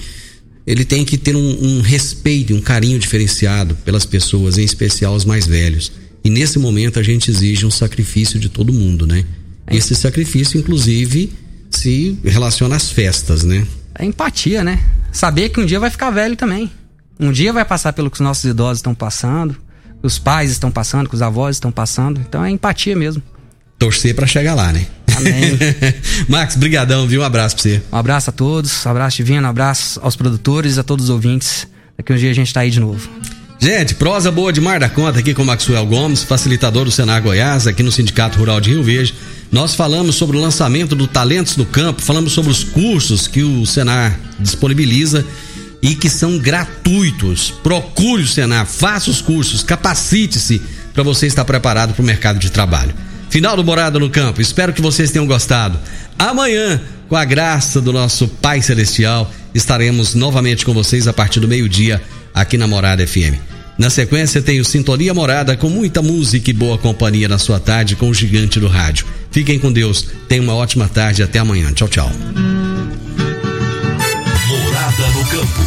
ele 0.65 0.85
tem 0.85 1.03
que 1.03 1.17
ter 1.17 1.35
um, 1.35 1.63
um 1.63 1.81
respeito, 1.81 2.53
um 2.53 2.61
carinho 2.61 2.99
diferenciado 2.99 3.75
pelas 3.83 4.05
pessoas, 4.05 4.57
em 4.57 4.63
especial 4.63 5.15
os 5.15 5.25
mais 5.25 5.47
velhos. 5.47 5.91
E 6.23 6.29
nesse 6.29 6.59
momento 6.59 6.99
a 6.99 7.03
gente 7.03 7.31
exige 7.31 7.65
um 7.65 7.71
sacrifício 7.71 8.39
de 8.39 8.49
todo 8.49 8.71
mundo, 8.71 9.07
né? 9.07 9.25
É. 9.65 9.75
Esse 9.75 9.95
sacrifício, 9.95 10.59
inclusive, 10.59 11.31
se 11.71 12.17
relaciona 12.23 12.75
às 12.75 12.91
festas, 12.91 13.43
né? 13.43 13.65
É 13.95 14.05
empatia, 14.05 14.63
né? 14.63 14.83
Saber 15.11 15.49
que 15.49 15.59
um 15.59 15.65
dia 15.65 15.79
vai 15.79 15.89
ficar 15.89 16.11
velho 16.11 16.35
também. 16.35 16.69
Um 17.19 17.31
dia 17.31 17.51
vai 17.51 17.65
passar 17.65 17.93
pelo 17.93 18.11
que 18.11 18.17
os 18.17 18.21
nossos 18.21 18.45
idosos 18.45 18.77
estão 18.77 18.93
passando, 18.93 19.55
os 20.07 20.17
pais 20.17 20.51
estão 20.51 20.71
passando, 20.71 21.07
que 21.07 21.15
os 21.15 21.21
avós 21.21 21.57
estão 21.57 21.71
passando. 21.71 22.19
Então 22.21 22.43
é 22.43 22.49
empatia 22.49 22.95
mesmo. 22.95 23.21
Torcer 23.77 24.15
para 24.15 24.25
chegar 24.25 24.55
lá, 24.55 24.71
né? 24.71 24.87
Amém. 25.15 25.57
Max, 26.27 26.55
brigadão, 26.55 27.07
viu? 27.07 27.21
Um 27.21 27.23
abraço 27.23 27.55
pra 27.55 27.63
você. 27.63 27.81
Um 27.91 27.97
abraço 27.97 28.29
a 28.29 28.33
todos, 28.33 28.85
um 28.85 28.89
abraço 28.89 29.17
divino, 29.17 29.45
um 29.45 29.49
abraço 29.49 29.99
aos 30.01 30.15
produtores, 30.15 30.77
a 30.77 30.83
todos 30.83 31.05
os 31.05 31.09
ouvintes. 31.09 31.67
Daqui 31.95 32.13
um 32.13 32.15
dia 32.15 32.31
a 32.31 32.33
gente 32.33 32.53
tá 32.53 32.61
aí 32.61 32.71
de 32.71 32.79
novo. 32.79 33.07
Gente, 33.59 33.95
prosa 33.95 34.31
boa 34.31 34.53
demais 34.53 34.79
da 34.79 34.87
conta 34.87 35.19
aqui 35.19 35.33
com 35.33 35.41
o 35.41 35.45
Maxwell 35.45 35.85
Gomes, 35.85 36.23
facilitador 36.23 36.85
do 36.85 36.91
Senar 36.91 37.21
Goiás, 37.21 37.65
aqui 37.65 37.81
no 37.81 37.91
Sindicato 37.91 38.37
Rural 38.37 38.61
de 38.61 38.69
Rio 38.69 38.83
Verde. 38.83 39.15
Nós 39.51 39.73
falamos 39.73 40.15
sobre 40.15 40.37
o 40.37 40.39
lançamento 40.39 40.95
do 40.95 41.07
Talentos 41.07 41.57
no 41.57 41.65
Campo, 41.65 42.01
falamos 42.01 42.33
sobre 42.33 42.51
os 42.51 42.63
cursos 42.63 43.27
que 43.27 43.41
o 43.41 43.65
Senar 43.65 44.17
disponibiliza 44.39 45.25
e 45.81 45.95
que 45.95 46.09
são 46.09 46.37
gratuitos. 46.37 47.51
Procure 47.63 48.23
o 48.23 48.27
Senar, 48.27 48.65
faça 48.65 49.09
os 49.09 49.21
cursos, 49.21 49.63
capacite-se 49.63 50.61
para 50.93 51.03
você 51.03 51.27
estar 51.27 51.45
preparado 51.45 51.93
para 51.93 52.01
o 52.01 52.05
mercado 52.05 52.39
de 52.39 52.49
trabalho. 52.49 52.93
Final 53.29 53.55
do 53.55 53.63
Morada 53.63 53.99
no 53.99 54.09
Campo. 54.09 54.41
Espero 54.41 54.73
que 54.73 54.81
vocês 54.81 55.11
tenham 55.11 55.27
gostado. 55.27 55.77
Amanhã, 56.17 56.81
com 57.07 57.15
a 57.15 57.25
graça 57.25 57.79
do 57.79 57.93
nosso 57.93 58.27
Pai 58.27 58.61
Celestial, 58.61 59.31
estaremos 59.53 60.15
novamente 60.15 60.65
com 60.65 60.73
vocês 60.73 61.07
a 61.07 61.13
partir 61.13 61.39
do 61.39 61.47
meio-dia 61.47 62.01
aqui 62.33 62.57
na 62.57 62.67
Morada 62.67 63.05
FM. 63.05 63.35
Na 63.77 63.91
sequência, 63.91 64.41
tenho 64.41 64.65
Sintonia 64.65 65.13
Morada 65.13 65.55
com 65.55 65.69
muita 65.69 66.01
música 66.01 66.49
e 66.49 66.53
boa 66.53 66.79
companhia 66.79 67.27
na 67.27 67.37
sua 67.37 67.59
tarde 67.59 67.95
com 67.95 68.09
o 68.09 68.13
gigante 68.13 68.59
do 68.59 68.67
rádio. 68.67 69.05
Fiquem 69.29 69.59
com 69.59 69.71
Deus. 69.71 70.07
Tenham 70.27 70.45
uma 70.45 70.55
ótima 70.55 70.87
tarde. 70.87 71.21
Até 71.21 71.37
amanhã. 71.37 71.71
Tchau, 71.73 71.87
tchau. 71.87 72.11
Morada 74.47 75.07
no 75.13 75.25
Campo. 75.27 75.66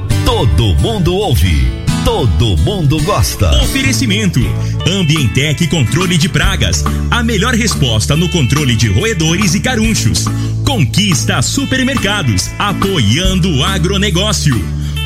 Todo 0.31 0.73
mundo 0.75 1.13
ouve 1.13 1.81
todo 2.05 2.57
mundo 2.57 3.01
gosta. 3.03 3.61
Oferecimento: 3.63 4.39
Ambientec 4.87 5.67
Controle 5.67 6.17
de 6.17 6.29
Pragas. 6.29 6.83
A 7.11 7.21
melhor 7.21 7.53
resposta 7.53 8.15
no 8.15 8.29
controle 8.29 8.75
de 8.75 8.87
roedores 8.87 9.53
e 9.55 9.59
carunchos. 9.59 10.25
Conquista 10.65 11.41
Supermercados. 11.41 12.49
Apoiando 12.57 13.49
o 13.57 13.63
agronegócio. 13.63 14.55